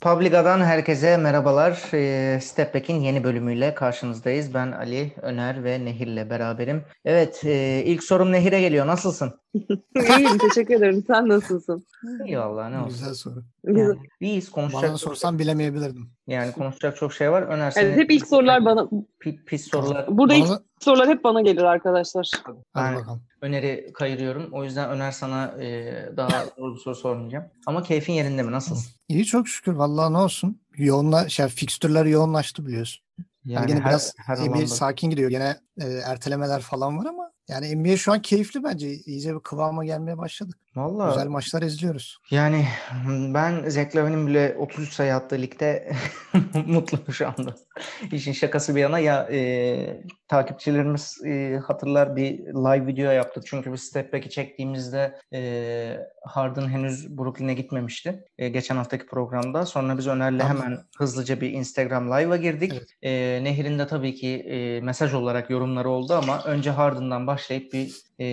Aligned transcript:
Publica'dan 0.00 0.60
herkese 0.60 1.16
merhabalar. 1.16 1.94
E, 1.94 2.40
Step 2.40 2.74
Back'in 2.74 3.00
yeni 3.00 3.24
bölümüyle 3.24 3.74
karşınızdayız. 3.74 4.54
Ben 4.54 4.72
Ali, 4.72 5.12
Öner 5.22 5.64
ve 5.64 5.84
Nehir'le 5.84 6.30
beraberim. 6.30 6.84
Evet, 7.04 7.44
e, 7.44 7.82
ilk 7.84 8.04
sorum 8.04 8.32
Nehir'e 8.32 8.60
geliyor. 8.60 8.86
Nasılsın? 8.86 9.39
İyiyim, 9.54 10.38
teşekkür 10.38 10.74
ederim. 10.74 11.04
Sen 11.06 11.28
nasılsın? 11.28 11.86
İyi 12.26 12.38
vallahi 12.38 12.72
ne 12.72 12.78
olsun. 12.78 12.88
Güzel 12.90 13.14
soru. 13.14 13.44
Yani, 13.64 13.98
iyiyiz 14.20 14.50
konuşacak. 14.50 14.88
Bana 14.90 14.98
sorsan 14.98 15.38
bilemeyebilirdim. 15.38 16.10
Yani 16.26 16.52
konuşacak 16.52 16.96
çok 16.96 17.12
şey 17.12 17.30
var. 17.32 17.42
Öner 17.42 17.72
Evet, 17.76 17.96
hep 17.96 18.10
ilk 18.10 18.26
sorular 18.26 18.64
bana. 18.64 18.88
pis, 19.20 19.34
pis 19.46 19.70
sorular. 19.70 20.06
Burada 20.18 20.34
ilk 20.34 20.48
Bana- 20.48 20.62
sorular 20.80 21.08
hep 21.08 21.24
bana 21.24 21.40
gelir 21.40 21.62
arkadaşlar. 21.62 22.30
Hadi 22.44 22.58
Yani 22.76 22.96
bakalım. 22.96 23.22
Öner'i 23.40 23.90
kayırıyorum. 23.94 24.48
O 24.52 24.64
yüzden 24.64 24.90
Öner 24.90 25.12
sana 25.12 25.46
e, 25.62 25.92
daha 26.16 26.28
zor 26.58 26.74
bir 26.74 26.80
soru 26.80 26.94
sormayacağım. 26.94 27.44
Ama 27.66 27.82
keyfin 27.82 28.12
yerinde 28.12 28.42
mi? 28.42 28.52
Nasılsın? 28.52 28.92
İyi 29.08 29.24
çok 29.24 29.48
şükür. 29.48 29.72
Vallahi 29.72 30.12
ne 30.12 30.18
olsun. 30.18 30.60
Yoğunla, 30.76 31.28
şey, 31.28 31.48
fikstürler 31.48 32.04
yoğunlaştı 32.04 32.66
biliyorsun. 32.66 33.04
Yani, 33.44 33.70
yine 33.70 33.80
biraz 33.84 34.14
NBA 34.28 34.42
alanda. 34.52 34.66
sakin 34.66 35.10
gidiyor. 35.10 35.30
Gene 35.30 35.56
e, 35.80 35.86
ertelemeler 35.86 36.60
falan 36.60 36.98
var 36.98 37.06
ama 37.06 37.29
yani 37.48 37.76
NBA 37.76 37.96
şu 37.96 38.12
an 38.12 38.22
keyifli 38.22 38.64
bence. 38.64 38.90
İyice 38.94 39.34
bir 39.34 39.40
kıvama 39.40 39.84
gelmeye 39.84 40.18
başladık. 40.18 40.58
Vallahi 40.76 41.14
Güzel 41.14 41.28
maçlar 41.28 41.62
izliyoruz. 41.62 42.18
Yani 42.30 42.66
ben 43.34 43.68
Zach 43.68 43.96
Lavin'in 43.96 44.26
bile 44.26 44.56
33 44.58 44.92
sayı 44.92 45.14
attığı 45.14 45.42
ligde 45.42 45.92
mutluyum 46.66 47.12
şu 47.12 47.26
anda. 47.26 47.54
İşin 48.12 48.32
şakası 48.32 48.76
bir 48.76 48.80
yana 48.80 48.98
ya 48.98 49.28
e, 49.32 50.02
takipçilerimiz 50.28 51.18
e, 51.26 51.60
hatırlar 51.66 52.16
bir 52.16 52.38
live 52.38 52.86
video 52.86 53.12
yaptık. 53.12 53.44
Çünkü 53.46 53.72
biz 53.72 53.82
Step 53.82 54.12
Back'i 54.12 54.30
çektiğimizde 54.30 55.18
e, 55.32 55.96
Harden 56.22 56.68
henüz 56.68 57.18
Brooklyn'e 57.18 57.54
gitmemişti. 57.54 58.24
E, 58.38 58.48
geçen 58.48 58.76
haftaki 58.76 59.06
programda. 59.06 59.66
Sonra 59.66 59.98
biz 59.98 60.06
Öner'le 60.06 60.40
hemen 60.40 60.78
hızlıca 60.98 61.40
bir 61.40 61.50
Instagram 61.50 62.06
live'a 62.06 62.36
girdik. 62.36 62.72
Evet. 62.74 62.88
E, 63.02 63.44
Nehir'in 63.44 63.78
de 63.78 63.86
tabii 63.86 64.14
ki 64.14 64.28
e, 64.28 64.80
mesaj 64.80 65.14
olarak 65.14 65.50
yorumları 65.50 65.90
oldu 65.90 66.14
ama 66.14 66.42
önce 66.44 66.70
Harden'dan 66.70 67.26
başlayıp 67.26 67.72
bir 67.72 68.10
e, 68.18 68.26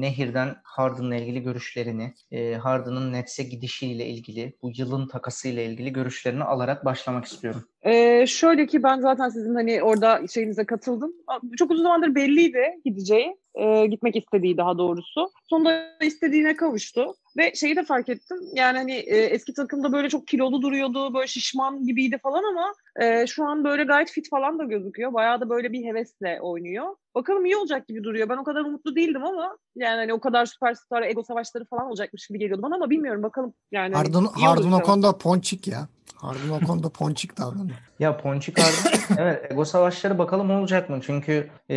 Nehir'den 0.00 0.56
Harden'la 0.64 1.16
ilgili 1.16 1.42
görüşlerini, 1.82 2.14
e, 2.30 2.54
Harden'ın 2.54 3.12
Nets'e 3.12 3.42
gidişiyle 3.42 4.06
ilgili, 4.06 4.56
bu 4.62 4.70
yılın 4.76 5.08
takasıyla 5.08 5.62
ilgili 5.62 5.92
görüşlerini 5.92 6.44
alarak 6.44 6.84
başlamak 6.84 7.24
istiyorum. 7.24 7.64
Ee, 7.82 8.26
şöyle 8.26 8.66
ki 8.66 8.82
ben 8.82 9.00
zaten 9.00 9.28
sizin 9.28 9.54
hani 9.54 9.82
orada 9.82 10.26
şeyinize 10.26 10.64
katıldım. 10.64 11.12
Çok 11.58 11.70
uzun 11.70 11.82
zamandır 11.82 12.14
belliydi 12.14 12.80
gideceği. 12.84 13.36
E, 13.54 13.86
gitmek 13.86 14.16
istediği 14.16 14.56
daha 14.56 14.78
doğrusu. 14.78 15.30
Sonunda 15.50 15.84
istediğine 16.02 16.56
kavuştu. 16.56 17.14
Ve 17.36 17.54
şeyi 17.54 17.76
de 17.76 17.84
fark 17.84 18.08
ettim. 18.08 18.38
Yani 18.54 18.78
hani 18.78 18.92
e, 18.92 19.16
eski 19.16 19.54
takımda 19.54 19.92
böyle 19.92 20.08
çok 20.08 20.26
kilolu 20.26 20.62
duruyordu. 20.62 21.14
Böyle 21.14 21.26
şişman 21.26 21.86
gibiydi 21.86 22.18
falan 22.22 22.44
ama 22.44 22.74
e, 23.00 23.26
şu 23.26 23.44
an 23.44 23.64
böyle 23.64 23.84
gayet 23.84 24.10
fit 24.10 24.30
falan 24.30 24.58
da 24.58 24.64
gözüküyor. 24.64 25.12
Bayağı 25.12 25.40
da 25.40 25.48
böyle 25.48 25.72
bir 25.72 25.84
hevesle 25.84 26.38
oynuyor. 26.40 26.96
Bakalım 27.14 27.44
iyi 27.44 27.56
olacak 27.56 27.88
gibi 27.88 28.04
duruyor. 28.04 28.28
Ben 28.28 28.36
o 28.36 28.44
kadar 28.44 28.60
umutlu 28.60 28.96
değildim 28.96 29.24
ama 29.24 29.56
yani 29.76 29.96
hani 29.96 30.12
o 30.12 30.20
kadar 30.20 30.46
süperstar 30.46 31.02
ego 31.02 31.22
savaşları 31.22 31.64
falan 31.64 31.86
olacakmış 31.86 32.26
gibi 32.26 32.38
geliyordu 32.38 32.62
bana 32.62 32.74
ama 32.74 32.90
bilmiyorum 32.90 33.22
bakalım. 33.22 33.54
Yani 33.72 33.94
hani 33.94 34.06
Harden, 34.06 34.20
iyi 34.20 34.46
Harden 34.46 34.62
olacak. 34.62 34.80
o 34.82 34.86
konuda 34.86 35.18
ponçik 35.18 35.68
ya. 35.68 35.88
Harden 36.22 36.48
o 36.48 36.60
konuda 36.66 36.88
ponçik 36.88 37.38
davranıyor. 37.38 37.78
Ya 37.98 38.16
Ponçik 38.16 38.58
Harden, 38.60 39.00
evet 39.18 39.52
ego 39.52 39.64
savaşları 39.64 40.18
bakalım 40.18 40.50
olacak 40.50 40.90
mı? 40.90 41.00
Çünkü 41.06 41.50
e, 41.70 41.76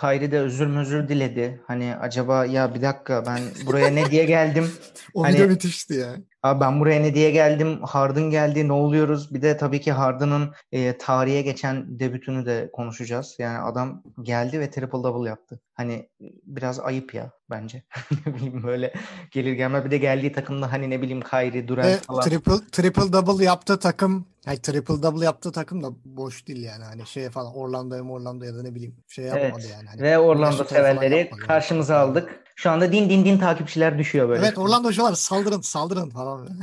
Kyrie 0.00 0.30
de 0.32 0.38
özür 0.40 0.76
özür 0.76 1.08
diledi. 1.08 1.60
Hani 1.66 1.96
acaba 1.96 2.46
ya 2.46 2.74
bir 2.74 2.82
dakika 2.82 3.26
ben 3.26 3.40
buraya 3.66 3.90
ne 3.90 4.10
diye 4.10 4.24
geldim? 4.24 4.70
O 5.14 5.24
Hani- 5.24 5.34
video 5.34 5.46
müthişti 5.46 5.94
ya. 5.94 6.16
Abi 6.42 6.60
ben 6.60 6.80
buraya 6.80 7.00
ne 7.00 7.14
diye 7.14 7.30
geldim? 7.30 7.82
Harden 7.82 8.30
geldi. 8.30 8.68
Ne 8.68 8.72
oluyoruz? 8.72 9.34
Bir 9.34 9.42
de 9.42 9.56
tabii 9.56 9.80
ki 9.80 9.92
Harden'ın 9.92 10.54
e, 10.72 10.98
tarihe 10.98 11.42
geçen 11.42 12.00
debütünü 12.00 12.46
de 12.46 12.70
konuşacağız. 12.72 13.36
Yani 13.38 13.58
adam 13.58 14.02
geldi 14.22 14.60
ve 14.60 14.70
triple 14.70 14.98
double 15.02 15.28
yaptı. 15.28 15.60
Hani 15.74 16.08
biraz 16.44 16.80
ayıp 16.80 17.14
ya 17.14 17.30
bence. 17.50 17.82
Ne 18.26 18.34
bileyim 18.34 18.62
böyle 18.62 18.92
gelir 19.30 19.52
gelmez 19.52 19.84
bir 19.84 19.90
de 19.90 19.98
geldiği 19.98 20.32
takımda 20.32 20.72
hani 20.72 20.90
ne 20.90 21.02
bileyim 21.02 21.20
Kyrie, 21.20 21.68
Durant 21.68 22.06
falan. 22.06 22.20
triple, 22.22 22.66
triple 22.72 23.12
double 23.12 23.44
yaptığı 23.44 23.78
takım 23.78 24.26
yani 24.46 24.58
triple 24.58 25.02
double 25.02 25.24
yaptığı 25.24 25.52
takım 25.52 25.82
da 25.82 25.88
boş 26.04 26.48
değil 26.48 26.62
yani. 26.62 26.84
Hani 26.84 27.06
şey 27.06 27.30
falan 27.30 27.54
Orlando'ya 27.56 28.02
Orlando 28.02 28.44
ya 28.44 28.54
da 28.54 28.62
ne 28.62 28.74
bileyim 28.74 28.96
şey 29.08 29.24
yapmadı 29.24 29.62
Evet. 29.64 29.70
yani. 29.76 29.88
Hani 29.88 30.02
Ve 30.02 30.18
Orlando 30.18 30.64
severleri 30.64 31.16
yani. 31.16 31.30
karşımıza 31.30 31.98
aldık. 31.98 32.41
Şu 32.56 32.70
anda 32.70 32.92
din 32.92 33.10
din 33.10 33.24
din 33.24 33.38
takipçiler 33.38 33.98
düşüyor 33.98 34.28
böyle. 34.28 34.46
Evet 34.46 34.58
Orlando'cular 34.58 35.12
saldırın 35.12 35.60
saldırın 35.60 36.10
falan. 36.10 36.48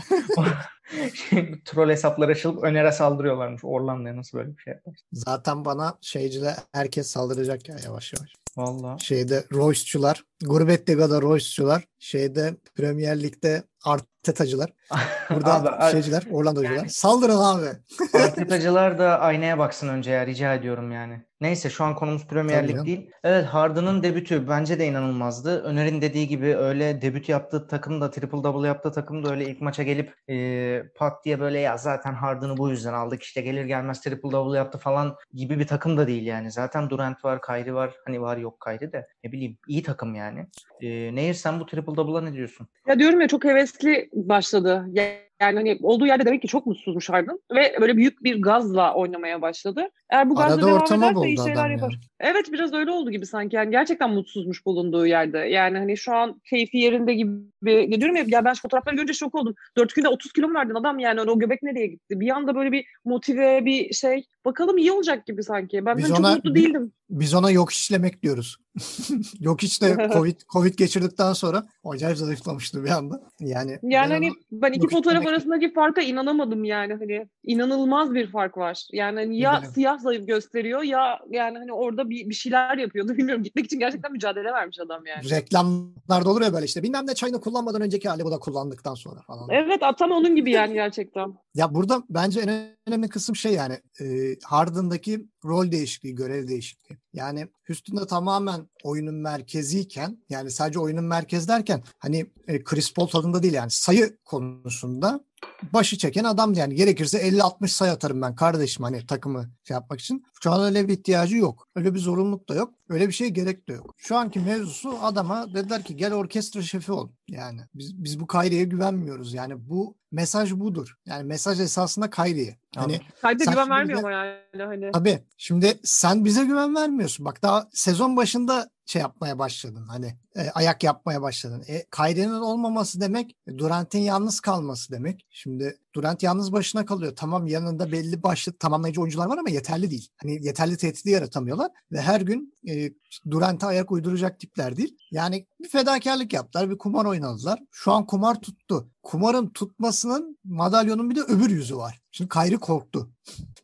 Troll 1.66 1.90
hesaplar 1.90 2.30
açılıp 2.30 2.64
Öner'e 2.64 2.92
saldırıyorlarmış. 2.92 3.62
Orlando'ya 3.66 4.18
nasıl 4.18 4.38
böyle 4.38 4.58
bir 4.58 4.62
şey 4.62 4.74
yapar? 4.74 4.94
Zaten 5.14 5.66
bana 5.66 5.94
şeyciler 6.02 6.56
herkes 6.74 7.08
saldıracak 7.10 7.70
ya 7.70 7.76
yavaş 7.86 8.14
yavaş. 8.14 8.34
Vallahi. 8.58 9.04
Şeyde 9.06 9.44
Royce'cular, 9.54 10.24
Gurbet 10.46 10.90
Liga'da 10.90 11.22
Royce'cular, 11.22 11.84
şeyde 12.00 12.56
Premier 12.76 13.24
Lig'de 13.24 13.64
Arteta'cılar, 13.86 14.70
burada 15.30 15.80
Abi, 15.80 15.92
şeyciler, 15.92 16.24
Orlando'cular. 16.32 16.76
yani- 16.76 16.90
Saldırın 16.90 17.38
abi. 17.40 17.70
Artetacılar 18.14 19.00
da 19.00 19.20
aynaya 19.20 19.58
baksın 19.58 19.88
önce 19.88 20.12
ya 20.12 20.26
rica 20.26 20.54
ediyorum 20.54 20.92
yani. 20.92 21.22
Neyse 21.42 21.70
şu 21.70 21.84
an 21.84 21.96
konumuz 21.96 22.28
Premier 22.28 22.68
Lig 22.68 22.86
değil. 22.86 23.12
Evet 23.24 23.46
Harden'ın 23.46 24.04
debütü 24.04 24.48
bence 24.48 24.80
de 24.80 24.86
inanılmazdı. 24.88 25.64
Öner'in 25.64 26.02
dediği 26.02 26.28
gibi 26.28 26.56
öyle 26.56 27.02
debüt 27.02 27.30
yaptığı 27.30 27.68
takım 27.68 28.02
da 28.02 28.12
triple 28.12 28.44
double 28.44 28.68
yaptığı 28.68 28.92
takım 28.92 29.24
da 29.24 29.32
öyle 29.32 29.46
ilk 29.46 29.62
maça 29.62 29.84
gelip 29.84 30.14
e, 30.30 30.84
pat 30.96 31.26
diye 31.26 31.40
böyle 31.40 31.60
ya 31.60 31.78
zaten 31.78 32.14
Harden'ı 32.14 32.58
bu 32.58 32.70
yüzden 32.70 32.94
aldık 32.94 33.24
işte 33.24 33.42
gelir 33.42 33.66
gelmez 33.66 34.02
triple 34.02 34.32
double 34.32 34.58
yaptı 34.58 34.78
falan 34.78 35.16
gibi 35.34 35.60
bir 35.60 35.68
takım 35.68 35.98
da 35.98 36.08
değil 36.08 36.26
yani. 36.26 36.52
Zaten 36.52 36.90
Durant 36.90 37.26
var, 37.26 37.42
Kyrie 37.42 37.74
var. 37.74 37.94
Hani 38.06 38.22
var 38.22 38.38
yok 38.38 38.58
Kyrie 38.66 38.92
de 38.92 39.08
ne 39.24 39.32
bileyim 39.32 39.58
iyi 39.68 39.84
takım 39.84 40.16
yani. 40.16 40.48
E, 40.82 41.16
Nehir 41.16 41.34
sen 41.34 41.60
bu 41.60 41.66
triple 41.66 41.96
double'a 41.96 42.22
ne 42.22 42.34
diyorsun? 42.34 42.68
Ya 42.88 43.00
diyorum 43.00 43.22
ya 43.22 43.28
çok 43.28 43.44
hevesli 43.44 44.10
başladı. 44.14 44.86
Ya- 44.92 45.30
Yani 45.42 45.56
hani 45.56 45.80
olduğu 45.84 46.06
yerde 46.08 46.26
demek 46.26 46.42
ki 46.42 46.48
çok 46.48 46.66
mutsuzmuş 46.66 47.10
Harden 47.10 47.40
ve 47.56 47.76
böyle 47.82 47.98
büyük 47.98 48.24
bir 48.24 48.42
gazla 48.42 48.94
oynamaya 48.94 49.42
başladı. 49.42 49.90
Eğer 50.10 50.30
bu 50.30 50.36
gazla 50.36 50.54
Arada 50.54 50.68
devam 50.68 50.82
ortama 50.82 51.12
ederse 51.12 51.28
iyi 51.28 51.38
şeyler 51.38 51.70
yapar. 51.70 51.92
yani. 51.92 52.02
Evet 52.20 52.52
biraz 52.52 52.74
öyle 52.74 52.92
oldu 52.92 53.12
gibi 53.12 53.26
sanki. 53.26 53.56
Yani 53.56 53.72
gerçekten 53.72 54.10
mutsuzmuş 54.10 54.66
bulunduğu 54.66 55.06
yerde. 55.08 55.38
Yani 55.38 55.78
hani 55.78 55.98
şu 55.98 56.14
an 56.16 56.42
keyfi 56.50 56.78
yerinde 56.78 57.14
gibi. 57.14 57.92
Ya 57.92 58.00
diyorum 58.02 58.16
ya, 58.16 58.24
ya 58.28 58.46
ben 58.46 58.54
şu 58.54 58.62
fotoğrafları 58.62 58.96
görünce 58.96 59.14
şok 59.14 59.36
oldum. 59.36 59.56
Dört 59.78 59.96
günde 59.96 60.08
30 60.08 60.32
kilo 60.34 60.48
mu 60.48 60.54
verdin 60.54 60.76
adam 60.76 61.00
yani 61.00 61.22
o 61.22 61.40
göbek 61.40 61.64
nereye 61.64 61.88
gitti? 61.88 62.20
Bir 62.20 62.30
anda 62.30 62.56
böyle 62.56 62.72
bir 62.72 62.86
motive 63.06 63.66
bir 63.66 63.94
şey. 63.94 64.26
Bakalım 64.46 64.78
iyi 64.78 64.92
olacak 64.92 65.26
gibi 65.26 65.44
sanki. 65.44 65.86
Ben 65.86 65.98
Biz 65.98 66.04
hani 66.04 66.10
çok 66.10 66.20
ona 66.20 66.36
mutlu 66.36 66.56
bir- 66.56 66.64
değildim. 66.64 66.92
Biz 67.10 67.34
ona 67.34 67.52
yok 67.52 67.72
işlemek 67.72 68.24
diyoruz. 68.24 68.58
yok 69.40 69.64
işte 69.64 70.10
Covid, 70.14 70.36
Covid 70.54 70.76
geçirdikten 70.76 71.34
sonra 71.34 71.64
acayip 71.86 72.18
zayıflamıştı 72.18 72.84
bir 72.84 72.90
anda. 72.90 73.22
Yani, 73.40 73.80
Yani 73.84 74.10
ben 74.10 74.10
hani 74.10 74.32
ben 74.52 74.72
iki 74.72 74.88
fotoğraf 74.88 75.28
arasındaki 75.28 75.74
farka 75.74 76.02
inanamadım 76.02 76.64
yani 76.64 76.94
hani 76.94 77.28
inanılmaz 77.44 78.14
bir 78.14 78.28
fark 78.32 78.58
var. 78.58 78.88
Yani 78.94 79.20
hani 79.20 79.40
ya 79.40 79.58
Bilelim. 79.58 79.74
Siyah 80.00 80.12
zayıf 80.12 80.28
gösteriyor 80.28 80.84
ya 80.84 81.20
yani 81.30 81.58
hani 81.58 81.74
orada 81.74 82.10
bir, 82.10 82.30
bir 82.30 82.36
şeyler 82.36 82.78
yapıyordu 82.78 83.14
bilmiyorum 83.18 83.44
gitmek 83.44 83.66
için 83.66 83.80
gerçekten 83.80 84.12
mücadele 84.12 84.52
vermiş 84.54 84.80
adam 84.80 85.06
yani. 85.06 85.30
reklamlarda 85.30 86.30
olur 86.30 86.42
ya 86.42 86.54
böyle 86.54 86.66
işte 86.66 86.84
bilmem 86.84 87.08
ne 87.08 87.16
çayını 87.16 87.42
kullanmadan 87.42 87.82
önceki 87.82 88.10
hali 88.10 88.24
bu 88.24 88.32
da 88.32 88.40
kullandıktan 88.40 88.96
sonra 88.96 89.22
falan. 89.22 89.50
Evet 89.50 89.82
tam 89.98 90.12
onun 90.12 90.36
gibi 90.36 90.52
yani 90.52 90.74
gerçekten. 90.74 91.34
Ya 91.60 91.74
burada 91.74 92.04
bence 92.10 92.40
en 92.40 92.78
önemli 92.88 93.10
kısım 93.10 93.36
şey 93.36 93.54
yani 93.54 93.80
e, 94.02 94.36
Harden'daki 94.44 95.28
rol 95.46 95.72
değişikliği, 95.72 96.16
görev 96.16 96.48
değişikliği. 96.48 96.98
Yani 97.14 97.48
Houston'da 97.68 98.08
tamamen 98.08 98.70
oyunun 98.84 99.16
merkeziyken 99.16 100.18
yani 100.30 100.52
sadece 100.52 100.80
oyunun 100.80 101.04
merkez 101.04 101.48
derken 101.48 101.84
hani 101.98 102.26
e, 102.48 102.64
Chris 102.64 102.94
Paul 102.94 103.08
tadında 103.08 103.44
değil 103.44 103.54
yani 103.54 103.72
sayı 103.72 104.18
konusunda 104.26 105.26
başı 105.74 105.98
çeken 105.98 106.24
adam 106.24 106.54
yani 106.54 106.76
gerekirse 106.76 107.30
50-60 107.30 107.68
sayı 107.68 107.92
atarım 107.92 108.22
ben 108.22 108.36
kardeşim 108.36 108.84
hani 108.84 109.06
takımı 109.06 109.50
şey 109.64 109.76
yapmak 109.76 110.00
için. 110.00 110.24
Şu 110.44 110.52
an 110.52 110.62
öyle 110.64 110.88
bir 110.88 110.94
ihtiyacı 110.94 111.38
yok. 111.38 111.68
Öyle 111.76 111.94
bir 111.94 112.00
zorunluluk 112.00 112.50
da 112.50 112.56
yok. 112.56 112.74
Öyle 112.90 113.08
bir 113.08 113.14
şey 113.14 113.30
gerek 113.30 113.70
de 113.70 113.74
yok. 113.74 113.96
Şu 113.98 114.18
anki 114.18 114.40
mevzusu 114.40 114.98
adama 115.02 115.54
dediler 115.54 115.84
ki 115.84 115.96
gel 115.96 116.14
orkestra 116.14 116.62
şefi 116.62 116.92
ol. 116.92 117.10
Yani 117.28 117.62
biz, 117.76 118.04
biz 118.04 118.20
bu 118.20 118.28
Kyrie'ye 118.28 118.64
güvenmiyoruz. 118.64 119.34
Yani 119.34 119.70
bu 119.70 119.96
mesaj 120.12 120.54
budur. 120.54 120.96
Yani 121.06 121.24
mesaj 121.24 121.60
esasında 121.60 122.10
Kyrie'ye. 122.10 122.58
Hani 122.76 123.02
Sen 123.22 123.38
güven 123.38 123.70
vermiyor 123.70 124.00
ama 124.00 124.12
yani 124.12 124.40
hani. 124.58 124.92
Tabii. 124.92 125.24
Şimdi 125.38 125.80
sen 125.84 126.26
bize 126.26 126.46
güven 126.46 126.76
vermiyorsun. 126.76 127.26
Bak 127.26 127.44
daha 127.44 127.68
sezon 127.74 128.18
başında 128.18 128.70
şey 128.86 129.02
yapmaya 129.02 129.40
başladın. 129.40 129.88
Hani 129.88 130.18
e, 130.36 130.50
ayak 130.50 130.84
yapmaya 130.84 131.22
başladın. 131.22 131.64
E, 131.68 131.86
Kyrie'nin 131.96 132.40
olmaması 132.40 133.02
demek 133.02 133.36
Durant'in 133.58 134.00
yalnız 134.00 134.40
kalması 134.40 134.94
demek. 134.94 135.28
Şimdi 135.30 135.78
Durant 135.96 136.24
yalnız 136.24 136.52
başına 136.52 136.86
kalıyor. 136.86 137.14
Tamam 137.16 137.48
yanında 137.48 137.92
belli 137.92 138.24
başlı 138.24 138.54
tamamlayıcı 138.54 139.02
oyuncular 139.02 139.26
var 139.26 139.38
ama 139.38 139.50
yeterli 139.50 139.92
değil. 139.92 140.10
Hani 140.18 140.46
yeterli 140.46 140.78
tehdidi 140.78 141.10
yaratamıyorlar 141.10 141.72
ve 141.92 142.02
her 142.02 142.22
gün 142.22 142.54
e, 142.70 142.92
Durant'a 143.32 143.68
ayak 143.68 143.92
uyduracak 143.92 144.40
tipler 144.40 144.78
değil. 144.78 144.98
Yani 145.12 145.48
bir 145.60 145.70
fedakarlık 145.70 146.34
yaptılar, 146.34 146.70
bir 146.70 146.78
kumar 146.78 147.06
oynadılar. 147.06 147.60
Şu 147.72 147.92
an 147.92 148.06
kumar 148.06 148.42
tuttu. 148.42 148.90
Kumarın 149.10 149.50
tutmasının 149.50 150.38
madalyonun 150.44 151.10
bir 151.10 151.16
de 151.16 151.22
öbür 151.22 151.50
yüzü 151.50 151.78
var. 151.78 152.00
Şimdi 152.12 152.30
Kayri 152.30 152.58
korktu. 152.58 153.10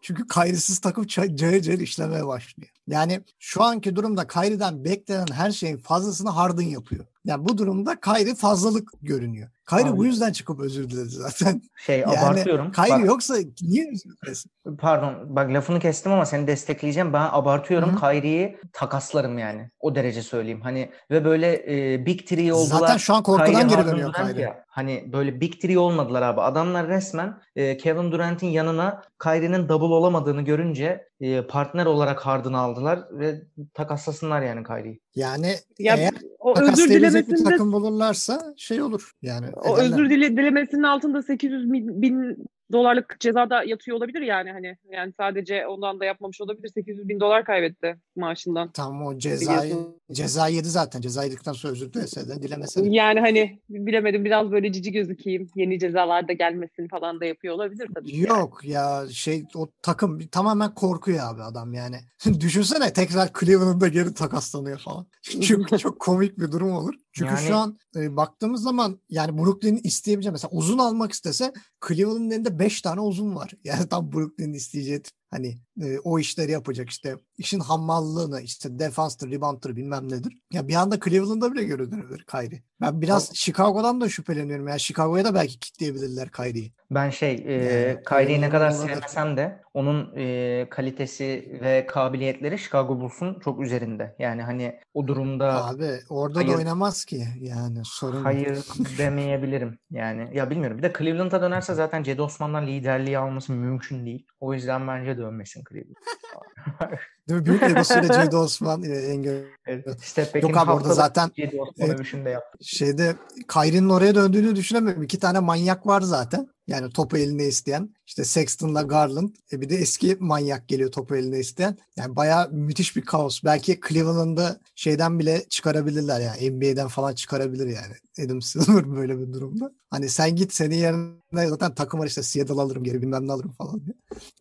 Çünkü 0.01 0.27
Kayri'siz 0.27 0.79
takım 0.79 1.05
cayır 1.07 1.61
cayır 1.61 1.79
işlemeye 1.79 2.27
başlıyor. 2.27 2.69
Yani 2.87 3.21
şu 3.39 3.63
anki 3.63 3.95
durumda 3.95 4.27
Kayri'den 4.27 4.85
beklenen 4.85 5.25
her 5.33 5.51
şeyin 5.51 5.77
fazlasını 5.77 6.29
Harden 6.29 6.63
yapıyor. 6.63 7.05
Yani 7.25 7.45
bu 7.47 7.57
durumda 7.57 7.99
Kayri 7.99 8.35
fazlalık 8.35 8.89
görünüyor. 9.01 9.49
Kayri 9.65 9.89
Abi. 9.89 9.97
bu 9.97 10.05
yüzden 10.05 10.31
çıkıp 10.31 10.59
özür 10.59 10.89
diledi 10.89 11.09
zaten. 11.09 11.61
Şey 11.85 11.99
Yani 11.99 12.19
abartıyorum. 12.19 12.71
Kayri 12.71 12.91
Bak- 12.91 13.05
yoksa 13.05 13.35
niye 13.61 13.91
özür 13.93 14.09
dilesin? 14.25 14.51
Pardon 14.79 15.35
bak 15.35 15.49
lafını 15.53 15.79
kestim 15.79 16.11
ama 16.11 16.25
seni 16.25 16.47
destekleyeceğim. 16.47 17.13
Ben 17.13 17.27
abartıyorum. 17.31 17.95
Kyrie'yi 17.99 18.57
takaslarım 18.73 19.37
yani. 19.37 19.69
O 19.79 19.95
derece 19.95 20.21
söyleyeyim. 20.21 20.61
Hani 20.61 20.91
ve 21.11 21.25
böyle 21.25 21.53
e, 21.93 22.05
Big 22.05 22.27
Three 22.27 22.53
oldular. 22.53 22.79
Zaten 22.79 22.97
şu 22.97 23.13
an 23.13 23.23
korkudan 23.23 23.67
geri 23.67 23.85
dönüyor 23.85 24.13
Kayri. 24.13 24.41
ya. 24.41 24.65
Hani 24.67 25.09
böyle 25.13 25.41
Big 25.41 25.61
Three 25.61 25.77
olmadılar 25.79 26.21
abi. 26.21 26.41
Adamlar 26.41 26.87
resmen 26.87 27.41
e, 27.55 27.77
Kevin 27.77 28.11
Durant'in 28.11 28.47
yanına 28.47 29.01
Kyrie'nin 29.23 29.54
double 29.69 29.85
olamadığını 29.85 30.41
görünce 30.41 31.07
e, 31.19 31.41
partner 31.41 31.85
olarak 31.85 32.25
Harden'ı 32.25 32.57
aldılar 32.57 32.99
ve 33.11 33.41
takaslasınlar 33.73 34.41
yani 34.41 34.63
Kyrie'yi. 34.63 34.99
Yani 35.15 35.55
Ya 35.79 35.95
eğer 35.95 36.13
o 36.39 36.51
özür 36.51 36.65
takaslayabilecek 36.65 37.27
bir 37.27 37.31
dilemesinde 37.31 37.49
takım 37.49 37.71
bulurlarsa 37.71 38.53
şey 38.57 38.81
olur. 38.81 39.11
Yani 39.21 39.45
o 39.55 39.77
ederler. 39.77 39.91
özür 39.91 40.09
dile, 40.09 40.31
dilemesinin 40.37 40.83
altında 40.83 41.23
800 41.23 41.73
bin, 41.73 42.01
bin 42.01 42.45
dolarlık 42.71 43.19
cezada 43.19 43.63
yatıyor 43.63 43.97
olabilir 43.97 44.21
yani 44.21 44.51
hani 44.51 44.77
yani 44.91 45.13
sadece 45.17 45.67
ondan 45.67 45.99
da 45.99 46.05
yapmamış 46.05 46.41
olabilir 46.41 46.71
800 46.73 47.09
bin 47.09 47.19
dolar 47.19 47.45
kaybetti 47.45 47.97
maaşından. 48.15 48.71
Tamam 48.71 49.05
o 49.05 49.17
cezayı 49.17 49.75
ceza 50.11 50.47
yedi 50.47 50.67
zaten. 50.67 51.01
Ceza 51.01 51.23
yedikten 51.23 51.53
sonra 51.53 51.73
özür 51.73 51.93
dilese 51.93 52.29
de 52.29 52.43
dilemese 52.43 52.85
de. 52.85 52.89
Yani 52.89 53.19
hani 53.19 53.59
bilemedim 53.69 54.25
biraz 54.25 54.51
böyle 54.51 54.71
cici 54.71 54.91
gözükeyim 54.91 55.49
yeni 55.55 55.79
cezalar 55.79 56.27
da 56.27 56.33
gelmesin 56.33 56.87
falan 56.87 57.19
da 57.19 57.25
yapıyor 57.25 57.55
olabilir 57.55 57.89
tabii. 57.95 58.07
ki 58.07 58.17
yani. 58.17 58.39
Yok 58.39 58.59
ya 58.63 59.03
şey 59.11 59.45
o 59.55 59.67
takım 59.81 60.27
tamamen 60.27 60.73
korkuyor 60.73 61.19
abi 61.23 61.41
adam 61.41 61.73
yani. 61.73 61.99
Düşünsene 62.39 62.93
tekrar 62.93 63.29
Cleveland'da 63.39 63.87
geri 63.87 64.13
takaslanıyor 64.13 64.77
falan. 64.77 65.07
Çok 65.41 65.79
çok 65.79 65.99
komik 65.99 66.39
bir 66.39 66.51
durum 66.51 66.71
olur. 66.71 66.93
Çünkü 67.11 67.33
Yani- 67.33 67.47
şu 67.47 67.55
an 67.55 67.79
e, 67.95 68.15
baktığımız 68.17 68.63
zaman 68.63 68.99
yani 69.09 69.37
Brooklyn 69.37 69.79
isteyebileceği 69.83 70.31
mesela 70.31 70.51
uzun 70.51 70.77
almak 70.77 71.11
istese 71.11 71.53
Cleveland'ın 71.87 72.31
elinde 72.31 72.54
5 72.59 72.81
tane 72.81 73.01
uzun 73.01 73.35
var. 73.35 73.51
Yani 73.63 73.89
tam 73.89 74.11
Brooklyn'in 74.11 74.53
isteyeceği 74.53 75.01
hani 75.31 75.59
e, 75.81 75.99
o 75.99 76.19
işleri 76.19 76.51
yapacak 76.51 76.89
işte 76.89 77.15
işin 77.37 77.59
hammallığını 77.59 78.41
işte 78.41 78.79
defanstır, 78.79 79.31
rebound'tır 79.31 79.75
bilmem 79.75 80.11
nedir. 80.11 80.37
Ya 80.53 80.67
bir 80.67 80.75
anda 80.75 80.99
Cleveland'da 80.99 81.53
bile 81.53 81.63
görünür 81.63 82.25
Kyrie. 82.25 82.63
Ben 82.81 83.01
biraz 83.01 83.35
Chicago'dan 83.35 84.01
da 84.01 84.09
şüpheleniyorum. 84.09 84.67
Yani 84.67 84.79
Chicago'ya 84.79 85.25
da 85.25 85.33
belki 85.35 85.59
kitleyebilirler 85.59 86.31
Kyrie'yi. 86.31 86.73
Ben 86.91 87.09
şey, 87.09 87.43
e, 87.45 87.53
Yani 87.53 88.03
Kyrie'yi 88.03 88.41
ne 88.41 88.49
kadar 88.49 88.71
sevmesem 88.71 89.37
de 89.37 89.61
onun 89.73 90.13
e, 90.15 90.67
kalitesi 90.69 91.57
ve 91.61 91.85
kabiliyetleri 91.87 92.57
Chicago 92.57 92.99
Bulls'un 93.01 93.39
çok 93.39 93.61
üzerinde. 93.61 94.15
Yani 94.19 94.41
hani 94.41 94.79
o 94.93 95.07
durumda 95.07 95.65
Abi 95.65 95.99
orada 96.09 96.39
Hayır. 96.39 96.49
da 96.49 96.55
oynamaz 96.57 97.05
ki 97.05 97.25
yani 97.39 97.79
sorun. 97.83 98.23
hayır 98.23 98.65
demeyebilirim. 98.97 99.79
Yani 99.91 100.37
ya 100.37 100.49
bilmiyorum. 100.49 100.77
Bir 100.77 100.83
de 100.83 100.93
Cleveland'a 100.97 101.41
dönerse 101.41 101.73
zaten 101.73 102.03
Cedi 102.03 102.21
Osman'dan 102.21 102.67
liderliği 102.67 103.17
alması 103.17 103.51
mümkün 103.53 104.05
değil. 104.05 104.27
O 104.39 104.53
yüzden 104.53 104.87
bence 104.87 105.17
dönmesin 105.17 105.63
increíble. 105.65 105.95
Değil 107.29 107.39
mi? 107.39 107.45
Büyük 107.45 107.63
egosuyla 107.63 108.23
Cedi 108.23 108.35
Osman 108.35 108.83
e, 108.83 108.87
engel. 108.87 109.43
Evet. 109.67 110.03
Step 110.03 110.43
Yok 110.43 110.57
abi 110.57 110.71
orada 110.71 110.93
zaten 110.93 111.31
Cedi 111.35 111.61
Osman 111.61 112.31
yaptı. 112.31 112.57
şeyde 112.61 113.15
Kyrie'nin 113.53 113.89
oraya 113.89 114.15
döndüğünü 114.15 114.55
düşünemiyorum. 114.55 115.03
İki 115.03 115.19
tane 115.19 115.39
manyak 115.39 115.87
var 115.87 116.01
zaten. 116.01 116.47
Yani 116.67 116.89
topu 116.89 117.17
eline 117.17 117.45
isteyen. 117.45 117.95
İşte 118.07 118.23
Sexton'la 118.23 118.81
Garland. 118.81 119.29
E 119.51 119.61
bir 119.61 119.69
de 119.69 119.75
eski 119.75 120.17
manyak 120.19 120.67
geliyor 120.67 120.91
topu 120.91 121.15
eline 121.15 121.39
isteyen. 121.39 121.77
Yani 121.97 122.15
bayağı 122.15 122.49
müthiş 122.51 122.95
bir 122.95 123.01
kaos. 123.01 123.43
Belki 123.43 123.79
Cleveland'da 123.87 124.59
şeyden 124.75 125.19
bile 125.19 125.45
çıkarabilirler 125.49 126.19
yani. 126.19 126.51
NBA'den 126.51 126.87
falan 126.87 127.13
çıkarabilir 127.13 127.67
yani. 127.67 128.25
Adam 128.25 128.41
Silver 128.41 128.95
böyle 128.95 129.19
bir 129.19 129.33
durumda. 129.33 129.71
Hani 129.89 130.09
sen 130.09 130.35
git 130.35 130.53
senin 130.53 130.75
yerine 130.75 131.47
zaten 131.47 131.75
takım 131.75 131.99
var 131.99 132.07
işte 132.07 132.23
Seattle 132.23 132.61
alırım 132.61 132.83
geri 132.83 133.01
bilmem 133.01 133.27
ne 133.27 133.31
alırım 133.31 133.51
falan 133.51 133.81
diye. 133.85 133.95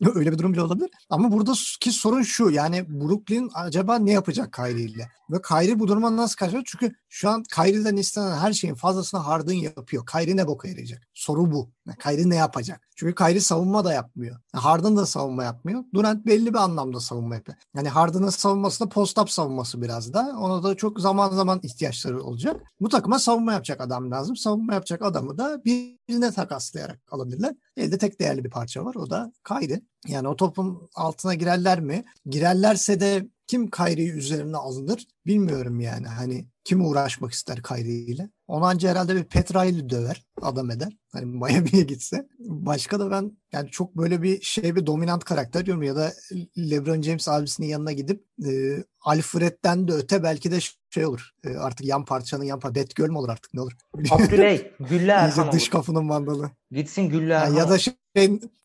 Öyle 0.15 0.33
bir 0.33 0.39
durum 0.39 0.53
bile 0.53 0.63
olabilir. 0.63 0.91
Ama 1.11 1.33
buradaki 1.33 1.93
sorun 1.93 2.23
şu 2.23 2.51
yani 2.51 2.74
Brooklyn 2.83 3.51
acaba 3.55 3.99
ne 3.99 4.13
yapacak 4.13 4.53
Kyrie 4.53 4.85
ile? 4.85 5.09
Ve 5.31 5.43
Kyrie 5.43 5.79
bu 5.79 5.89
duruma 5.89 6.17
nasıl 6.17 6.37
karşılar? 6.37 6.63
Çünkü 6.67 6.95
şu 7.09 7.31
an 7.31 7.43
Kyrie'den 7.43 7.97
istenen 7.97 8.37
her 8.37 8.53
şeyin 8.53 8.75
fazlasını 8.75 9.21
Harden 9.21 9.55
yapıyor. 9.55 10.07
Kyrie 10.07 10.37
ne 10.37 10.47
boka 10.47 10.69
yarayacak? 10.69 11.03
Soru 11.15 11.53
bu. 11.53 11.71
Yani 11.87 11.99
Kyrie 11.99 12.31
ne 12.31 12.37
yapacak? 12.37 12.89
Çünkü 12.97 13.15
Kyrie 13.15 13.41
savunma 13.41 13.85
da 13.85 13.93
yapmıyor. 13.93 14.37
Harden 14.53 14.97
da 14.97 15.07
savunma 15.07 15.45
yapmıyor. 15.45 15.85
Durant 15.95 16.27
belli 16.27 16.55
bir 16.55 16.59
anlamda 16.59 17.01
savunma 17.01 17.35
yapıyor. 17.35 17.59
Yani 17.77 17.89
Harden'ın 17.89 18.29
savunması 18.29 18.85
da 18.85 18.89
post-up 18.89 19.31
savunması 19.31 19.83
biraz 19.83 20.13
da. 20.13 20.37
Ona 20.41 20.63
da 20.63 20.75
çok 20.75 21.01
zaman 21.01 21.31
zaman 21.31 21.61
ihtiyaçları 21.63 22.23
olacak. 22.23 22.61
Bu 22.81 22.89
takıma 22.89 23.19
savunma 23.19 23.53
yapacak 23.53 23.81
adam 23.81 24.11
lazım. 24.11 24.37
Savunma 24.37 24.75
yapacak 24.75 25.03
adamı 25.03 25.39
da 25.39 25.65
birine 25.65 26.33
takaslayarak 26.33 27.01
alabilirler. 27.11 27.55
Elde 27.77 27.99
tek 27.99 28.21
değerli 28.21 28.45
bir 28.45 28.51
parça 28.51 28.85
var. 28.85 28.95
O 28.95 29.11
da 29.11 29.33
Kyrie. 29.49 29.83
Yani 30.09 30.29
o 30.29 30.37
topun 30.37 30.89
altına 30.95 31.35
girerler 31.35 31.81
mi? 31.81 32.05
Girerlerse 32.27 33.01
de 33.01 33.29
kim 33.47 33.71
Kyrie'yi 33.71 34.13
üzerine 34.13 34.57
alınır 34.57 35.07
bilmiyorum 35.27 35.81
yani. 35.81 36.07
Hani 36.07 36.49
kim 36.65 36.87
uğraşmak 36.87 37.33
ister 37.33 37.63
Kyrie 37.63 37.93
ile? 37.93 38.31
Onu 38.47 38.65
anca 38.65 38.91
herhalde 38.91 39.17
bir 39.17 39.25
Petra'yı 39.25 39.91
döver, 39.91 40.25
adam 40.43 40.71
eder. 40.71 40.97
Hani 41.13 41.27
Miami'ye 41.27 41.83
gitse. 41.89 42.29
Başka 42.39 43.01
da 43.01 43.11
ben 43.11 43.37
yani 43.53 43.71
çok 43.71 43.97
böyle 43.97 44.23
bir 44.23 44.43
şey 44.43 44.77
bir 44.77 44.87
dominant 44.87 45.25
karakter 45.25 45.67
diyorum 45.67 45.83
ya 45.83 45.97
da 45.97 46.13
LeBron 46.59 47.03
James 47.03 47.29
abisinin 47.29 47.69
yanına 47.69 47.93
gidip 47.93 48.25
e, 48.47 48.85
Alfred'den 49.01 49.89
de 49.89 49.93
öte 49.93 50.23
belki 50.23 50.51
de 50.51 50.59
şey 50.95 51.07
olur. 51.07 51.31
E, 51.45 51.57
artık 51.57 51.87
yan 51.87 52.05
parçanın 52.05 52.45
yan 52.45 52.61
parça. 52.61 52.81
Batgirl 52.81 53.11
mi 53.11 53.19
olur 53.19 53.29
artık 53.29 53.55
ne 53.55 53.61
olur? 53.61 53.73
Abdüley, 54.11 54.73
Gülle 54.81 55.13
Erhan 55.13 55.53
dış 55.53 55.63
olur. 55.63 55.71
kapının 55.71 56.05
mandalı. 56.05 56.51
Gitsin 56.71 57.03
Gülle 57.03 57.33
Ya, 57.33 57.41
Erhan 57.41 57.55
ya 57.55 57.69
da 57.71 57.79
şey 57.79 57.95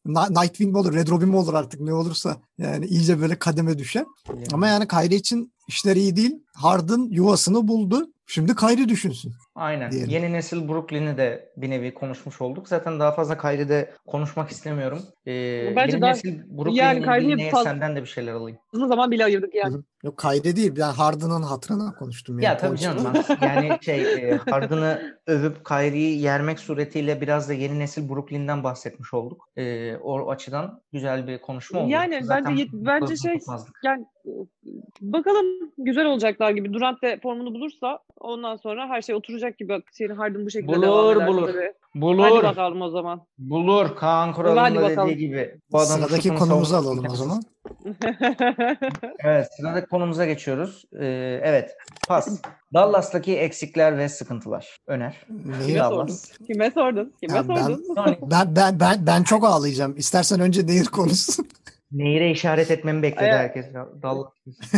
Nightwing 0.06 0.72
mi 0.72 0.78
olur, 0.78 0.94
Red 0.94 1.08
Robin 1.08 1.30
mi 1.30 1.36
olur 1.36 1.54
artık 1.54 1.82
ne 1.82 1.94
olursa. 1.94 2.38
Yani 2.58 2.86
iyice 2.86 3.22
böyle 3.22 3.40
kademe 3.40 3.78
düşer. 3.78 4.06
Ama 4.54 4.68
yani 4.68 4.88
Kyrie 4.88 5.16
için 5.18 5.54
işler 5.68 5.96
iyi 5.96 6.16
değil. 6.16 6.36
Harden 6.54 7.08
yuvasını 7.12 7.68
buldu. 7.68 8.10
Şimdi 8.28 8.56
Kyrie 8.56 8.90
düşünsün. 8.90 9.34
Aynen. 9.60 9.92
diyelim. 9.92 10.10
Yeni 10.10 10.34
nesil 10.34 10.68
Brooklyn'i 10.68 11.18
de 11.18 11.52
bir 11.58 11.70
nevi 11.70 11.94
konuşmuş 11.94 12.42
olduk. 12.42 12.68
Zaten 12.68 13.00
daha 13.00 13.12
fazla 13.12 13.38
Kyrie'de 13.38 13.94
konuşmak 14.08 14.50
istemiyorum. 14.50 15.00
Ee, 15.28 15.74
Bence 15.76 15.92
yeni 15.92 16.02
daha- 16.02 16.10
nesil 16.12 16.40
Brooklyn'i 16.58 16.78
yani 16.78 17.02
Kyrie'ye 17.02 17.32
dinleye 17.34 17.52
faz- 17.52 17.64
senden 17.64 17.96
de 17.96 18.02
bir 18.02 18.08
şeyler 18.08 18.34
alayım. 18.34 18.58
Uzun 18.74 18.88
zaman 18.88 19.12
bile 19.12 19.26
ayırdık 19.26 19.56
yani. 19.56 19.76
Yok 20.04 20.18
Kyrie 20.20 20.56
değil. 20.56 20.74
Ben 20.78 20.82
Harden'ın 20.92 21.42
hatırına 21.42 21.94
konuştum. 22.00 22.36
Yani. 22.40 22.46
Ya 22.46 22.58
tabii 22.58 22.78
canım 22.78 23.04
ben 23.14 23.38
yani 23.48 23.78
şey 23.82 24.02
e, 24.14 24.38
Harden'ı 24.50 25.18
övüp 25.28 25.66
Kyrie'yi 25.66 26.22
yermek 26.22 26.60
suretiyle 26.60 27.22
biraz 27.22 27.50
da 27.50 27.54
yeni 27.54 27.80
nesil 27.80 28.10
Brooklyn'den 28.10 28.64
bahsetmiş 28.64 29.14
olduk. 29.14 29.50
E, 29.58 29.96
o 29.98 30.30
açıdan 30.30 30.82
güzel 30.94 31.28
bir 31.28 31.38
konuşma 31.42 31.80
oldu. 31.80 31.90
Yani 31.90 32.22
bence 32.30 32.52
yet- 32.64 32.70
bence 32.74 33.16
şey- 33.16 33.40
tutmazdık. 33.40 33.76
Yani 33.84 34.06
e, 34.26 34.32
bakalım 35.02 35.46
güzel 35.78 36.06
olacaklar 36.06 36.52
gibi. 36.52 36.74
Durant 36.74 37.02
de 37.02 37.20
formunu 37.24 37.54
bulursa 37.54 38.00
ondan 38.20 38.56
sonra 38.56 38.88
her 38.90 39.02
şey 39.02 39.16
oturacak 39.16 39.49
gibi. 39.58 39.82
Şeyin 39.98 40.12
Harden 40.12 40.46
bu 40.46 40.50
şekilde 40.50 40.72
devam 40.82 40.84
Bulur, 40.84 41.16
ederse 41.16 41.28
bulur. 41.32 41.48
tabii. 41.48 41.74
Bulur. 41.96 42.24
Hadi 42.30 42.44
bakalım 42.44 42.82
o 42.82 42.90
zaman. 42.90 43.22
Bulur. 43.38 43.96
Kaan 43.96 44.34
Kural'ın 44.34 44.76
da 44.76 44.82
bakalım. 44.82 45.10
dediği 45.10 45.28
gibi. 45.28 45.60
Bu 45.72 45.80
adamın 45.80 46.06
Sıradaki 46.06 46.30
konumuzu 46.36 46.66
savunması 46.72 46.78
alalım 46.78 47.06
o 47.12 47.16
zaman. 47.16 47.42
Evet, 49.20 49.48
sıradaki 49.58 49.88
konumuza 49.88 50.26
geçiyoruz. 50.26 50.84
Ee, 51.00 51.40
evet, 51.44 51.72
pas. 52.08 52.42
Dallas'taki 52.74 53.38
eksikler 53.38 53.98
ve 53.98 54.10
sıkıntılar. 54.10 54.78
Öner. 54.88 55.26
Neyi? 55.30 55.68
Kime 55.68 55.80
Dallas. 55.80 55.92
sordun? 55.92 56.46
Kime 56.48 56.72
sordun? 56.72 57.14
Kime 57.24 57.38
Ya 57.38 57.50
ben- 57.50 57.56
sordun? 57.56 57.96
Tony, 57.96 58.16
Ben, 58.32 58.56
ben, 58.56 58.80
ben, 58.80 59.06
ben 59.08 59.24
çok 59.24 59.44
ağlayacağım. 59.46 59.98
İstersen 59.98 60.40
önce 60.40 60.68
Nehir 60.68 60.86
konuşsun. 60.86 61.46
Nehir'e 61.92 62.32
işaret 62.32 62.72
etmemi 62.72 63.02
bekledi 63.04 63.24
Evet. 63.24 63.34
herkes. 63.36 63.66
Dallas. 64.04 64.28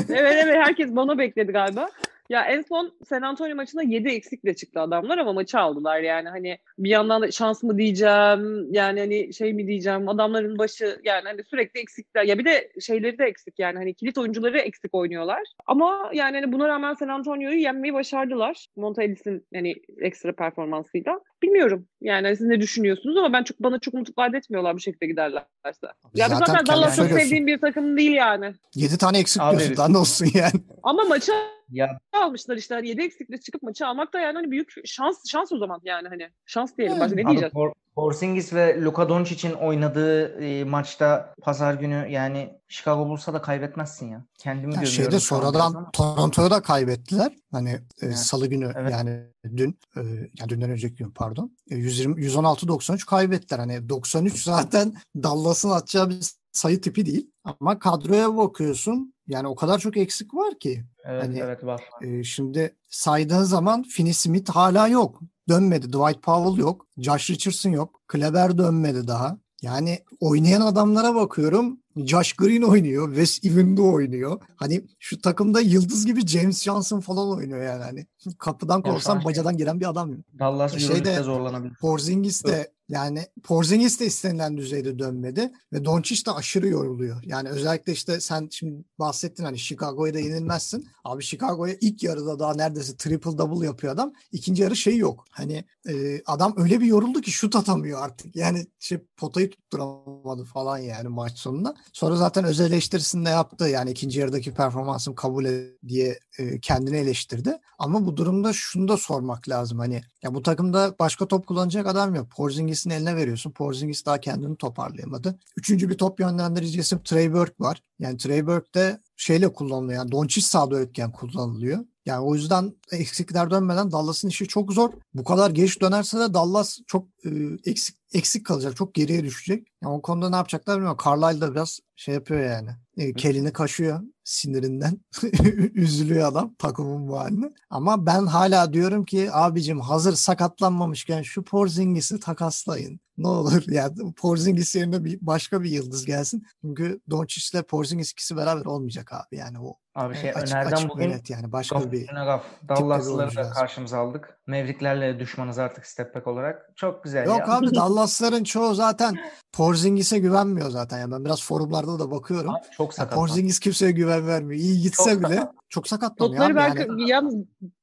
evet 0.10 0.36
evet 0.44 0.56
herkes 0.66 0.96
bana 0.96 1.18
bekledi 1.18 1.52
galiba. 1.52 1.90
Ya 2.32 2.46
en 2.46 2.62
son 2.62 2.94
San 3.06 3.22
Antonio 3.22 3.56
maçında 3.56 3.84
7 3.84 4.10
eksikle 4.10 4.56
çıktı 4.56 4.80
adamlar 4.80 5.18
ama 5.18 5.34
maçı 5.34 5.60
aldılar 5.60 6.00
yani. 6.00 6.30
Hani 6.30 6.58
bir 6.78 6.90
yandan 6.90 7.22
da 7.22 7.32
şans 7.32 7.64
mı 7.64 7.78
diyeceğim 7.78 8.74
yani 8.74 9.00
hani 9.00 9.34
şey 9.34 9.54
mi 9.54 9.68
diyeceğim 9.68 10.10
adamların 10.10 10.58
başı 10.58 11.00
yani 11.04 11.24
hani 11.24 11.44
sürekli 11.44 11.80
eksikler. 11.80 12.24
Ya 12.24 12.38
bir 12.38 12.46
de 12.46 12.72
şeyleri 12.82 13.18
de 13.18 13.26
eksik 13.26 13.60
yani 13.60 13.78
hani 13.78 13.94
kilit 13.94 14.18
oyuncuları 14.18 14.60
eksik 14.60 14.96
oynuyorlar. 14.96 15.42
Ama 15.66 16.12
yani 16.14 16.36
hani 16.36 16.52
buna 16.52 16.68
rağmen 16.68 16.94
San 16.94 17.08
Antonio'yu 17.08 17.60
yenmeyi 17.60 17.94
başardılar. 17.94 18.68
Monta 18.76 19.04
Ellis'in 19.04 19.48
hani 19.54 19.76
ekstra 19.98 20.36
performansıyla 20.36 21.20
bilmiyorum. 21.44 21.88
Yani 22.02 22.38
siz 22.38 22.48
ne 22.48 22.62
düşünüyorsunuz 22.62 23.18
ama 23.18 23.34
ben 23.34 23.44
çok 23.44 23.60
bana 23.60 23.80
çok 23.80 23.94
umut 23.94 24.18
vaat 24.18 24.36
etmiyorlar 24.36 24.76
bu 24.76 24.80
şekilde 24.80 25.06
giderlerse. 25.06 25.88
Ya 26.16 26.30
zaten, 26.30 26.46
zaten 26.46 26.66
Dallas 26.66 26.96
çok 26.96 27.08
sevdiğim 27.08 27.48
bir 27.48 27.58
takım 27.58 27.98
değil 27.98 28.12
yani. 28.12 28.54
7 28.76 28.98
tane 28.98 29.20
eksik 29.20 29.42
Abi- 29.42 29.58
diyorsun 29.58 29.78
daha 29.78 29.88
ne 29.88 29.98
olsun 29.98 30.28
yani. 30.34 30.52
Ama 30.84 31.04
maçı 31.04 31.32
Ya 31.72 32.00
almışlar 32.14 32.58
işte. 32.58 32.76
Hani 32.76 32.88
7 32.88 33.02
eksikle 33.02 33.38
çıkıp 33.40 33.64
maçı 33.64 33.88
almak 33.88 34.14
da 34.14 34.20
yani 34.20 34.36
hani 34.36 34.52
büyük 34.52 34.74
şans 34.86 35.30
şans 35.30 35.52
o 35.52 35.58
zaman 35.58 35.82
yani 35.84 36.08
hani. 36.08 36.30
Şans 36.46 36.78
diyelim 36.78 37.00
başka 37.00 37.16
ne 37.16 37.26
diyeceğiz? 37.28 37.54
Porzingis 37.96 38.54
ve 38.54 38.82
Luka 38.82 39.10
Doncic'in 39.10 39.54
oynadığı 39.54 40.44
e, 40.44 40.64
maçta 40.64 41.34
pazar 41.42 41.74
günü 41.74 42.08
yani 42.10 42.54
Chicago 42.68 43.10
Bulls'a 43.10 43.34
da 43.34 43.42
kaybetmezsin 43.42 44.12
ya. 44.12 44.26
Kendimi 44.38 44.74
Ya 44.76 44.82
görüyorum 44.82 44.88
şeyde 45.12 45.20
sonradan. 45.20 45.92
Toronto'ya 45.92 46.52
da 46.52 46.62
kaybettiler. 46.62 47.36
Hani 47.52 47.70
e, 47.70 47.82
Evet. 48.02 48.18
salı 48.18 48.48
günü 48.48 48.74
Evet. 48.76 48.92
yani 48.92 49.20
dün 49.58 49.80
e, 49.96 50.00
yani 50.40 50.50
dünden 50.50 50.70
önceki 50.70 50.96
gün 50.96 51.12
pardon. 51.12 51.58
E, 51.72 51.76
120 51.76 52.22
116 52.24 52.68
93 52.68 53.06
kaybettiler. 53.06 53.60
Hani 53.60 53.90
93 53.90 54.44
zaten 54.44 54.94
Dallas'ın 55.16 55.70
atacağı 55.70 56.10
bir 56.10 56.32
sayı 56.52 56.82
tipi 56.82 57.06
değil. 57.06 57.32
Ama 57.44 57.80
kadroya 57.80 58.38
bakıyorsun 58.38 59.14
yani 59.28 59.48
o 59.48 59.56
kadar 59.56 59.80
çok 59.80 59.98
eksik 59.98 60.34
var 60.34 60.60
ki. 60.60 60.84
Evet 61.06 61.24
Hani- 61.24 61.40
evet 61.40 61.64
var. 61.66 61.82
E, 62.02 62.24
şimdi 62.24 62.76
saydığın 62.90 63.44
zaman 63.44 63.84
Finney 63.84 64.14
Smith 64.14 64.50
hala 64.50 64.88
yok. 64.88 65.20
Dönmedi. 65.52 65.88
Dwight 65.94 66.22
Powell 66.24 66.58
yok. 66.60 66.86
Josh 66.98 67.30
Richardson 67.30 67.70
yok. 67.70 68.02
Kleber 68.08 68.58
dönmedi 68.58 69.08
daha. 69.08 69.38
Yani 69.62 70.00
oynayan 70.20 70.62
adamlara 70.62 71.16
bakıyorum. 71.16 71.80
Josh 71.96 72.34
Green 72.34 72.62
oynuyor. 72.62 73.08
Wes 73.16 73.40
Evendu 73.44 73.94
oynuyor. 73.94 74.42
Hani 74.56 74.82
şu 75.00 75.22
takımda 75.22 75.62
yıldız 75.62 76.06
gibi 76.06 76.28
James 76.28 76.64
Johnson 76.64 77.00
falan 77.00 77.38
oynuyor 77.38 77.64
yani. 77.64 77.84
Hani 77.84 78.06
kapıdan 78.38 78.82
korsan 78.82 79.26
bacadan 79.26 79.58
giren 79.58 79.80
bir 79.80 79.90
adam. 79.90 80.12
Dallas 80.40 80.74
Euroleague'de 80.74 81.24
zorlanabilir. 81.24 81.76
Porzingis 81.82 82.46
de 82.46 82.72
yani 82.92 83.26
Porzingis 83.44 84.00
de 84.00 84.06
istenilen 84.06 84.58
düzeyde 84.58 85.00
dönmedi 85.00 85.52
ve 85.74 85.86
Doncic 85.86 86.26
de 86.26 86.32
aşırı 86.32 86.68
yoruluyor. 86.68 87.24
Yani 87.26 87.50
özellikle 87.50 87.94
işte 87.94 88.20
sen 88.20 88.48
şimdi 88.52 88.84
bahsettin 89.00 89.44
hani 89.44 89.60
Chicago'ya 89.60 90.14
da 90.14 90.20
yenilmezsin. 90.20 90.88
Abi 91.04 91.24
Chicago'ya 91.24 91.76
ilk 91.82 92.04
yarıda 92.04 92.40
daha 92.40 92.54
neredeyse 92.54 92.98
triple 92.98 93.38
double 93.38 93.66
yapıyor 93.66 93.94
adam. 93.94 94.14
İkinci 94.32 94.64
yarı 94.64 94.76
şey 94.76 94.98
yok. 94.98 95.26
Hani 95.32 95.66
e, 95.90 96.22
adam 96.26 96.54
öyle 96.58 96.82
bir 96.82 96.86
yoruldu 96.86 97.22
ki 97.22 97.32
şut 97.32 97.56
atamıyor 97.56 98.04
artık. 98.04 98.36
Yani 98.36 98.66
şey 98.80 98.98
potayı 99.18 99.50
tutturamadı 99.50 100.44
falan 100.44 100.78
yani 100.78 101.08
maç 101.08 101.38
sonunda. 101.38 101.76
Sonra 101.94 102.16
zaten 102.16 102.44
öz 102.44 102.60
eleştirisini 102.60 103.26
de 103.26 103.30
yaptı. 103.30 103.68
Yani 103.68 103.92
ikinci 103.92 104.20
yarıdaki 104.20 104.54
performansım 104.54 105.16
kabul 105.16 105.46
diye 105.88 106.20
e, 106.40 106.60
kendini 106.60 106.98
eleştirdi. 106.98 107.58
Ama 107.80 108.06
bu 108.06 108.18
durumda 108.18 108.54
şunu 108.54 108.88
da 108.88 108.98
sormak 108.98 109.50
lazım. 109.50 109.80
Hani 109.80 110.02
ya 110.24 110.34
bu 110.34 110.42
takımda 110.42 110.96
başka 111.00 111.28
top 111.28 111.48
kullanacak 111.48 111.88
adam 111.88 112.16
yok. 112.16 112.32
Porzingis'in 112.32 112.90
eline 112.90 113.16
veriyorsun. 113.16 113.52
Porzingis 113.52 114.06
daha 114.06 114.20
kendini 114.20 114.56
toparlayamadı. 114.58 115.40
Üçüncü 115.58 115.90
bir 115.90 115.98
top 115.98 116.20
yönlendirici 116.20 116.82
Trey 117.04 117.34
Burke 117.34 117.56
var. 117.60 117.84
Yani 118.00 118.18
Trey 118.18 118.48
Burke 118.48 118.74
de 118.74 119.02
şeyle 119.16 119.54
kullanılıyor. 119.54 120.00
Yani 120.00 120.12
Doncic 120.12 120.42
sağda 120.42 120.76
ötken 120.76 121.12
kullanılıyor. 121.12 121.80
Yani 122.06 122.20
o 122.20 122.36
yüzden 122.36 122.74
eksikler 122.92 123.52
dönmeden 123.52 123.92
Dallas'ın 123.92 124.28
işi 124.28 124.48
çok 124.48 124.74
zor. 124.74 124.90
Bu 125.14 125.24
kadar 125.24 125.52
geç 125.52 125.82
dönerse 125.82 126.20
de 126.20 126.34
Dallas 126.34 126.80
çok 126.88 127.08
e, 127.26 127.30
eksik 127.66 128.02
eksik 128.14 128.46
kalacak. 128.46 128.76
Çok 128.76 128.94
geriye 128.94 129.24
düşecek. 129.24 129.68
Yani 129.84 129.94
o 129.94 130.02
konuda 130.02 130.30
ne 130.30 130.36
yapacaklar 130.36 130.76
bilmiyorum. 130.76 130.98
Carlisle 131.06 131.42
da 131.42 131.52
biraz 131.52 131.80
şey 131.96 132.14
yapıyor 132.14 132.40
yani. 132.40 132.70
E, 132.98 133.14
kelini 133.14 133.54
kaşıyor 133.54 134.02
sinirinden. 134.24 134.98
Üzülüyor 135.74 136.28
adam 136.28 136.56
takımın 136.60 137.08
bu 137.08 137.20
haline. 137.20 137.46
Ama 137.70 138.06
ben 138.06 138.26
hala 138.26 138.74
diyorum 138.74 139.06
ki 139.06 139.30
abicim 139.32 139.80
hazır 139.80 140.14
sakatlanmamışken 140.14 141.22
şu 141.22 141.44
Porzingis'i 141.44 142.20
takaslayın. 142.20 143.00
Ne 143.22 143.28
olur 143.28 143.64
yani 143.68 144.14
Porzingis 144.14 144.76
yerine 144.76 145.04
bir 145.04 145.18
başka 145.22 145.64
bir 145.64 145.70
yıldız 145.70 146.06
gelsin. 146.06 146.46
Çünkü 146.62 147.00
Doncic 147.10 147.58
ile 147.58 147.64
Porzingis 147.64 148.12
ikisi 148.12 148.38
beraber 148.38 148.66
olmayacak 148.66 149.14
abi 149.14 149.36
yani 149.38 149.60
o 149.60 149.78
Abi 149.96 150.16
şey 150.16 150.30
e, 150.30 150.34
açık, 150.34 150.56
önerden 150.56 150.72
açık 150.72 150.90
bugün 150.90 151.10
net 151.10 151.30
yani 151.30 151.52
başka 151.52 151.80
Gaf 151.80 151.92
bir 151.92 152.02
üstüne 152.02 152.26
gaf. 152.26 152.44
bir 152.64 152.68
Dallas'ları 152.70 153.36
da 153.36 153.50
karşımıza 153.50 153.98
aldık. 153.98 154.40
Mevliklerle 154.48 155.20
düşmanız 155.20 155.60
artık 155.60 155.86
step 155.86 156.16
back 156.16 156.28
olarak. 156.28 156.72
Çok 156.76 157.04
güzel 157.04 157.26
Yok 157.26 157.40
ya. 157.40 157.54
abi 157.58 157.66
Dallas'ların 157.76 158.44
çoğu 158.44 158.76
zaten 158.76 159.16
Porzingis'e 159.52 160.20
güvenmiyor 160.20 160.70
zaten. 160.70 161.00
Yani 161.00 161.12
ben 161.12 161.26
biraz 161.26 161.44
forumlarda 161.44 162.00
da 162.00 162.12
bakıyorum. 162.12 162.50
Abi 162.50 162.64
çok 162.78 162.92
Ya 162.92 162.96
sakat. 162.96 163.16
Porzingis 163.16 163.60
kimseye 163.60 163.92
güven 163.92 164.28
vermiyor. 164.28 164.62
İyi 164.62 164.82
gitse 164.82 165.12
Çok 165.12 165.20
bile 165.30 165.36
sakat. 165.36 166.18
çok 166.18 166.40
abi 166.40 166.56
ben 166.56 166.68
yani. 166.68 166.76
kır- 166.88 167.08
yalnız 167.08 167.36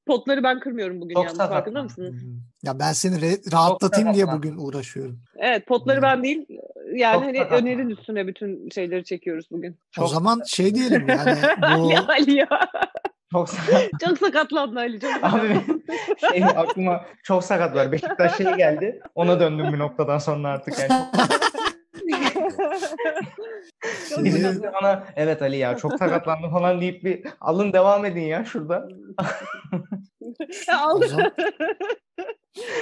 potları 0.09 0.43
ben 0.43 0.61
kırmıyorum 0.61 1.01
bugün 1.01 1.15
Çok 1.15 1.25
yalnız 1.25 1.37
sakat. 1.37 1.53
farkında 1.55 1.83
mısınız? 1.83 2.15
Ya 2.63 2.79
ben 2.79 2.93
seni 2.93 3.15
re- 3.17 3.53
rahatlatayım 3.53 4.15
diye 4.15 4.33
bugün 4.33 4.57
uğraşıyorum. 4.59 5.21
Evet 5.37 5.67
potları 5.67 5.97
Hmm. 5.97 6.03
ben 6.03 6.23
değil 6.23 6.47
yani 6.95 7.15
Çok 7.39 7.51
hani 7.51 7.61
önerin 7.63 7.91
üstüne 7.91 8.27
bütün 8.27 8.69
şeyleri 8.71 9.05
çekiyoruz 9.05 9.47
bugün. 9.51 9.73
O 9.73 9.77
Çok 9.93 10.09
zaman 10.11 10.43
şey 10.47 10.75
diyelim 10.75 11.09
yani 11.09 11.37
bu 11.63 11.65
Ali, 11.67 11.99
Ali 11.99 12.33
ya. 12.33 12.49
Çok 13.33 13.49
sakat. 13.49 13.83
Çok 14.05 14.19
sakatlandı 14.19 14.79
Ali. 14.81 15.01
Çok 15.01 15.11
Abi 15.25 15.49
benim 15.49 15.83
şey 16.31 16.45
aklıma 16.45 17.05
çok 17.23 17.45
sakat 17.45 17.75
var. 17.77 17.93
Beşiktaş 17.93 18.37
şey 18.37 18.47
geldi. 18.55 19.01
Ona 19.15 19.41
döndüm 19.41 19.73
bir 19.73 19.79
noktadan 19.79 20.19
sonra 20.19 20.49
artık. 20.49 20.79
Yani 20.79 20.89
Çok 20.89 21.58
Şey- 24.09 24.33
sakatlandı. 24.33 24.73
bana 24.83 25.05
evet 25.17 25.43
Ali 25.43 25.57
ya 25.57 25.77
çok 25.77 25.93
sakatlandı 25.93 26.47
falan 26.51 26.81
deyip 26.81 27.05
bir 27.05 27.27
alın 27.41 27.73
devam 27.73 28.05
edin 28.05 28.21
ya 28.21 28.45
şurada. 28.45 28.89
Aldı. 30.73 31.09
Zaman- 31.09 31.33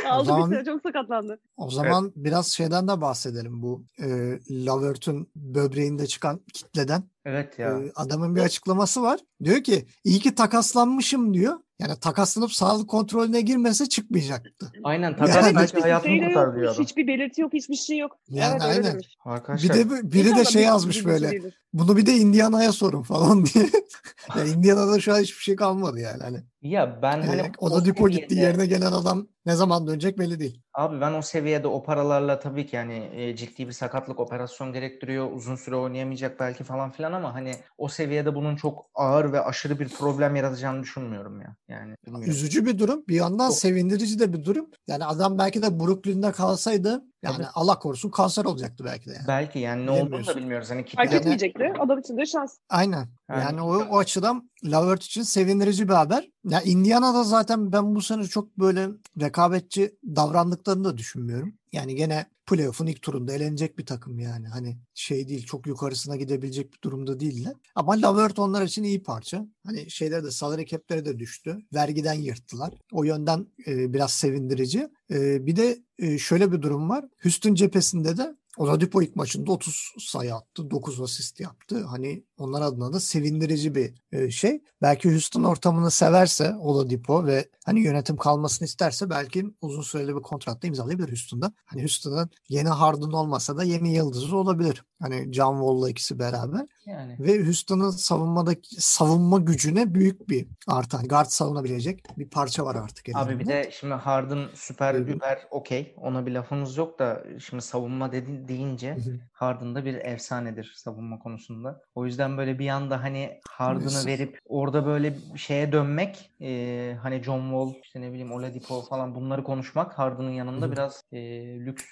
aldı 0.09 0.25
zaman- 0.25 0.51
bir 0.51 0.65
çok 0.65 0.83
sakatlandı. 0.83 1.39
o 1.57 1.71
zaman 1.71 2.13
biraz 2.17 2.47
şeyden 2.49 2.89
de 2.89 3.01
bahsedelim 3.01 3.63
bu 3.63 3.85
e, 3.99 4.07
Lavert'ün 4.51 5.31
böbreğinde 5.37 6.07
çıkan 6.07 6.41
kitleden. 6.55 7.03
Evet 7.29 7.59
ya. 7.59 7.71
E, 7.71 7.93
adamın 7.95 8.37
bir 8.37 8.41
açıklaması 8.41 9.03
var. 9.03 9.21
Diyor 9.45 9.63
ki 9.63 9.87
iyi 10.05 10.19
ki 10.21 10.35
takaslanmışım 10.35 11.35
diyor. 11.35 11.57
Yani 11.81 12.01
takaslanıp 12.01 12.53
sağlık 12.53 12.91
kontrolüne 12.91 13.41
girmese 13.41 13.87
çıkmayacaktı. 13.89 14.73
Aynen 14.85 15.17
takas 15.17 15.37
Yani- 15.37 15.57
belki 15.57 15.81
hayatını 15.81 16.11
şey 16.11 16.27
kurtar 16.27 16.47
yok. 16.47 16.57
diyor 16.57 16.73
adam. 16.73 16.85
Hiçbir 16.85 17.07
belirti 17.07 17.41
yok. 17.41 17.53
Hiçbir 17.53 17.75
şey 17.75 17.99
yok. 17.99 18.19
Yani 18.29 18.53
evet 18.53 18.63
öyle 18.63 18.73
aynen. 18.73 18.93
demiş. 18.93 19.17
Bir 19.27 19.31
Arkadaşlar 19.31 19.77
de 19.77 20.13
biri 20.13 20.37
de 20.37 20.45
şey 20.45 20.63
yazmış 20.63 21.05
böyle. 21.05 21.31
şeydir. 21.31 21.61
Bunu 21.73 21.97
bir 21.97 22.07
de 22.07 22.13
Indiana'ya 22.13 22.73
sorun 22.73 23.03
falan 23.03 23.47
diye. 23.47 23.71
yani 24.37 24.51
Indiana'da 24.57 25.01
şu 25.01 25.15
an 25.15 25.21
hiçbir 25.21 25.43
şey 25.43 25.57
kalmadı 25.57 26.01
yani. 26.01 26.23
Hani, 26.23 26.39
ya 26.63 26.99
ben 27.03 27.23
hani 27.23 27.39
yani 27.39 27.53
o 27.59 27.71
da 27.71 27.85
Dipo 27.85 28.09
gitti 28.09 28.35
yerine 28.35 28.67
gelen 28.67 28.93
adam 28.93 29.29
ne 29.47 29.57
zaman 29.57 29.87
dönecek 29.87 30.19
belli 30.19 30.41
değil. 30.41 30.63
Abi 30.77 31.01
ben 31.01 31.13
o 31.13 31.23
seviyede 31.23 31.69
o 31.69 31.83
paralarla 31.83 32.39
tabii 32.39 32.67
ki 32.67 32.77
yani 32.77 33.11
e, 33.15 33.37
ciddi 33.37 33.67
bir 33.67 33.73
sakatlık 33.73 34.21
operasyon 34.21 34.73
gerektiriyor. 34.73 35.33
Uzun 35.33 35.57
süre 35.57 35.77
oynayamayacak 35.77 36.41
belki 36.41 36.65
falan 36.65 36.91
filan 36.91 37.13
ama 37.13 37.35
hani 37.35 37.53
o 37.79 37.89
seviyede 37.89 38.35
bunun 38.35 38.57
çok 38.57 38.87
ağır 38.95 39.33
ve 39.33 39.41
aşırı 39.41 39.81
bir 39.81 39.89
problem 39.89 40.37
yaratacağını 40.37 40.83
düşünmüyorum 40.83 41.41
ya. 41.41 41.57
Yani 41.69 41.97
bilmiyorum. 42.07 42.31
Üzücü 42.31 42.67
bir 42.67 42.79
durum. 42.79 43.05
Bir 43.09 43.15
yandan 43.15 43.49
Çok. 43.49 43.59
sevindirici 43.59 44.19
de 44.19 44.33
bir 44.33 44.45
durum. 44.45 44.67
Yani 44.87 45.05
adam 45.05 45.39
belki 45.39 45.63
de 45.63 45.81
Brooklyn'de 45.81 46.33
kalsaydı 46.33 47.05
yani 47.27 47.37
Tabii. 47.37 47.47
Allah 47.55 47.79
korusun 47.79 48.11
kanser 48.11 48.45
olacaktı 48.45 48.85
belki 48.85 49.11
de 49.11 49.15
yani. 49.15 49.25
Belki 49.29 49.59
yani 49.59 49.87
ne 49.87 49.91
olduğunu 49.91 50.27
da 50.27 50.37
bilmiyoruz. 50.37 50.71
Hani 50.71 50.87
Fark 50.87 51.07
kitle 51.07 51.17
etmeyecekti. 51.17 51.73
Adam 51.79 51.99
için 51.99 52.17
de 52.17 52.27
şans. 52.27 52.57
Aynen. 52.69 53.09
Yani- 53.31 53.43
Yani 53.43 53.63
o, 53.63 53.77
o 53.77 53.99
açıdan 53.99 54.51
Lavert 54.65 55.03
için 55.03 55.23
sevindirici 55.23 55.89
bir 55.89 55.95
haber. 55.95 56.31
Ya 56.45 56.61
Indiana'da 56.63 57.25
zaten 57.25 57.73
ben 57.73 57.95
bu 57.95 58.03
sene 58.03 58.25
çok 58.25 58.59
böyle 58.59 58.89
rekabetçi 59.21 59.95
davrandıklarını 60.17 60.85
da 60.85 60.99
düşünmüyorum. 60.99 61.55
Yani 61.77 61.95
gene 61.95 62.27
playoff'un 62.47 62.87
ilk 62.87 63.03
turunda 63.03 63.33
elenecek 63.33 63.79
bir 63.79 63.87
takım 63.87 64.19
yani. 64.19 64.49
Hani 64.49 64.77
şey 64.95 65.29
değil 65.29 65.47
çok 65.47 65.67
yukarısına 65.67 66.17
gidebilecek 66.17 66.73
bir 66.73 66.83
durumda 66.83 67.21
değiller. 67.21 67.55
Ama 67.75 68.03
Lavert 68.03 68.39
onlar 68.39 68.63
için 68.63 68.83
iyi 68.83 69.03
parça. 69.03 69.47
Hani 69.67 69.91
şeyler 69.91 70.25
de 70.25 70.31
salary 70.31 70.65
cap'leri 70.65 71.05
de 71.05 71.19
düştü. 71.19 71.59
Vergiden 71.75 72.15
yırttılar. 72.15 72.75
O 72.93 73.05
yönden 73.05 73.47
e, 73.67 73.93
biraz 73.93 74.13
sevindirici. 74.13 74.89
E, 75.11 75.47
bir 75.47 75.57
de 75.57 75.79
e, 75.99 76.19
şöyle 76.19 76.53
bir 76.53 76.63
durum 76.63 76.91
var. 76.91 77.05
Houston 77.23 77.55
cephesinde 77.55 78.17
de 78.17 78.37
Oladipo 78.57 79.03
ilk 79.03 79.17
maçında 79.17 79.53
30 79.53 79.93
sayı 79.99 80.35
attı, 80.35 80.71
9 80.71 81.01
asist 81.01 81.41
yaptı. 81.41 81.85
Hani 81.85 82.25
onlar 82.39 82.63
adına 82.63 82.93
da 82.93 83.01
sevindirici 83.01 83.75
bir 83.75 83.95
e, 84.13 84.31
şey. 84.31 84.63
Belki 84.83 85.11
Houston 85.11 85.43
ortamını 85.43 85.91
severse 85.91 86.55
Oladipo 86.55 87.27
ve 87.27 87.49
hani 87.65 87.81
yönetim 87.81 88.17
kalmasını 88.17 88.67
isterse 88.67 89.11
belki 89.11 89.45
uzun 89.61 89.83
süreli 89.83 90.17
bir 90.17 90.23
kontratla 90.23 90.69
imzalayabilir 90.69 91.09
Houston'da. 91.09 91.53
Hani 91.65 91.81
Houston'ın 91.81 92.31
yeni 92.49 92.69
Harden 92.69 93.13
olmasa 93.13 93.57
da 93.57 93.65
yeni 93.65 93.95
yıldızı 93.95 94.37
olabilir. 94.37 94.85
Hani 95.03 95.33
John 95.33 95.55
Wall'la 95.55 95.91
ikisi 95.91 96.19
beraber. 96.19 96.67
yani 96.87 97.17
Ve 97.21 97.45
Houston'ın 97.45 97.91
savunmadaki 97.91 98.83
savunma 98.83 99.39
gücüne 99.39 99.95
büyük 99.95 100.29
bir 100.29 100.47
artan. 100.67 101.09
Guard 101.09 101.27
savunabilecek 101.27 102.19
bir 102.19 102.29
parça 102.29 102.65
var 102.65 102.75
artık. 102.75 103.09
Abi 103.15 103.39
bir 103.39 103.47
de 103.47 103.71
şimdi 103.73 103.95
Harden 103.95 104.49
süper 104.55 104.95
hı. 104.95 104.99
über 104.99 105.47
okey. 105.51 105.95
Ona 105.97 106.27
bir 106.27 106.33
lafımız 106.33 106.77
yok 106.77 106.99
da 106.99 107.25
şimdi 107.39 107.63
savunma 107.63 108.13
dedi, 108.13 108.46
deyince. 108.49 108.97
Harden 109.33 109.75
da 109.75 109.85
bir 109.85 109.95
efsanedir 109.95 110.73
savunma 110.77 111.19
konusunda. 111.19 111.81
O 111.95 112.07
yüzden 112.07 112.39
böyle 112.39 112.59
bir 112.59 112.69
anda 112.69 113.03
hani 113.03 113.41
Harden'ı 113.49 114.07
verip 114.07 114.39
orada 114.49 114.87
böyle 114.87 115.15
şeye 115.37 115.73
dönmek 115.73 116.31
e, 116.41 116.97
hani 117.03 117.23
John 117.23 117.41
Wall 117.41 117.83
işte 117.83 118.01
ne 118.01 118.11
bileyim 118.11 118.33
Oladipo 118.33 118.83
falan 118.83 119.15
bunları 119.15 119.45
konuşmak 119.45 119.99
Harden'ın 119.99 120.31
yanında 120.31 120.73
biraz 120.73 121.03
e, 121.13 121.19
lüks 121.59 121.85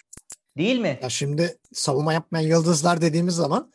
değil 0.57 0.81
mi? 0.81 0.99
Ya 1.03 1.09
şimdi 1.09 1.59
savunma 1.73 2.13
yapmayan 2.13 2.49
yıldızlar 2.49 3.01
dediğimiz 3.01 3.35
zaman 3.35 3.73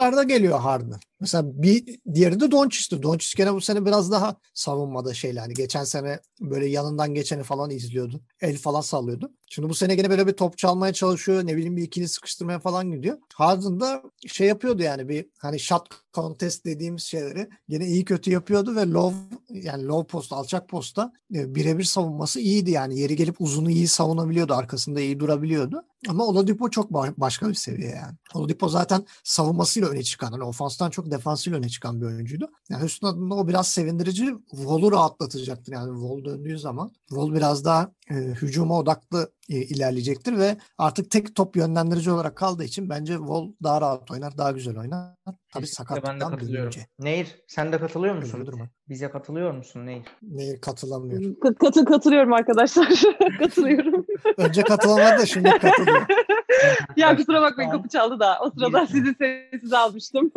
başlarda 0.00 0.22
geliyor 0.22 0.60
Harden. 0.60 1.00
Mesela 1.20 1.62
bir 1.62 1.98
diğeri 2.14 2.40
de 2.40 2.50
Doncic'ti. 2.50 3.02
Doncic 3.02 3.34
gene 3.36 3.54
bu 3.54 3.60
sene 3.60 3.86
biraz 3.86 4.10
daha 4.10 4.36
savunmada 4.54 5.14
şeyler. 5.14 5.40
Hani 5.40 5.54
geçen 5.54 5.84
sene 5.84 6.20
böyle 6.40 6.66
yanından 6.66 7.14
geçeni 7.14 7.42
falan 7.42 7.70
izliyordu. 7.70 8.20
El 8.40 8.56
falan 8.58 8.80
sallıyordu. 8.80 9.32
Şimdi 9.50 9.68
bu 9.68 9.74
sene 9.74 9.94
gene 9.94 10.10
böyle 10.10 10.26
bir 10.26 10.32
top 10.32 10.58
çalmaya 10.58 10.92
çalışıyor. 10.92 11.46
Ne 11.46 11.56
bileyim 11.56 11.76
bir 11.76 11.82
ikili 11.82 12.08
sıkıştırmaya 12.08 12.58
falan 12.58 12.90
gidiyor. 12.90 13.18
Harden 13.34 13.80
da 13.80 14.02
şey 14.26 14.46
yapıyordu 14.46 14.82
yani 14.82 15.08
bir 15.08 15.26
hani 15.38 15.60
shot 15.60 15.88
contest 16.14 16.64
dediğimiz 16.64 17.02
şeyleri 17.02 17.48
gene 17.68 17.86
iyi 17.86 18.04
kötü 18.04 18.30
yapıyordu 18.30 18.76
ve 18.76 18.90
low 18.90 19.16
yani 19.50 19.86
low 19.86 20.06
post 20.06 20.32
alçak 20.32 20.68
posta 20.68 21.12
e, 21.34 21.54
birebir 21.54 21.84
savunması 21.84 22.40
iyiydi 22.40 22.70
yani. 22.70 22.98
Yeri 22.98 23.16
gelip 23.16 23.40
uzunu 23.40 23.70
iyi 23.70 23.88
savunabiliyordu. 23.88 24.54
Arkasında 24.54 25.00
iyi 25.00 25.20
durabiliyordu. 25.20 25.82
Ama 26.08 26.24
Oladipo 26.26 26.70
çok 26.70 26.90
ba- 26.90 27.14
başka 27.16 27.48
bir 27.48 27.54
seviye 27.54 27.90
yani. 27.90 28.14
Oladipo 28.34 28.68
zaten 28.68 29.04
savunmasıyla 29.24 29.85
öne 29.88 30.02
çıkan, 30.02 30.32
hani 30.32 30.42
ofanstan 30.42 30.90
çok 30.90 31.10
defansıyla 31.10 31.58
öne 31.58 31.68
çıkan 31.68 32.00
bir 32.00 32.06
oyuncuydu. 32.06 32.50
Yani 32.68 32.80
Houston 32.80 33.08
adına 33.08 33.34
o 33.34 33.48
biraz 33.48 33.68
sevindirici. 33.68 34.34
Wall'u 34.50 34.92
rahatlatacaktır 34.92 35.72
yani 35.72 36.00
Wall 36.00 36.24
döndüğü 36.24 36.58
zaman. 36.58 36.92
Wall 37.08 37.34
biraz 37.34 37.64
daha 37.64 37.90
e, 38.10 38.14
hücuma 38.14 38.78
odaklı 38.78 39.32
e, 39.48 39.56
ilerleyecektir 39.56 40.38
ve 40.38 40.56
artık 40.78 41.10
tek 41.10 41.34
top 41.34 41.56
yönlendirici 41.56 42.10
olarak 42.10 42.36
kaldığı 42.36 42.64
için 42.64 42.88
bence 42.90 43.16
Wall 43.16 43.52
daha 43.62 43.80
rahat 43.80 44.10
oynar, 44.10 44.38
daha 44.38 44.52
güzel 44.52 44.78
oynar. 44.78 45.14
Tabii 45.52 45.64
Kesinlikle 45.64 45.94
ben 45.94 46.00
de 46.00 46.00
sakatlıktan 46.00 46.30
katılıyorum. 46.30 46.72
dönünce. 46.72 46.86
Nehir 46.98 47.26
sen 47.46 47.72
de 47.72 47.78
katılıyor 47.78 48.14
musun? 48.14 48.46
Durma. 48.46 48.68
Bize 48.88 49.10
katılıyor 49.10 49.52
musun 49.54 49.86
Nehir? 49.86 50.02
Neye 50.22 50.60
katılamıyor. 50.60 51.40
Kat- 51.42 51.58
katı 51.58 51.84
katılıyorum 51.84 52.32
arkadaşlar. 52.32 52.88
katılıyorum. 53.38 54.06
Önce 54.36 54.62
katılamadı 54.62 55.18
da 55.22 55.26
şimdi 55.26 55.50
katılıyor. 55.50 56.06
ya 56.96 57.16
kusura 57.16 57.40
bakmayın 57.42 57.70
kapı 57.70 57.88
çaldı 57.88 58.20
da 58.20 58.38
o 58.40 58.50
sırada 58.50 58.86
sizi 58.86 59.14
sessiz 59.14 59.72
almıştım. 59.72 60.32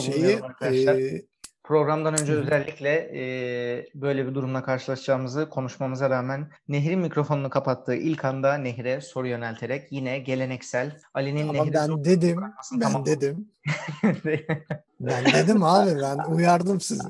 Şeyi 0.00 0.36
arkadaşlar. 0.42 0.94
e, 0.94 1.22
Programdan 1.70 2.20
önce 2.20 2.32
özellikle 2.32 2.90
e, 2.90 3.22
böyle 3.94 4.26
bir 4.26 4.34
durumla 4.34 4.62
karşılaşacağımızı 4.62 5.48
konuşmamıza 5.48 6.10
rağmen 6.10 6.50
Nehir'in 6.68 6.98
mikrofonunu 6.98 7.50
kapattığı 7.50 7.94
ilk 7.94 8.24
anda 8.24 8.54
Nehir'e 8.54 9.00
soru 9.00 9.28
yönelterek 9.28 9.92
yine 9.92 10.18
geleneksel 10.18 11.00
Ali'nin 11.14 11.48
ama 11.48 11.52
Nehir'i 11.52 11.74
ben 11.74 11.86
soru 11.86 12.04
dedim, 12.04 12.40
ben 12.72 12.80
tamam. 12.80 13.06
dedim. 13.06 13.48
Ben 15.00 15.24
dedim 15.24 15.62
abi 15.62 15.90
ben 16.02 16.32
uyardım 16.32 16.80
sizi. 16.80 17.08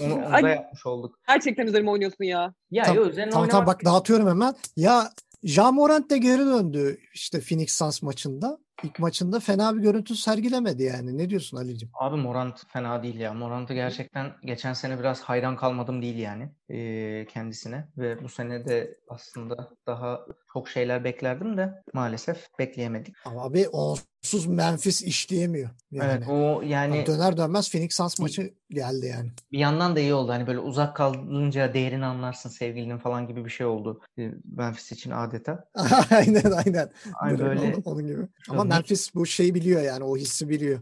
Onu, 0.00 0.14
onu 0.14 0.42
da 0.42 0.48
yapmış 0.48 0.86
olduk. 0.86 1.18
Gerçekten 1.28 1.66
üzerime 1.66 1.90
oynuyorsun 1.90 2.24
ya. 2.24 2.54
Ya 2.70 2.84
Tam- 2.84 2.96
yok 2.96 3.06
üzerine 3.06 3.30
Tamam 3.30 3.48
tamam 3.48 3.66
bak 3.66 3.84
dağıtıyorum 3.84 4.28
hemen. 4.28 4.54
Ya 4.76 5.10
Ja 5.42 5.72
Morant 5.72 6.10
de 6.10 6.18
geri 6.18 6.46
döndü 6.46 6.98
işte 7.14 7.40
Phoenix 7.40 7.72
Suns 7.72 8.02
maçında. 8.02 8.58
İlk 8.82 8.98
maçında 8.98 9.40
fena 9.40 9.76
bir 9.76 9.80
görüntü 9.80 10.16
sergilemedi 10.16 10.82
yani. 10.82 11.18
Ne 11.18 11.30
diyorsun 11.30 11.56
Ali'cim? 11.56 11.90
Abi 11.94 12.16
Morant 12.16 12.66
fena 12.68 13.02
değil 13.02 13.20
ya. 13.20 13.34
Morant'ı 13.34 13.74
gerçekten 13.74 14.32
geçen 14.44 14.72
sene 14.72 14.98
biraz 14.98 15.22
hayran 15.22 15.56
kalmadım 15.56 16.02
değil 16.02 16.18
yani 16.18 16.50
e, 16.68 17.26
kendisine. 17.26 17.88
Ve 17.98 18.22
bu 18.24 18.28
sene 18.28 18.66
de 18.66 18.96
aslında 19.08 19.70
daha 19.86 20.26
çok 20.52 20.68
şeyler 20.68 21.04
beklerdim 21.04 21.56
de 21.56 21.82
maalesef 21.92 22.58
bekleyemedik. 22.58 23.14
Ama 23.24 23.44
abi 23.44 23.68
onsuz 23.68 24.46
Memphis 24.46 25.02
işleyemiyor. 25.02 25.70
Yani. 25.90 26.10
Evet 26.12 26.28
o 26.28 26.62
yani 26.62 27.06
Döner 27.06 27.36
dönmez 27.36 27.70
Phoenix 27.70 27.96
Suns 27.96 28.18
maçı 28.18 28.54
geldi 28.70 29.06
yani. 29.06 29.30
bir 29.52 29.58
yandan 29.58 29.96
da 29.96 30.00
iyi 30.00 30.14
oldu. 30.14 30.32
Hani 30.32 30.46
böyle 30.46 30.58
uzak 30.58 30.96
kalınca 30.96 31.74
değerini 31.74 32.04
anlarsın 32.06 32.50
sevgilinin 32.50 32.98
falan 32.98 33.28
gibi 33.28 33.44
bir 33.44 33.50
şey 33.50 33.66
oldu. 33.66 34.00
e, 34.18 34.30
Memphis 34.56 34.92
için 34.92 35.10
adeta. 35.10 35.64
aynen 36.10 36.50
aynen. 36.50 36.90
Ay 37.14 37.38
böyle 37.38 37.60
Onun, 37.60 37.82
onun 37.84 38.06
gibi. 38.06 38.22
Ama. 38.48 38.64
Memphis 38.64 39.14
bu 39.14 39.26
şeyi 39.26 39.54
biliyor 39.54 39.82
yani 39.82 40.04
o 40.04 40.16
hissi 40.16 40.48
biliyor. 40.48 40.80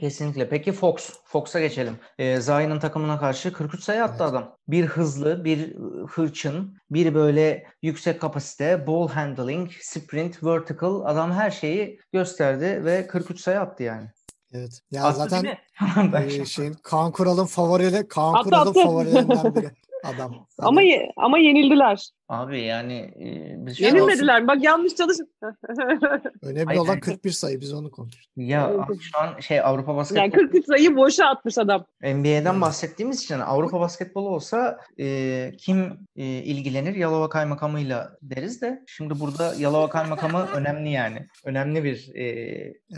Kesinlikle. 0.00 0.48
Peki 0.48 0.72
Fox. 0.72 1.10
Fox'a 1.24 1.60
geçelim. 1.60 1.98
Ee, 2.18 2.40
Zion'ın 2.40 2.78
takımına 2.78 3.18
karşı 3.20 3.52
43 3.52 3.82
sayı 3.84 4.04
attı 4.04 4.14
Evet. 4.20 4.30
adam. 4.30 4.56
Bir 4.68 4.84
hızlı, 4.86 5.44
bir 5.44 5.76
hırçın, 6.08 6.76
bir 6.90 7.14
böyle 7.14 7.66
yüksek 7.82 8.20
kapasite, 8.20 8.86
ball 8.86 9.08
handling, 9.08 9.70
sprint, 9.80 10.44
vertical 10.44 11.00
adam 11.04 11.32
her 11.32 11.50
şeyi 11.50 12.00
gösterdi 12.12 12.84
ve 12.84 13.06
43 13.06 13.40
sayı 13.40 13.60
attı 13.60 13.82
yani. 13.82 14.08
Evet. 14.52 14.80
Ya 14.90 15.04
Attı 15.04 15.18
zaten 15.18 15.44
e, 16.14 16.30
şimdi- 16.30 16.46
şeyin 16.46 16.72
Kaan 16.82 17.12
Kural'ın 17.12 17.46
favorileri 17.46 18.08
Kaan 18.08 18.34
Attı, 18.34 18.44
Kural'ın 18.44 18.70
attı. 18.70 18.82
favorilerinden 18.82 19.54
biri 19.54 19.70
adam. 20.04 20.46
Ama 20.58 20.82
ye- 20.82 21.12
ama 21.16 21.38
yenildiler. 21.38 22.10
Abi 22.28 22.60
yani 22.62 22.94
e, 22.94 23.54
biz 23.66 23.76
şu 23.78 23.84
Yenilmediler. 23.84 24.46
Bak 24.48 24.64
yanlış 24.64 24.94
çalış. 24.94 25.16
Önemli 26.42 26.64
Hayır, 26.64 26.80
olan 26.80 26.88
hayır. 26.88 27.00
41 27.00 27.30
sayı 27.30 27.60
biz 27.60 27.72
onu 27.72 27.90
konuştuk. 27.90 28.32
ya 28.36 28.70
Evet. 28.70 28.80
abi 28.80 28.98
şu 29.00 29.18
an 29.18 29.40
şey 29.40 29.60
Avrupa 29.60 29.90
yani 29.92 29.96
basketbolu 29.98 30.30
43 30.30 30.66
sayı 30.66 30.96
boşa 30.96 31.26
atmış 31.26 31.58
adam. 31.58 31.84
NBA'den 32.02 32.52
Evet. 32.52 32.60
bahsettiğimiz 32.60 33.22
için 33.22 33.38
Avrupa 33.38 33.80
basketbolu 33.80 34.28
olsa 34.28 34.78
e, 35.00 35.52
kim 35.58 35.98
e, 36.16 36.24
ilgilenir? 36.24 36.94
Yalova 36.94 37.28
Kaymakamı'yla 37.28 38.16
deriz 38.22 38.62
de 38.62 38.82
şimdi 38.86 39.20
burada 39.20 39.54
Yalova 39.58 39.88
Kaymakamı 39.88 40.46
önemli 40.54 40.90
yani. 40.90 41.26
Önemli 41.44 41.84
bir 41.84 42.10
e, 42.14 42.24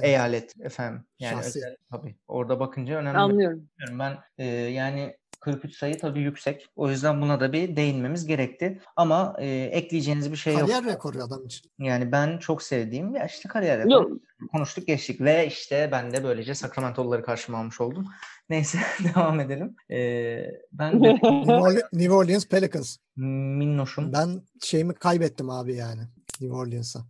eyalet 0.03 0.61
efendim. 0.61 1.05
Yani 1.19 1.41
özel 1.41 1.77
tabii. 1.91 2.17
Orada 2.29 2.61
bakınca 2.61 2.95
önemli. 2.97 3.19
Anlıyorum. 3.19 3.69
Ben 3.99 4.19
e, 4.39 4.45
yani 4.47 5.17
43 5.47 5.77
sayı 5.77 5.99
tabii 5.99 6.21
yüksek. 6.21 6.69
O 6.77 6.91
yüzden 6.91 7.23
buna 7.23 7.41
da 7.41 7.53
bir 7.53 7.77
değinmemiz 7.77 8.27
gerekti. 8.27 8.81
Ama 8.97 9.37
e, 9.39 9.49
ekleyeceğiniz 9.49 10.33
bir 10.33 10.37
şey 10.37 10.53
yok. 10.53 10.63
Kariyer 10.63 10.85
rekoru 10.85 11.23
adam 11.23 11.47
için. 11.47 11.71
Yani 11.79 12.13
ben 12.13 12.39
çok 12.39 12.63
sevdiğim 12.63 13.15
ya 13.15 13.27
işte 13.27 13.49
kariyer 13.49 13.79
rekoru 13.79 13.93
Yok. 13.93 14.21
konuştuk 14.53 14.87
geçtik 14.87 15.21
ve 15.21 15.47
işte 15.47 15.89
ben 15.93 16.13
de 16.13 16.25
böylece 16.25 16.55
Sacramento'luları 16.55 17.23
karşıma 17.23 17.59
almış 17.59 17.81
oldum. 17.81 18.07
Neyse 18.51 18.79
devam 19.15 19.41
edelim. 19.41 19.77
Ee, 19.91 20.45
ben 20.73 21.05
de 21.05 21.13
New 21.93 22.13
Orleans, 22.13 22.47
Pelicans. 22.47 22.97
minnoşum. 23.17 24.13
Ben 24.13 24.43
şeyimi 24.63 24.95
kaybettim 24.95 25.51
abi 25.51 25.75
yani. 25.75 26.03
New 26.41 26.57
Orleans'a. 26.57 27.01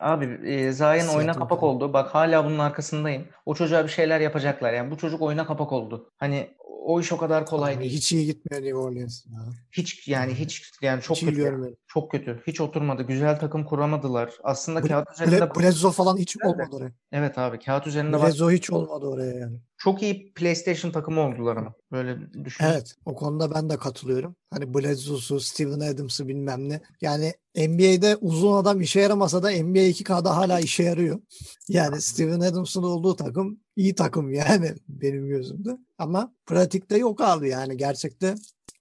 Abi 0.00 0.24
e, 0.44 0.72
Zayn 0.72 1.08
oyuna 1.08 1.32
kapak 1.32 1.62
oldu. 1.62 1.92
Bak 1.92 2.14
hala 2.14 2.44
bunun 2.44 2.58
arkasındayım. 2.58 3.28
O 3.46 3.54
çocuğa 3.54 3.84
bir 3.84 3.88
şeyler 3.88 4.20
yapacaklar. 4.20 4.72
Yani 4.72 4.90
bu 4.90 4.98
çocuk 4.98 5.22
oyuna 5.22 5.46
kapak 5.46 5.72
oldu. 5.72 6.10
Hani 6.16 6.50
o 6.82 7.00
iş 7.00 7.12
o 7.12 7.16
kadar 7.16 7.46
kolay 7.46 7.74
Abi 7.74 7.80
değil. 7.80 7.92
Hiç 7.92 8.12
iyi 8.12 8.26
gitmiyor 8.26 8.62
New 8.64 8.78
Orleans. 8.78 9.26
Ya. 9.26 9.38
Hiç 9.72 10.08
yani 10.08 10.34
hiç 10.34 10.70
yani 10.82 11.02
çok 11.02 11.16
Hiç 11.16 11.24
kötü. 11.24 11.36
görmedim. 11.36 11.76
Çok 11.86 12.10
kötü. 12.10 12.42
Hiç 12.46 12.60
oturmadı. 12.60 13.02
Güzel 13.02 13.40
takım 13.40 13.64
kuramadılar. 13.64 14.30
Aslında 14.44 14.80
Ble- 14.80 14.88
kağıt 14.88 15.08
üzerinde 15.14 15.36
Ble- 15.38 15.60
Bledsoe 15.62 15.92
falan 15.92 16.16
hiç 16.16 16.36
de. 16.40 16.48
olmadı 16.48 16.68
oraya. 16.72 16.92
evet 17.12 17.38
abi 17.38 17.58
kağıt 17.58 17.86
üzerinde 17.86 18.22
Bledsoe 18.22 18.54
hiç 18.54 18.70
olmadı 18.70 19.06
oraya 19.06 19.34
yani. 19.34 19.60
çok 19.78 20.02
iyi 20.02 20.32
PlayStation 20.32 20.90
takımı 20.90 21.20
oldular 21.20 21.56
ama. 21.56 21.74
Böyle 21.92 22.18
düşün. 22.44 22.64
Evet 22.64 22.94
o 23.06 23.14
konuda 23.14 23.54
ben 23.54 23.70
de 23.70 23.76
katılıyorum. 23.76 24.36
Hani 24.50 24.74
Bledsoe'su, 24.74 25.40
Steven 25.40 25.80
Adams'ı 25.80 26.28
bilmem 26.28 26.68
ne. 26.68 26.80
Yani 27.00 27.32
NBA'de 27.56 28.16
uzun 28.16 28.52
adam 28.56 28.80
işe 28.80 29.00
yaramasa 29.00 29.42
da 29.42 29.50
NBA 29.50 29.78
2K'da 29.88 30.36
hala 30.36 30.60
işe 30.60 30.82
yarıyor. 30.82 31.20
Yani 31.68 32.00
Steven 32.00 32.40
Adams'ın 32.40 32.82
olduğu 32.82 33.16
takım 33.16 33.60
iyi 33.76 33.94
takım 33.94 34.32
yani 34.32 34.74
benim 34.88 35.28
gözümde. 35.28 35.78
Ama 35.98 36.34
pratikte 36.46 36.98
yok 36.98 37.20
abi 37.20 37.48
yani 37.48 37.76
gerçekte 37.76 38.34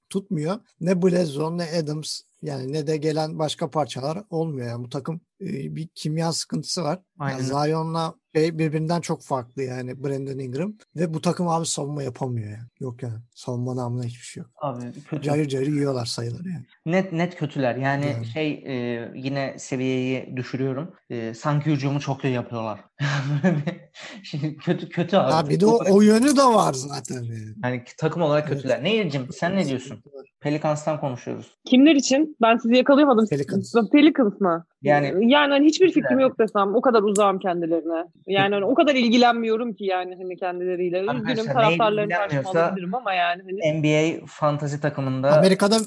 tutmuyor. 0.10 0.60
Ne 0.82 1.02
Bledsoe 1.02 1.58
ne 1.58 1.78
Adams 1.80 2.22
yani 2.42 2.74
ne 2.74 2.88
de 2.88 2.98
gelen 2.98 3.40
başka 3.40 3.70
parçalar 3.70 4.24
olmuyor. 4.30 4.68
Yani 4.68 4.84
bu 4.84 4.90
takım 4.90 5.22
e, 5.42 5.76
bir 5.76 5.88
kimya 5.96 6.34
sıkıntısı 6.34 6.84
var. 6.84 7.00
Aynen 7.20 7.38
Yani. 7.38 7.48
Zion'la 7.48 8.16
şey 8.36 8.58
birbirinden 8.60 9.02
çok 9.02 9.22
farklı 9.22 9.64
yani 9.64 10.04
Brandon 10.04 10.40
Ingram. 10.40 10.74
Ve 10.96 11.14
bu 11.14 11.22
takım 11.22 11.48
abi 11.48 11.66
savunma 11.66 12.04
yapamıyor 12.04 12.48
yani. 12.50 12.68
Yok 12.80 13.04
yani. 13.04 13.20
Savunma 13.36 13.76
namına 13.76 14.04
hiçbir 14.04 14.26
şey 14.26 14.42
yok. 14.42 14.50
Abi 14.62 14.82
kötü. 15.10 15.24
Cayır 15.24 15.48
cayır 15.48 15.68
yiyorlar 15.68 16.06
sayıları 16.06 16.50
yani. 16.50 16.66
Net 16.86 17.14
net 17.14 17.36
kötüler. 17.36 17.76
Yani 17.76 18.06
Yani. 18.06 18.26
şey 18.26 18.52
e, 18.52 19.12
yine 19.16 19.56
seviyeyi 19.60 20.38
düşürüyorum. 20.38 20.92
E, 21.10 21.34
sanki 21.34 21.72
hücumu 21.72 22.00
çok 22.00 22.24
iyi 22.24 22.34
yapıyorlar. 22.34 22.80
Şimdi 24.24 24.58
kötü 24.58 24.90
kötü 24.90 25.18
abi. 25.18 25.32
Ha 25.32 25.50
bir 25.50 25.60
de 25.60 25.66
o, 25.66 25.80
o 25.90 26.02
yönü 26.02 26.38
de 26.38 26.44
var 26.44 26.74
zaten 26.74 27.16
yani. 27.24 27.54
Yani 27.64 27.84
takım 27.98 28.22
olarak 28.22 28.48
Evet. 28.48 28.58
kötüler. 28.58 28.84
Nehir'cim 28.84 29.28
sen 29.32 29.56
ne 29.56 29.66
diyorsun? 29.66 30.04
Pelicans'tan 30.40 31.00
konuşuyoruz. 31.00 31.58
Kimler 31.66 31.96
için? 31.96 32.38
Ben 32.42 32.58
sizi 32.58 32.76
yakalayamadım. 32.76 33.28
Pelicans. 33.28 33.74
Pelicans 33.92 34.42
mı? 34.42 34.66
Yani 34.82 35.32
yani 35.32 35.52
hani 35.52 35.66
hiçbir 35.66 35.92
fikrim 35.92 36.20
yok 36.20 36.40
desem 36.40 36.76
o 36.76 36.82
kadar 36.82 37.04
uzağım 37.04 37.40
kendilerine. 37.40 38.06
Yani 38.28 38.54
hani 38.54 38.66
o 38.66 38.76
kadar 38.76 38.96
ilgilenmiyorum 38.96 39.74
ki 39.74 39.86
yani 39.86 40.16
hani 40.16 40.38
kendileriyle. 40.38 41.00
Üzgünüm 41.00 41.20
Arkadaşlar, 41.20 41.54
taraftarların 41.54 42.10
neyle 42.10 42.44
karşıma 42.44 42.98
ama 42.98 43.14
yani 43.14 43.42
hani. 43.44 43.80
NBA 43.80 44.26
fantazi 44.26 44.82
takımında 44.82 45.38
Amerika'da 45.38 45.78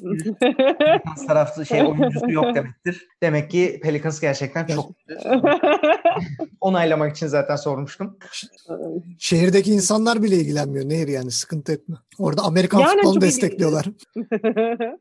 taraflı 1.28 1.66
şey 1.66 1.82
oyuncusu 1.82 2.30
yok 2.30 2.54
demektir. 2.54 3.08
Demek 3.22 3.50
ki 3.50 3.80
Pelicans 3.82 4.20
gerçekten 4.20 4.66
çok 4.66 4.90
onaylamak 6.60 7.16
için 7.16 7.26
zaten 7.26 7.56
sormuştum. 7.56 8.18
şehirdeki 9.18 9.72
insanlar 9.72 10.22
bile 10.22 10.36
ilgilenmiyor. 10.36 10.88
Nehir 10.88 11.08
yani 11.08 11.30
sıkıntı 11.30 11.72
etme. 11.72 11.96
Orada 12.18 12.42
Amerikan 12.42 12.80
Yani 12.80 12.96
futbolunu 12.96 13.20
destekliyorlar. 13.20 13.86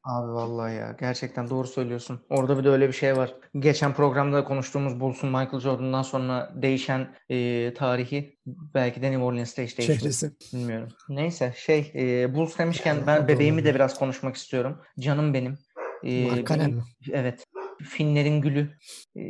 Abi 0.04 0.32
vallahi 0.32 0.76
ya 0.76 0.96
gerçekten 1.00 1.50
doğru 1.50 1.68
söylüyorsun. 1.68 2.20
Orada 2.30 2.58
bir 2.58 2.64
de 2.64 2.70
öyle 2.70 2.88
bir 2.88 2.94
şey 2.94 3.18
var. 3.18 3.36
Geçen 3.60 3.94
programda 3.94 4.44
konuştuğumuz 4.44 5.00
Bulls'un 5.00 5.30
Michael 5.30 5.60
Jordan'dan 5.60 6.02
sonra 6.02 6.54
değişen 6.56 7.16
e, 7.30 7.74
tarihi 7.74 8.38
belki 8.74 9.02
de 9.02 9.12
New 9.12 9.24
Orleans'ta 9.24 9.62
hiç 9.62 9.78
değişmedi. 9.78 10.00
Şehresi. 10.00 10.32
Bilmiyorum. 10.54 10.90
Neyse 11.10 11.54
şey 11.58 11.92
e, 11.96 12.36
Bulls 12.36 12.58
demişken 12.58 12.98
ben 13.08 13.28
bebeğimi 13.28 13.66
de 13.66 13.76
biraz 13.76 14.00
konuşmak 14.00 14.36
istiyorum. 14.36 14.78
Canım 15.00 15.34
benim. 15.34 15.58
E, 16.04 16.46
benim- 16.50 16.76
mi? 16.76 16.84
Evet. 17.12 17.46
Finlerin 17.84 18.42
gülü. 18.42 18.78
E, 19.18 19.24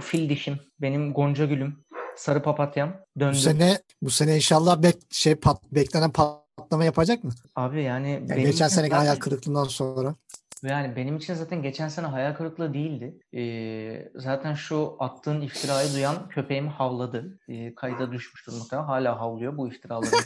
fil 0.00 0.28
dişim. 0.28 0.60
Benim 0.80 1.12
gonca 1.12 1.44
gülüm. 1.44 1.84
Sarı 2.16 2.42
papatyam. 2.42 2.96
Döndü. 3.18 3.36
Bu 3.36 3.38
sene 3.38 3.78
bu 4.02 4.10
sene 4.10 4.36
inşallah 4.36 4.82
bek, 4.82 4.96
şey 5.10 5.34
pat, 5.34 5.62
beklenen 5.72 6.10
patlama 6.56 6.84
yapacak 6.84 7.24
mı? 7.24 7.30
Abi 7.56 7.82
yani 7.82 8.10
Yani 8.10 8.28
benim 8.28 8.44
geçen 8.46 8.68
zaten- 8.68 8.90
hayal 8.90 9.16
kırıklığından 9.16 9.64
sonra. 9.64 10.14
Yani 10.62 10.96
benim 10.96 11.16
için 11.16 11.34
zaten 11.34 11.62
geçen 11.62 11.88
sene 11.88 12.06
hayal 12.06 12.34
kırıklığı 12.34 12.74
değildi. 12.74 13.18
Ee, 13.38 14.08
zaten 14.14 14.54
şu 14.54 14.96
attığın 14.98 15.40
iftirayı 15.40 15.92
duyan 15.94 16.28
köpeğim 16.28 16.68
havladı. 16.68 17.38
Ee, 17.48 17.74
kayda 17.74 18.12
düşmüştür 18.12 18.52
muhtemelen. 18.52 18.86
Hala 18.86 19.20
havlıyor 19.20 19.56
bu 19.56 19.68
iftiraları. 19.68 20.10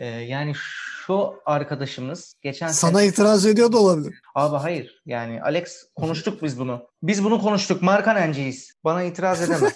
Ee, 0.00 0.06
yani 0.06 0.52
şu 0.56 1.34
arkadaşımız 1.46 2.34
geçen 2.42 2.68
Sana 2.68 2.98
sene... 2.98 3.06
itiraz 3.08 3.46
ediyor 3.46 3.72
da 3.72 3.78
olabilir. 3.78 4.20
Abi 4.34 4.56
hayır. 4.56 5.02
Yani 5.06 5.42
Alex 5.42 5.84
konuştuk 5.94 6.42
biz 6.42 6.58
bunu. 6.58 6.82
Biz 7.02 7.24
bunu 7.24 7.40
konuştuk. 7.40 7.82
Markanenciyiz. 7.82 8.72
Bana 8.84 9.02
itiraz 9.02 9.42
edemez. 9.50 9.74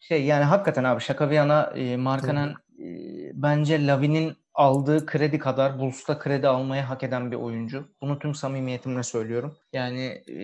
şey 0.00 0.24
yani 0.24 0.44
hakikaten 0.44 0.84
abi 0.84 1.00
şaka 1.00 1.30
bir 1.30 1.34
yana 1.34 1.62
e, 1.62 1.96
Markanen 1.96 2.48
e, 2.78 2.86
bence 3.34 3.86
Lavin'in 3.86 4.36
aldığı 4.54 5.06
kredi 5.06 5.38
kadar 5.38 5.78
Bulls'ta 5.78 6.18
kredi 6.18 6.48
almayı 6.48 6.82
hak 6.82 7.02
eden 7.02 7.30
bir 7.30 7.36
oyuncu. 7.36 7.88
Bunu 8.00 8.18
tüm 8.18 8.34
samimiyetimle 8.34 9.02
söylüyorum. 9.02 9.56
Yani 9.72 10.22
e, 10.28 10.36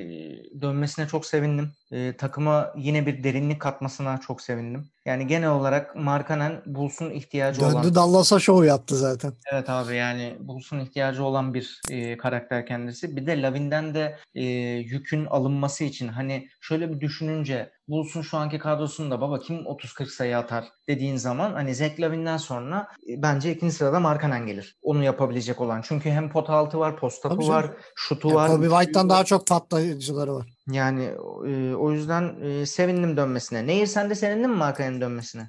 dönmesine 0.61 1.07
çok 1.07 1.27
sevindim. 1.27 1.73
E, 1.92 2.16
takıma 2.16 2.73
yine 2.77 3.07
bir 3.07 3.25
derinlik 3.25 3.61
katmasına 3.61 4.20
çok 4.20 4.40
sevindim. 4.40 4.87
Yani 5.05 5.27
genel 5.27 5.51
olarak 5.51 5.96
Markanen 5.96 6.62
Bulls'un 6.66 7.11
ihtiyacı 7.11 7.66
olan 7.66 7.85
Döndü 7.85 7.94
Dallas'a 7.94 8.38
şov 8.38 8.64
yaptı 8.64 8.96
zaten. 8.96 9.33
Evet 9.53 9.70
abi 9.70 9.96
yani 9.96 10.37
Bulls'un 10.40 10.81
ihtiyacı 10.81 11.25
olan 11.25 11.55
bir 11.55 11.81
e, 11.90 12.16
karakter 12.16 12.66
kendisi. 12.66 13.16
Bir 13.16 13.27
de 13.27 13.42
Lavin'den 13.42 13.94
de 13.94 14.18
e, 14.35 14.44
yükün 14.79 15.27
alınması 15.27 15.85
için 15.85 16.09
hani 16.09 16.49
şöyle 16.61 16.92
bir 16.92 17.01
düşününce 17.01 17.70
Bulls'un 17.90 18.22
şu 18.22 18.37
anki 18.37 18.59
kadrosunda 18.59 19.20
baba 19.20 19.38
kim 19.38 19.57
30-40 19.57 20.07
sayı 20.07 20.38
atar 20.38 20.64
dediğin 20.88 21.16
zaman 21.16 21.53
hani 21.53 21.74
Zach 21.74 22.00
Lavin'den 22.00 22.37
sonra 22.37 22.88
e, 23.09 23.22
bence 23.22 23.53
ikinci 23.53 23.74
sırada 23.74 24.00
Markkanen 24.00 24.46
gelir. 24.46 24.79
Onu 24.83 25.05
yapabilecek 25.05 25.61
olan. 25.61 25.81
Çünkü 25.85 26.11
hem 26.11 26.31
pot 26.31 26.50
altı 26.50 26.79
var, 26.79 26.96
post 26.96 27.26
up'ı 27.26 27.48
var, 27.48 27.70
şutu 27.94 28.29
Yani 28.29 28.37
var. 28.37 28.48
Kobe 28.48 28.66
üçlüğü 28.66 28.70
White'tan 28.70 29.09
var. 29.09 29.11
daha 29.11 29.24
çok 29.24 29.46
patlayıcıları 29.46 30.35
var. 30.35 30.46
Yani 30.72 31.05
e, 31.46 31.74
o 31.74 31.92
yüzden 31.92 32.40
e, 32.42 32.66
sevindim 32.66 33.16
dönmesine. 33.16 33.66
Nehir 33.66 33.87
sen 33.87 34.11
de 34.11 34.14
sevindin 34.14 34.50
mi 34.50 34.57
Markkanen'in 34.57 35.00
dönmesine? 35.00 35.42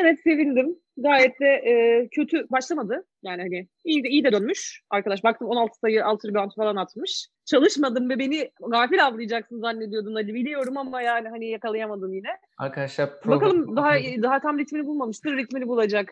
Evet 0.00 0.18
sevindim. 0.24 0.78
Gayet 0.96 1.40
de 1.40 1.46
e, 1.46 2.08
kötü 2.08 2.46
başlamadı. 2.50 3.06
Yani 3.22 3.42
hani 3.42 3.68
iyi 3.84 4.04
de 4.04 4.08
iyi 4.08 4.24
de 4.24 4.32
dönmüş. 4.32 4.82
Arkadaş 4.90 5.24
baktım 5.24 5.48
16 5.48 5.78
sayı 5.78 6.04
6 6.06 6.28
rebound 6.28 6.50
falan 6.56 6.76
atmış. 6.76 7.28
Çalışmadım 7.44 8.10
ve 8.10 8.18
beni 8.18 8.50
gafil 8.70 9.06
avlayacaksın 9.06 9.60
zannediyordun 9.60 10.14
hadi 10.14 10.34
biliyorum 10.34 10.76
ama 10.76 11.02
yani 11.02 11.28
hani 11.28 11.50
yakalayamadım 11.50 12.12
yine. 12.14 12.28
Arkadaşlar 12.58 13.20
program- 13.20 13.40
Bakalım 13.40 13.76
daha 13.76 13.94
daha 14.22 14.40
tam 14.40 14.58
ritmini 14.58 14.86
bulmamıştır. 14.86 15.36
Ritmini 15.36 15.68
bulacak. 15.68 16.08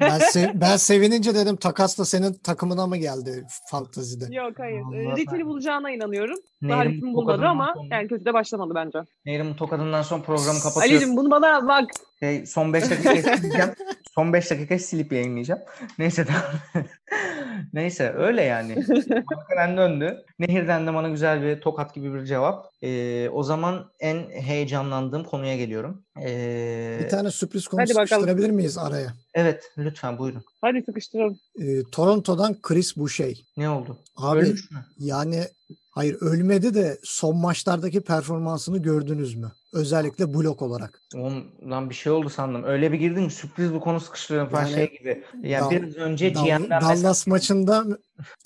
Ben, 0.00 0.18
sev- 0.30 0.60
ben 0.60 0.76
sevinince 0.76 1.34
dedim 1.34 1.56
takas 1.56 1.98
da 1.98 2.04
senin 2.04 2.32
takımına 2.32 2.86
mı 2.86 2.96
geldi 2.96 3.46
fantazide? 3.70 4.34
Yok 4.34 4.52
hayır. 4.58 4.78
E, 4.78 4.82
Vallahi 5.06 5.20
ritmini 5.20 5.40
ben- 5.40 5.46
bulacağına 5.48 5.90
inanıyorum. 5.90 6.36
Daha 6.68 6.82
Nehir'in 6.82 6.96
ritmi 6.96 7.14
bulmadı 7.14 7.46
ama 7.46 7.72
sonra- 7.76 7.94
yani 7.96 8.08
kötü 8.08 8.24
de 8.24 8.34
başlamadı 8.34 8.74
bence. 8.74 8.98
Nehir'in 9.26 9.54
tokadından 9.54 10.02
sonra 10.02 10.22
programı 10.22 10.58
kapatıyoruz. 10.62 10.92
Ali'cim 11.02 11.16
bunu 11.16 11.30
bana 11.30 11.68
bak. 11.68 11.90
Şey, 12.20 12.46
son 12.46 12.72
5 12.72 12.90
dakika 12.90 13.74
son 14.14 14.32
5 14.32 14.50
dakika 14.50 14.78
silip 14.78 15.12
yayınlayacağım. 15.12 15.60
Neyse 15.98 16.24
tamam. 16.24 16.42
Neyse 17.72 18.12
öyle 18.16 18.42
yani. 18.42 18.74
Markkanen 19.30 19.76
döndü. 19.76 20.24
Nehir'den 20.38 20.86
de 20.86 20.94
bana 20.94 21.08
güzel 21.08 21.42
bir 21.42 21.60
tokat 21.60 21.94
gibi 21.94 22.14
bir 22.14 22.24
cevap. 22.24 22.66
Ee, 22.82 23.28
o 23.28 23.42
zaman 23.42 23.90
en 24.00 24.30
heyecanlandığım 24.30 25.24
konuya 25.24 25.56
geliyorum. 25.56 26.04
Ee, 26.22 26.98
Bir 27.04 27.08
tane 27.08 27.30
sürpriz 27.30 27.66
konu 27.68 27.80
Hadi 27.80 27.90
bakalım. 27.90 28.06
sıkıştırabilir 28.08 28.50
miyiz 28.50 28.78
araya? 28.78 29.14
Evet 29.34 29.72
lütfen 29.78 30.18
buyurun. 30.18 30.44
Hadi 30.60 30.82
sıkıştıralım. 30.86 31.38
Ee, 31.60 31.82
Toronto'dan 31.92 32.56
Chris 32.62 32.96
Boucher. 32.96 33.36
Ne 33.56 33.70
oldu? 33.70 33.98
Abi 34.16 34.38
Ölmüş 34.40 34.70
mü? 34.70 34.78
yani 34.98 35.44
hayır 35.96 36.16
ölmedi 36.20 36.74
de 36.74 36.98
son 37.02 37.36
maçlardaki 37.36 38.00
performansını 38.00 38.78
gördünüz 38.78 39.34
mü? 39.34 39.52
Özellikle 39.72 40.34
blok 40.34 40.62
olarak. 40.62 41.02
Ondan 41.14 41.90
bir 41.90 41.94
şey 41.94 42.12
oldu 42.12 42.28
sandım. 42.28 42.64
Öyle 42.64 42.92
bir 42.92 42.98
girdin 42.98 43.28
sürpriz 43.28 43.74
bir 43.74 43.80
konu 43.80 44.00
sıkıştırıyorum 44.00 44.50
falan 44.50 44.62
Yani 44.62 44.74
şey 44.74 44.98
gibi. 44.98 45.24
Yani 45.42 45.64
Dal- 45.64 45.70
biraz 45.70 45.94
önce 45.96 46.34
Dal- 46.34 46.44
GM'den 46.44 46.80
Dallas 46.80 47.26
mesaj- 47.26 47.30
maçında 47.30 47.84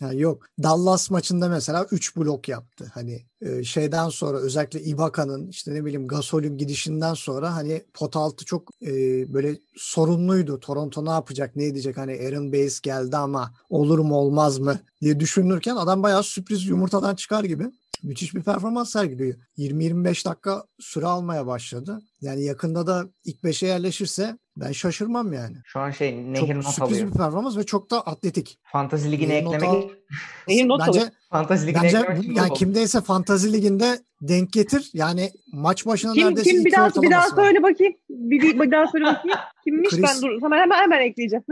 ha, 0.00 0.12
yok. 0.12 0.46
Dallas 0.62 1.10
maçında 1.10 1.48
mesela 1.48 1.86
3 1.90 2.16
blok 2.16 2.48
yaptı. 2.48 2.90
Hani 2.94 3.26
e, 3.40 3.64
şeyden 3.64 4.08
sonra 4.08 4.38
özellikle 4.38 4.82
Ibaka'nın 4.82 5.48
işte 5.48 5.74
ne 5.74 5.84
bileyim 5.84 6.08
Gasol'ün 6.08 6.58
gidişinden 6.58 7.14
sonra 7.14 7.54
hani 7.54 7.84
pot 7.94 8.16
altı 8.16 8.44
çok 8.44 8.70
e, 8.82 8.92
böyle 9.34 9.58
sorunluydu. 9.76 10.60
Toronto 10.60 11.04
ne 11.04 11.10
yapacak, 11.10 11.56
ne 11.56 11.64
edecek? 11.64 11.96
Hani 11.96 12.12
Aaron 12.12 12.52
Bates 12.52 12.80
geldi 12.80 13.16
ama 13.16 13.54
olur 13.70 13.98
mu 13.98 14.14
olmaz 14.16 14.58
mı 14.58 14.78
diye 15.00 15.20
düşünürken 15.20 15.76
adam 15.76 16.02
bayağı 16.02 16.22
sürpriz 16.22 16.66
yumurtadan 16.66 17.14
çıkar 17.14 17.44
gibi 17.44 17.66
müthiş 18.02 18.34
bir 18.34 18.42
performans 18.42 18.90
sergiliyor. 18.92 19.34
20-25 19.58 20.24
dakika 20.24 20.64
süre 20.80 21.06
almaya 21.06 21.46
başladı. 21.46 22.02
Yani 22.20 22.44
yakında 22.44 22.86
da 22.86 23.08
ilk 23.24 23.42
5'e 23.42 23.68
yerleşirse 23.68 24.38
ben 24.60 24.72
şaşırmam 24.72 25.32
yani. 25.32 25.56
Şu 25.64 25.80
an 25.80 25.90
şey 25.90 26.10
Çok 26.10 26.26
Nehir 26.26 26.54
not 26.56 26.64
sürpriz 26.66 26.80
alıyor. 26.98 27.08
bir 27.08 27.12
performans 27.18 27.56
ve 27.56 27.64
çok 27.66 27.90
da 27.90 28.00
atletik. 28.00 28.58
Fantazi 28.62 29.12
Ligi'ne 29.12 29.34
Nehir 29.34 29.46
eklemek 29.46 29.68
al- 29.68 29.82
Nehir 30.48 30.68
not 30.68 30.80
bence 30.80 30.90
alıyor. 30.90 31.06
Fantazi 31.30 31.66
Ligi'ne 31.66 31.82
bence 31.82 31.98
eklemek 31.98 32.36
yani 32.36 32.54
kimdeyse 32.54 33.00
fantazi 33.00 33.52
liginde 33.52 33.98
denk 34.22 34.52
getir. 34.52 34.90
Yani 34.94 35.30
maç 35.52 35.86
başına 35.86 36.12
Kim, 36.12 36.26
neredeyse 36.26 36.50
kim 36.50 36.64
bir 36.64 36.72
daha 36.72 37.02
bir 37.02 37.10
daha 37.10 37.20
var. 37.24 37.44
söyle 37.44 37.62
bakayım. 37.62 37.94
Bir, 38.10 38.40
bir, 38.42 38.60
bir 38.60 38.70
daha 38.70 38.86
söyle 38.86 39.04
bakayım. 39.04 39.38
Kimmiş 39.64 39.90
Chris- 39.90 40.02
ben 40.02 40.22
dur. 40.22 40.40
Sana 40.40 40.56
hemen 40.56 40.78
hemen 40.82 41.00
ekleyeceğim. 41.00 41.44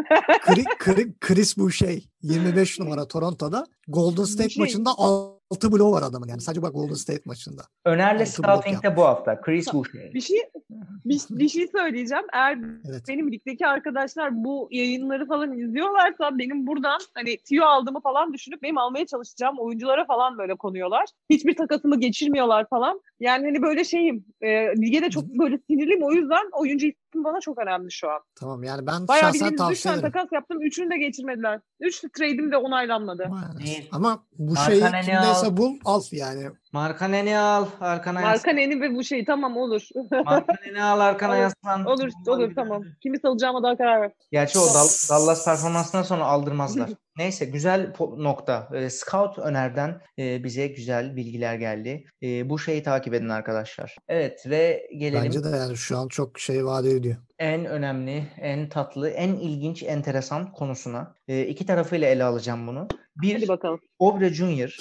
Chris, 0.42 0.64
Chris, 0.78 1.06
Chris 1.20 1.56
Boucher 1.58 1.98
25 2.22 2.80
numara 2.80 3.08
Toronto'da 3.08 3.66
Golden 3.88 4.24
State 4.24 4.44
Boucher. 4.44 4.60
maçında 4.60 4.94
6 5.50 5.72
bloğu 5.72 5.92
var 5.92 6.02
adamın 6.02 6.28
yani. 6.28 6.40
Sadece 6.40 6.62
bak 6.62 6.74
Golden 6.74 6.94
State 6.94 7.22
maçında. 7.24 7.62
Blok 8.28 8.28
Scouting'de 8.62 8.96
bu 8.96 9.04
hafta. 9.04 9.40
Chris 9.40 9.74
Boucher. 9.74 10.14
Bir 10.14 10.20
şey 10.20 10.38
bir, 11.04 11.20
bir 11.30 11.48
şey 11.48 11.68
söyleyeceğim. 11.68 12.24
Eğer 12.32 12.58
Evet. 12.90 13.02
benim 13.08 13.32
ligdeki 13.32 13.66
arkadaşlar 13.66 14.44
bu 14.44 14.68
yayınları 14.70 15.26
falan 15.26 15.58
izliyorlarsa 15.58 16.38
benim 16.38 16.66
buradan 16.66 16.98
hani 17.14 17.36
tiyo 17.36 17.64
aldığımı 17.64 18.00
falan 18.00 18.32
düşünüp 18.32 18.62
benim 18.62 18.78
almaya 18.78 19.06
çalışacağım 19.06 19.58
oyunculara 19.58 20.04
falan 20.04 20.38
böyle 20.38 20.54
konuyorlar. 20.54 21.04
Hiçbir 21.30 21.56
takasımı 21.56 22.00
geçirmiyorlar 22.00 22.68
falan. 22.68 23.00
Yani 23.20 23.44
hani 23.44 23.62
böyle 23.62 23.84
şeyim. 23.84 24.24
E, 24.40 24.48
lige 24.50 25.02
de 25.02 25.10
çok 25.10 25.24
böyle 25.24 25.58
sinirliyim. 25.70 26.02
O 26.02 26.12
yüzden 26.12 26.50
oyuncu 26.52 26.86
bana 27.14 27.40
çok 27.40 27.58
önemli 27.58 27.92
şu 27.92 28.10
an. 28.10 28.20
Tamam 28.34 28.62
yani 28.62 28.86
ben 28.86 29.08
Bayağı 29.08 29.22
şahsen 29.22 29.34
bildiğiniz 29.34 29.52
3 29.52 29.58
tavsiye 29.58 29.82
tane 29.92 30.00
ederim. 30.00 30.12
takas 30.12 30.32
yaptım. 30.32 30.58
Üçünü 30.62 30.90
de 30.90 30.98
geçirmediler. 30.98 31.60
3 31.80 32.00
trade'im 32.16 32.52
de 32.52 32.56
onaylanmadı. 32.56 33.22
Ama- 33.26 33.58
Değil. 33.58 33.88
Ama 33.92 34.24
bu 34.38 34.56
şeyi 34.56 34.80
Markaneni 34.80 35.04
kimdeyse 35.06 35.46
al. 35.46 35.56
bul 35.56 35.78
al 35.84 36.02
yani. 36.12 36.50
Markaneni 36.72 37.38
al, 37.38 37.66
arkana 37.80 38.20
yaslan. 38.20 38.32
Markaneni 38.34 38.80
ve 38.80 38.94
bu 38.94 39.04
şey 39.04 39.24
tamam 39.24 39.56
olur. 39.56 39.82
Markaneni 40.24 40.82
al, 40.82 41.00
arkana 41.00 41.32
Olur, 41.32 41.40
yaslan. 41.40 41.84
olur 41.84 42.08
olur 42.26 42.54
tamam. 42.54 42.82
Kimi 43.02 43.18
salacağıma 43.18 43.62
daha 43.62 43.76
karar 43.76 44.00
ver. 44.02 44.12
Gerçi 44.32 44.58
o 44.58 44.62
Dal- 44.62 45.08
Dallas 45.10 45.44
performansından 45.44 46.02
sonra 46.02 46.24
aldırmazlar. 46.24 46.90
Neyse 47.18 47.44
güzel 47.44 47.84
po- 47.92 48.24
nokta. 48.24 48.68
Ee, 48.74 48.90
Scout 48.90 49.38
önerden 49.38 50.00
e, 50.18 50.44
bize 50.44 50.66
güzel 50.66 51.16
bilgiler 51.16 51.54
geldi. 51.54 52.04
E, 52.22 52.50
bu 52.50 52.58
şeyi 52.58 52.82
takip 52.82 53.14
edin 53.14 53.28
arkadaşlar. 53.28 53.96
Evet 54.08 54.42
ve 54.46 54.88
gelelim 54.98 55.24
Bence 55.24 55.44
de 55.44 55.48
yani 55.48 55.76
şu 55.76 55.98
an 55.98 56.08
çok 56.08 56.38
şey 56.38 56.64
vaat 56.66 56.84
ediyor. 56.86 57.16
en 57.38 57.64
önemli, 57.64 58.24
en 58.40 58.68
tatlı, 58.68 59.10
en 59.10 59.28
ilginç, 59.34 59.82
enteresan 59.82 60.52
konusuna. 60.52 61.14
E, 61.28 61.42
iki 61.46 61.66
tarafıyla 61.66 62.08
ele 62.08 62.24
alacağım 62.24 62.66
bunu. 62.66 62.88
Bir, 63.16 63.34
Hadi 63.34 63.48
bakalım. 63.48 63.80
Obre 63.98 64.34
Junior 64.34 64.76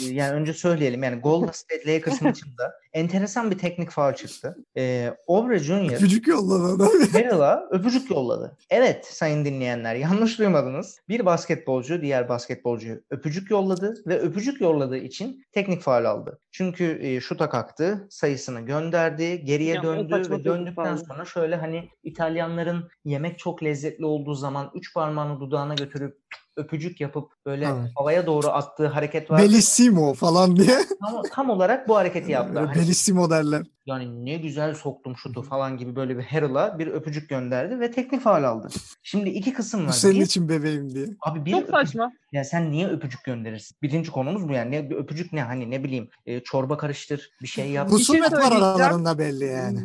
e, 0.00 0.14
yani 0.14 0.32
önce 0.32 0.52
söyleyelim 0.52 1.02
yani 1.02 1.20
Golden 1.20 1.52
State 1.52 1.94
Lakers 1.94 2.22
maçında 2.22 2.74
enteresan 2.92 3.50
bir 3.50 3.58
teknik 3.58 3.90
faul 3.90 4.12
çıktı. 4.12 4.56
E, 4.76 5.14
Obre 5.26 5.58
Junior 5.58 5.94
Öpücük 5.96 6.26
yolladı 6.28 6.74
adam. 6.74 6.88
Merrill'a 7.14 7.68
öpücük 7.70 8.10
yolladı. 8.10 8.56
Evet 8.70 9.06
sayın 9.06 9.44
dinleyenler 9.44 9.94
yanlış 9.94 10.38
duymadınız. 10.38 11.00
Bir 11.08 11.26
basketbolcu 11.26 12.02
diğer 12.02 12.28
basketbolcuyu 12.28 13.00
öpücük 13.10 13.50
yolladı 13.50 13.94
ve 14.06 14.18
öpücük 14.18 14.60
yolladığı 14.60 14.96
için 14.96 15.44
teknik 15.52 15.82
faul 15.82 16.04
aldı. 16.04 16.38
Çünkü 16.50 16.98
e, 17.02 17.20
şuta 17.20 17.48
kalktı, 17.48 18.06
sayısını 18.10 18.60
gönderdi, 18.60 19.44
geriye 19.44 19.74
Ya, 19.74 19.82
döndü 19.82 20.30
ve 20.30 20.44
döndükten 20.44 20.96
faul. 20.96 21.06
sonra 21.06 21.24
şöyle 21.24 21.56
hani 21.56 21.88
İtalyanların 22.02 22.88
yemek 23.04 23.38
çok 23.38 23.62
lezzetli 23.62 24.04
olduğu 24.06 24.34
zaman 24.34 24.70
üç 24.74 24.94
parmağını 24.94 25.40
dudağına 25.40 25.74
götürüp 25.74 26.18
öpücük 26.56 27.00
yapıp 27.00 27.32
böyle 27.46 27.64
Evet. 27.64 27.90
havaya 27.96 28.26
doğru 28.26 28.48
attığı 28.62 28.86
hareket 28.86 29.30
var. 29.30 29.38
Bellissimo 29.42 30.14
falan 30.14 30.56
diye. 30.56 30.78
Tam, 31.00 31.22
tam 31.32 31.50
olarak 31.50 31.88
bu 31.88 31.96
hareketi 31.96 32.32
yaptı. 32.32 32.58
Hani 32.60 32.74
Bellissimo 32.74 33.30
derler. 33.30 33.62
yani 33.86 34.24
ne 34.26 34.36
güzel 34.36 34.74
soktum 34.74 35.16
şutu 35.16 35.42
falan 35.42 35.76
gibi 35.76 35.96
böyle 35.96 36.18
bir 36.18 36.22
Harrell'a 36.22 36.78
bir 36.78 36.86
öpücük 36.86 37.28
gönderdi 37.28 37.80
ve 37.80 37.90
teknik 37.90 38.20
faul 38.22 38.44
aldı. 38.44 38.68
Şimdi 39.02 39.28
iki 39.30 39.52
kısım 39.52 39.82
Bu 39.82 39.86
var. 39.86 39.92
senin 39.92 40.14
Bir, 40.20 40.24
için 40.26 40.48
bebeğim 40.48 40.94
diye. 40.94 41.06
abi 41.20 41.44
bir 41.44 41.50
Çok 41.50 41.60
öpücük- 41.60 41.70
saçma. 41.72 42.12
ya 42.32 42.44
sen 42.44 42.70
niye 42.70 42.88
öpücük 42.88 43.24
gönderirsin? 43.24 43.76
Birinci 43.82 44.10
konumuz 44.10 44.48
bu 44.48 44.52
yani. 44.52 44.70
Ne, 44.70 44.90
bir 44.90 44.96
öpücük 44.96 45.32
ne 45.32 45.42
hani 45.42 45.70
ne 45.70 45.84
bileyim 45.84 46.08
e, 46.26 46.40
çorba 46.40 46.76
karıştır 46.76 47.30
bir 47.42 47.46
şey 47.48 47.70
yap. 47.70 47.88
şey 47.88 47.98
Husumet 47.98 48.22
var 48.22 48.28
söyleyeceğim. 48.30 48.64
aralarında 48.64 49.18
belli 49.18 49.44
yani. 49.44 49.80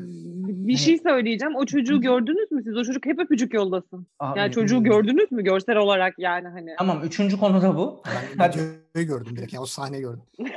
Bir 0.67 0.77
şey 0.77 0.97
söyleyeceğim. 0.97 1.55
O 1.55 1.65
çocuğu 1.65 2.01
gördünüz 2.01 2.51
mü 2.51 2.63
siz? 2.63 2.77
O 2.77 2.83
çocuk 2.83 3.05
hep 3.05 3.19
öpücük 3.19 3.53
yollasın. 3.53 4.07
Abi, 4.19 4.39
Yani 4.39 4.51
çocuğu 4.51 4.83
gördünüz 4.83 5.31
mü 5.31 5.43
görsel 5.43 5.77
olarak 5.77 6.19
yani 6.19 6.47
hani. 6.47 6.75
Tamam 6.77 7.01
üçüncü 7.03 7.39
konu 7.39 7.61
da 7.61 7.77
bu. 7.77 8.01
Ben 8.39 8.43
Hadi. 8.43 9.05
gördüm 9.05 9.35
direkt. 9.37 9.53
Yani 9.53 9.61
o 9.63 9.65
sahneyi 9.65 10.01
gördüm. 10.01 10.21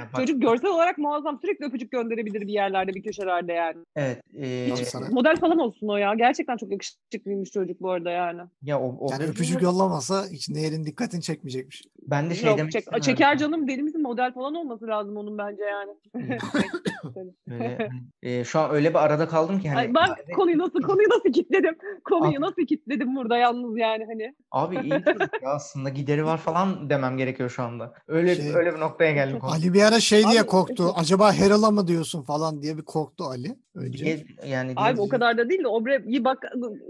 Ya 0.00 0.06
bak, 0.12 0.20
Çocuk 0.20 0.42
görsel 0.42 0.70
olarak 0.70 0.98
muazzam 0.98 1.38
sürekli 1.40 1.64
öpücük 1.64 1.90
gönderebilir 1.92 2.40
bir 2.40 2.52
yerlerde 2.52 2.94
bir 2.94 3.02
köşelerde 3.02 3.52
yani. 3.52 3.76
Evet. 3.96 4.22
e, 4.38 4.76
sana. 4.84 5.06
Model 5.10 5.36
falan 5.36 5.58
olsun 5.58 5.88
o 5.88 5.96
ya. 5.96 6.14
Gerçekten 6.14 6.56
çok 6.56 6.72
yakışıklıymış 6.72 7.50
çocuk 7.50 7.80
bu 7.80 7.90
arada 7.90 8.10
yani. 8.10 8.40
ya 8.62 8.80
o, 8.80 8.96
o 9.00 9.08
Yani 9.12 9.24
öpücük 9.24 9.62
yollamasa 9.62 10.26
hiç 10.32 10.48
Nehir'in 10.48 10.84
dikkatini 10.84 11.22
çekmeyecekmiş. 11.22 11.82
ben 12.02 12.30
de 12.30 12.34
şey 12.34 12.48
Yok, 12.48 12.58
demek 12.58 12.72
çek- 12.72 12.78
istemiyorum. 12.80 13.04
çeker 13.06 13.38
canım 13.38 13.68
deli 13.68 13.82
misin? 13.82 14.02
Model 14.02 14.32
falan 14.34 14.54
olması 14.54 14.86
lazım 14.86 15.16
onun 15.16 15.38
bence 15.38 15.62
yani. 15.64 15.90
Böyle, 17.48 17.76
hani, 17.78 17.88
e, 18.22 18.44
şu 18.44 18.58
an 18.60 18.70
öyle 18.70 18.90
bir 18.90 18.98
arada 19.04 19.28
kaldım 19.28 19.60
ki 19.60 19.68
hani 19.68 19.78
Ay, 19.78 19.94
bak 19.94 20.18
konuyu 20.36 20.58
nasıl 20.58 20.82
konuyu 20.82 21.08
nasıl 21.08 21.32
kitledim. 21.32 21.76
Konuyu 22.04 22.32
Abi- 22.32 22.40
nasıl 22.40 22.66
kitledim 22.66 23.16
burada 23.16 23.36
yalnız 23.36 23.78
yani 23.78 24.04
hani. 24.04 24.34
abi 24.50 24.76
iyi 24.76 24.90
çocuk 25.04 25.42
ya 25.42 25.50
aslında 25.50 25.88
gideri 25.88 26.24
var 26.24 26.38
falan 26.38 26.90
demem 26.90 27.16
gerekiyor 27.16 27.50
şu 27.50 27.62
anda. 27.62 27.94
Öyle 28.08 28.34
Şey- 28.34 28.54
öyle 28.56 28.74
bir 28.74 28.80
noktaya 28.80 29.12
geldim. 29.12 29.38
konu. 29.38 29.50
Ali 29.50 29.72
bir 29.72 29.82
ara 29.90 30.00
şey 30.00 30.24
diye 30.28 30.40
Abi- 30.40 30.46
korktu. 30.46 30.92
Acaba 30.96 31.32
Heral'a 31.32 31.70
mı 31.70 31.88
diyorsun 31.88 32.22
falan 32.22 32.62
diye 32.62 32.76
bir 32.76 32.82
korktu 32.82 33.24
Ali. 33.24 33.56
Önce. 33.74 34.04
Diye- 34.04 34.26
yani 34.48 34.72
Abi 34.76 34.96
diye- 34.96 35.04
o 35.06 35.08
kadar 35.08 35.38
da 35.38 35.48
değil 35.48 35.62
de 35.62 35.68
Obre 35.68 36.08
bir 36.08 36.24
bak 36.24 36.38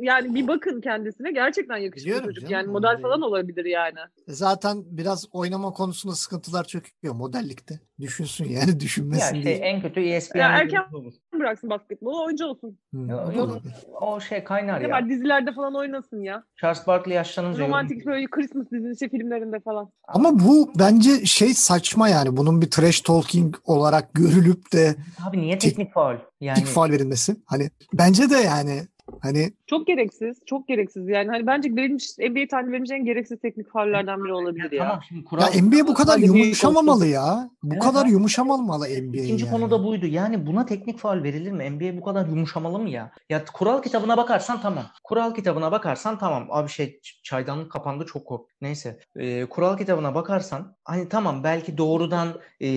yani 0.00 0.34
bir 0.34 0.48
bakın 0.48 0.80
kendisine 0.80 1.32
gerçekten 1.32 1.76
yakışıklı 1.76 2.06
Biliyorum 2.06 2.28
çocuk. 2.28 2.42
canım, 2.42 2.52
Yani 2.52 2.72
model 2.72 2.88
değil. 2.88 3.02
falan 3.02 3.22
olabilir 3.22 3.64
yani. 3.64 3.98
Zaten 4.28 4.82
biraz 4.86 5.24
oynama 5.32 5.72
konusunda 5.72 6.14
sıkıntılar 6.14 6.64
çöküyor 6.64 7.14
modellikte. 7.14 7.80
Düşünsün 8.00 8.44
yani 8.44 8.70
ya 8.70 8.80
düşünmesin 8.80 9.34
şey, 9.34 9.42
diye. 9.44 9.54
en 9.54 9.82
kötü 9.82 10.00
ESPN 10.00 10.38
Ya 10.38 10.48
erken- 10.48 10.84
olur. 10.94 11.12
Bıraksın 11.34 11.70
basketbolu 11.70 12.24
oyuncu 12.24 12.44
olsun. 12.46 12.78
Hı, 12.94 12.98
Ya, 13.00 13.32
yok, 13.36 13.58
o 14.00 14.20
şey 14.20 14.44
kaynar 14.44 14.80
Ne 14.80 14.84
ya. 14.84 14.90
var 14.90 15.08
dizilerde 15.08 15.52
falan 15.52 15.74
oynasın 15.74 16.22
ya. 16.22 16.44
Charles 16.60 16.86
Barkley 16.86 17.14
yaşlanınca 17.16 17.64
Romantik 17.66 18.06
böyle 18.06 18.26
Christmas 18.26 18.66
dizisi 18.72 19.08
filmlerinde 19.08 19.60
falan. 19.60 19.90
Ama 20.08 20.40
bu 20.40 20.70
bence 20.78 21.24
şey 21.26 21.54
saçma 21.54 22.08
yani. 22.08 22.36
Bunun 22.36 22.62
bir 22.62 22.70
trash 22.90 23.00
talking 23.00 23.54
olarak 23.64 24.14
görülüp 24.14 24.72
de 24.72 24.96
Abi 25.28 25.40
niye 25.40 25.58
Tek- 25.58 25.60
teknik 25.60 25.94
faul? 25.94 26.16
Yani 26.40 26.58
ilk 26.58 26.66
faal 26.66 26.90
verilmesi. 26.90 27.36
Hani 27.46 27.70
bence 27.92 28.30
de 28.30 28.36
yani 28.36 28.82
hani 29.20 29.52
Çok 29.70 29.86
gereksiz. 29.86 30.36
Çok 30.46 30.68
gereksiz. 30.68 31.08
Yani 31.08 31.28
hani 31.28 31.46
bence 31.46 31.76
verilmiş 31.76 32.18
NBA 32.18 32.46
tarihinde 32.50 32.72
verilmiş 32.72 32.90
en 32.90 33.04
gereksiz 33.04 33.40
teknik 33.40 33.72
faullerden 33.72 34.24
biri 34.24 34.32
olabilir 34.32 34.72
ya. 34.72 34.84
tamam 34.84 35.00
şimdi 35.08 35.20
ya 35.20 35.24
kural 35.24 35.46
NBA 35.62 35.86
bu 35.86 35.94
kadar 35.94 36.16
Hadi 36.16 36.26
yumuşamamalı 36.26 37.06
ya. 37.06 37.50
Bu 37.62 37.74
Evet 37.74 37.82
kadar 37.82 38.04
abi. 38.04 38.10
yumuşamamalı 38.10 38.84
NBA 38.88 39.16
İkinci 39.16 39.44
yani. 39.44 39.52
konu 39.52 39.70
da 39.70 39.84
buydu. 39.84 40.06
Yani 40.06 40.46
buna 40.46 40.66
teknik 40.66 40.98
faul 40.98 41.22
verilir 41.22 41.52
mi? 41.52 41.70
NBA 41.70 41.96
bu 42.00 42.04
kadar 42.04 42.26
yumuşamalı 42.26 42.78
mı 42.78 42.88
ya? 42.90 43.10
Ya 43.30 43.44
kural 43.52 43.82
kitabına 43.82 44.16
bakarsan 44.16 44.60
tamam. 44.60 44.84
Kural 45.04 45.34
kitabına 45.34 45.72
bakarsan 45.72 46.18
tamam. 46.18 46.46
Abi 46.50 46.68
şey 46.68 47.00
çaydanlık 47.22 47.72
kapandı 47.72 48.06
çok 48.06 48.26
kork. 48.26 48.46
Neyse. 48.60 48.98
Ee, 49.16 49.44
kural 49.46 49.76
kitabına 49.78 50.14
bakarsan 50.14 50.76
hani 50.84 51.08
tamam 51.08 51.44
belki 51.44 51.78
doğrudan 51.78 52.28
e, 52.62 52.68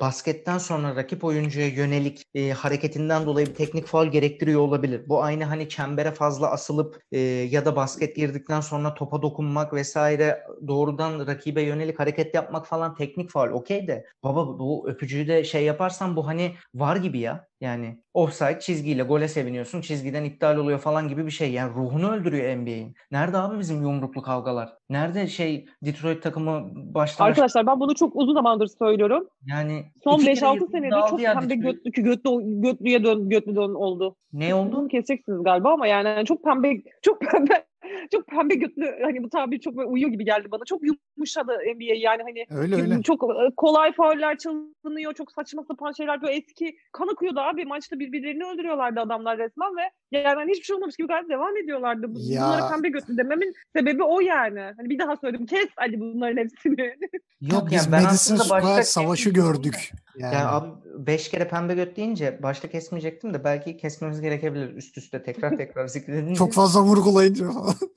basketten 0.00 0.58
sonra 0.58 0.96
rakip 0.96 1.24
oyuncuya 1.24 1.68
yönelik 1.68 2.22
e, 2.34 2.50
hareketinden 2.50 3.26
dolayı 3.26 3.46
bir 3.46 3.54
teknik 3.54 3.86
faul 3.86 4.06
gerektiriyor 4.06 4.60
olabilir. 4.60 5.02
Bu 5.08 5.22
aynı 5.22 5.44
hani 5.44 5.68
çembere 5.68 6.10
fazla 6.10 6.41
asılıp 6.50 7.02
e, 7.12 7.18
ya 7.20 7.64
da 7.64 7.76
basket 7.76 8.16
girdikten 8.16 8.60
sonra 8.60 8.94
topa 8.94 9.22
dokunmak 9.22 9.74
vesaire 9.74 10.42
doğrudan 10.68 11.26
rakibe 11.26 11.62
yönelik 11.62 11.98
hareket 11.98 12.34
yapmak 12.34 12.66
falan 12.66 12.94
teknik 12.94 13.30
faul 13.30 13.50
okey 13.50 13.86
de 13.88 14.06
baba 14.24 14.58
bu 14.58 14.88
öpücüğü 14.88 15.28
de 15.28 15.44
şey 15.44 15.64
yaparsan 15.64 16.16
bu 16.16 16.26
hani 16.26 16.54
var 16.74 16.96
gibi 16.96 17.18
ya. 17.18 17.51
Yani 17.62 17.98
offside 18.14 18.60
çizgiyle 18.60 19.02
gole 19.02 19.28
seviniyorsun 19.28 19.80
çizgiden 19.80 20.24
iptal 20.24 20.56
oluyor 20.56 20.78
falan 20.78 21.08
gibi 21.08 21.26
bir 21.26 21.30
şey. 21.30 21.52
Yani 21.52 21.74
ruhunu 21.74 22.12
öldürüyor 22.12 22.56
NBA'in. 22.56 22.94
Nerede 23.10 23.38
abi 23.38 23.58
bizim 23.58 23.82
yumruklu 23.82 24.22
kavgalar? 24.22 24.72
Nerede 24.90 25.26
şey 25.26 25.66
Detroit 25.82 26.22
takımı 26.22 26.70
baştan 26.74 27.26
Arkadaşlar 27.26 27.66
ben 27.66 27.80
bunu 27.80 27.94
çok 27.94 28.16
uzun 28.16 28.34
zamandır 28.34 28.66
söylüyorum. 28.66 29.28
yani 29.46 29.84
Son 30.04 30.14
iki 30.14 30.24
kere 30.24 30.34
5-6 30.34 30.54
yıkıldı, 30.54 30.70
senedir 30.70 30.96
çok 31.10 31.20
pembe 31.20 31.40
Detroit. 31.42 31.84
götlü, 31.84 32.02
götlü, 32.02 32.60
götlüye 32.60 33.04
dön, 33.04 33.28
götlü 33.28 33.56
dön 33.56 33.74
oldu. 33.74 34.16
Ne 34.32 34.54
oldu? 34.54 34.72
Bunu 34.72 34.88
keseceksiniz 34.88 35.42
galiba 35.42 35.72
ama 35.72 35.86
yani 35.86 36.26
çok 36.26 36.44
pembe 36.44 36.82
çok 37.02 37.20
pembe 37.20 37.64
çok 38.12 38.26
pembe 38.26 38.54
götlü 38.54 38.98
hani 39.02 39.22
bu 39.22 39.28
tabir 39.28 39.58
çok 39.60 39.76
böyle 39.76 39.88
uyuyor 39.88 40.10
gibi 40.10 40.24
geldi 40.24 40.48
bana. 40.50 40.64
Çok 40.66 40.80
yumuşadı 40.82 41.52
NBA 41.76 41.94
yani 41.96 42.22
hani 42.22 42.60
Öyle 42.62 42.76
öyle. 42.82 43.02
çok 43.02 43.22
e, 43.24 43.54
kolay 43.56 43.92
fauller 43.92 44.38
çalınıyor. 44.38 45.12
Çok 45.14 45.32
saçma 45.32 45.62
sapan 45.68 45.92
şeyler 45.92 46.22
böyle 46.22 46.34
eski 46.34 46.76
kan 46.92 47.08
akıyordu 47.12 47.40
abi. 47.40 47.64
Maçta 47.64 47.98
birbirlerini 47.98 48.44
öldürüyorlardı 48.44 49.00
adamlar 49.00 49.38
resmen 49.38 49.76
ve 49.76 49.90
yani 50.10 50.34
hani 50.34 50.50
hiçbir 50.50 50.64
şey 50.64 50.76
olmamış 50.76 50.96
gibi 50.96 51.08
gayet 51.08 51.28
devam 51.28 51.56
ediyorlardı. 51.56 52.14
Bu- 52.14 52.18
Ya. 52.22 52.42
Bunlara 52.42 52.68
pembe 52.70 52.88
götlü 52.88 53.16
dememin 53.16 53.52
sebebi 53.76 54.02
o 54.02 54.20
yani. 54.20 54.60
Hani 54.60 54.90
bir 54.90 54.98
daha 54.98 55.16
söyledim 55.16 55.46
kes 55.46 55.68
hadi 55.76 56.00
bunların 56.00 56.36
hepsini. 56.36 56.96
Yok 57.40 57.66
Biz 57.70 57.72
yani 57.72 57.92
ben 57.92 58.02
Madison 58.02 58.34
aslında 58.36 58.50
başta 58.50 58.82
Savaşı 58.82 59.30
gördük. 59.30 59.92
Yani, 60.16 60.34
Ya 60.34 60.50
abi 60.52 60.68
5 61.06 61.28
kere 61.30 61.48
pembe 61.48 61.74
göt 61.74 61.96
deyince 61.96 62.38
başta 62.42 62.68
kesmeyecektim 62.68 63.34
de 63.34 63.44
belki 63.44 63.76
kesmemiz 63.76 64.20
gerekebilir 64.20 64.74
üst 64.76 64.98
üste 64.98 65.22
tekrar 65.22 65.56
tekrar 65.56 65.86
zikredince. 65.88 66.34
çok 66.34 66.52
fazla 66.52 66.82
vurgulayınca 66.82 67.46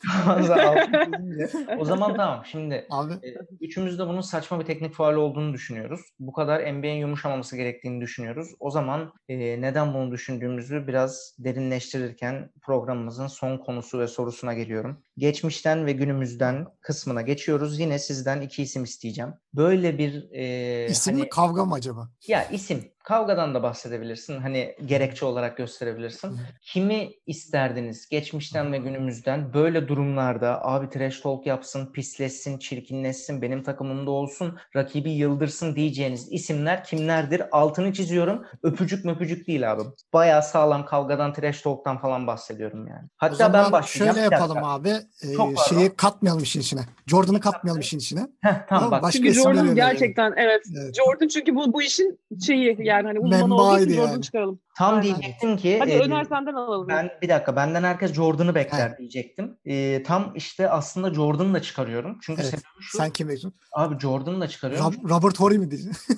O 1.79 1.85
zaman 1.85 2.15
tamam 2.15 2.43
şimdi 2.45 2.87
Abi 2.89 3.13
e, 3.13 3.35
üçümüz 3.61 3.99
de 3.99 4.07
bunun 4.07 4.21
saçma 4.21 4.59
bir 4.59 4.65
teknik 4.65 4.93
faul 4.93 5.13
olduğunu 5.15 5.53
düşünüyoruz. 5.53 6.01
Bu 6.19 6.33
kadar 6.33 6.73
NBA'in 6.73 6.95
yumuşamaması 6.95 7.57
gerektiğini 7.57 8.01
düşünüyoruz. 8.01 8.49
O 8.59 8.71
zaman 8.71 9.13
e, 9.29 9.61
neden 9.61 9.93
bunu 9.93 10.11
düşündüğümüzü 10.11 10.87
biraz 10.87 11.35
derinleştirirken 11.39 12.49
programımızın 12.61 13.27
son 13.27 13.57
konusu 13.57 13.99
ve 13.99 14.07
sorusuna 14.07 14.53
geliyorum. 14.53 15.04
Geçmişten 15.17 15.85
ve 15.85 15.91
günümüzden 15.91 16.67
kısmına 16.81 17.21
geçiyoruz. 17.21 17.79
Yine 17.79 17.99
sizden 17.99 18.41
iki 18.41 18.63
isim 18.63 18.83
isteyeceğim. 18.83 19.33
Böyle 19.53 19.97
bir 19.97 20.31
e, 20.31 20.87
isim 20.89 21.13
hani- 21.13 21.23
mi 21.23 21.29
kavga 21.29 21.65
mı 21.65 21.73
acaba? 21.73 22.09
ya 22.27 22.43
isim. 22.43 22.91
Kavgadan 23.03 23.55
da 23.55 23.63
bahsedebilirsin. 23.63 24.41
Hani 24.41 24.75
gerekçe 24.85 25.25
olarak 25.25 25.57
gösterebilirsin. 25.57 26.39
Kimi 26.61 27.11
isterdiniz 27.25 28.09
geçmişten 28.09 28.73
ve 28.73 28.77
günümüzden 28.77 29.53
böyle 29.53 29.87
durumlarda 29.87 30.65
abi 30.65 30.89
trash 30.89 31.19
talk 31.19 31.45
yapsın, 31.45 31.91
pisleşsin, 31.91 32.57
çirkinleşsin, 32.57 33.41
benim 33.41 33.63
takımımda 33.63 34.11
olsun, 34.11 34.57
rakibi 34.75 35.11
yıldırsın 35.11 35.75
diyeceğiniz 35.75 36.31
isimler 36.31 36.83
kimlerdir? 36.83 37.41
Altını 37.51 37.93
çiziyorum. 37.93 38.45
Öpücük 38.63 39.05
möpücük 39.05 39.47
değil 39.47 39.71
abi. 39.71 39.81
Bayağı 40.13 40.43
sağlam 40.43 40.85
kavgadan, 40.85 41.33
trash 41.33 41.61
talk'tan 41.61 41.97
falan 41.97 42.27
bahsediyorum 42.27 42.87
yani. 42.87 43.09
Hatta 43.17 43.53
ben 43.53 43.71
başlayacağım. 43.71 44.15
şöyle 44.15 44.35
yapalım 44.35 44.63
abi. 44.63 44.93
E, 45.23 45.27
şeyi 45.69 45.95
katmayalım 45.95 46.43
işin 46.43 46.59
içine. 46.59 46.81
Jordan'ı 47.07 47.39
katmayalım 47.39 47.81
işin 47.81 47.97
içine. 47.97 48.19
Heh, 48.19 48.27
tamam 48.41 48.65
Tamam, 48.69 48.91
bak. 48.91 49.03
başka 49.03 49.17
Çünkü 49.17 49.33
Jordan 49.33 49.75
gerçekten 49.75 50.33
evet. 50.37 50.61
Evet. 50.81 50.95
Jordan 50.95 51.27
çünkü 51.27 51.55
bu 51.55 51.73
bu 51.73 51.81
işin 51.81 52.19
şeyi 52.45 52.77
yani 52.79 53.07
hani 53.07 53.19
uzmanı 53.19 53.55
olduğu 53.55 53.79
için 53.79 53.93
Jordan 53.93 54.11
yani. 54.11 54.21
çıkaralım. 54.21 54.59
Tam 54.77 54.89
Aynen. 54.93 55.03
diyecektim 55.03 55.57
ki 55.57 55.79
Hadi 55.79 55.91
e, 55.91 55.99
Öner 55.99 56.23
senden 56.23 56.53
alalım. 56.53 56.87
Ben 56.87 57.09
bir 57.21 57.29
dakika 57.29 57.55
benden 57.55 57.83
herkes 57.83 58.13
Jordan'ı 58.13 58.55
bekler 58.55 58.87
Evet. 58.87 58.99
diyecektim. 58.99 59.57
Ee, 59.65 60.03
tam 60.03 60.31
işte 60.35 60.69
aslında 60.69 61.13
Jordan'ı 61.13 61.53
da 61.53 61.61
çıkarıyorum. 61.61 62.17
Çünkü 62.21 62.41
Evet. 62.41 62.51
sebebi 62.51 62.63
şu. 62.81 62.97
Sen 62.97 63.09
kim 63.09 63.27
bekliyorsun? 63.27 63.53
Abi 63.73 63.99
Jordan'ı 63.99 64.41
da 64.41 64.47
çıkarıyorum. 64.47 64.85
Rob- 64.93 65.09
Robert 65.09 65.39
Horry 65.39 65.57
mi 65.57 65.71
diyeceksin? 65.71 66.17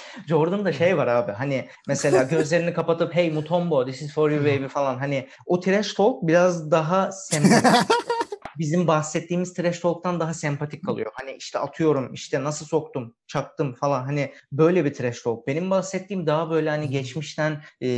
Jordan'da 0.28 0.72
şey 0.72 0.96
var 0.96 1.06
abi. 1.06 1.32
Hani 1.32 1.68
mesela 1.88 2.22
gözlerini 2.30 2.74
kapatıp 2.74 3.14
hey 3.14 3.30
Mutombo 3.30 3.86
this 3.86 4.02
is 4.02 4.14
for 4.14 4.30
you 4.30 4.40
baby 4.40 4.66
falan. 4.66 4.98
Hani 4.98 5.28
o 5.46 5.60
trash 5.60 5.94
talk 5.94 6.22
biraz 6.22 6.70
daha 6.70 7.12
sembolik. 7.12 7.64
bizim 8.58 8.86
bahsettiğimiz 8.86 9.54
trash 9.54 9.80
talk'tan 9.80 10.20
daha 10.20 10.34
sempatik 10.34 10.84
kalıyor. 10.84 11.10
Hani 11.14 11.32
işte 11.32 11.58
atıyorum 11.58 12.12
işte 12.12 12.44
nasıl 12.44 12.66
soktum, 12.66 13.14
çaktım 13.26 13.74
falan 13.74 14.04
hani 14.04 14.32
böyle 14.52 14.84
bir 14.84 14.94
trash 14.94 15.22
talk. 15.22 15.46
Benim 15.46 15.70
bahsettiğim 15.70 16.26
daha 16.26 16.50
böyle 16.50 16.70
hani 16.70 16.88
geçmişten 16.88 17.62
e, 17.82 17.88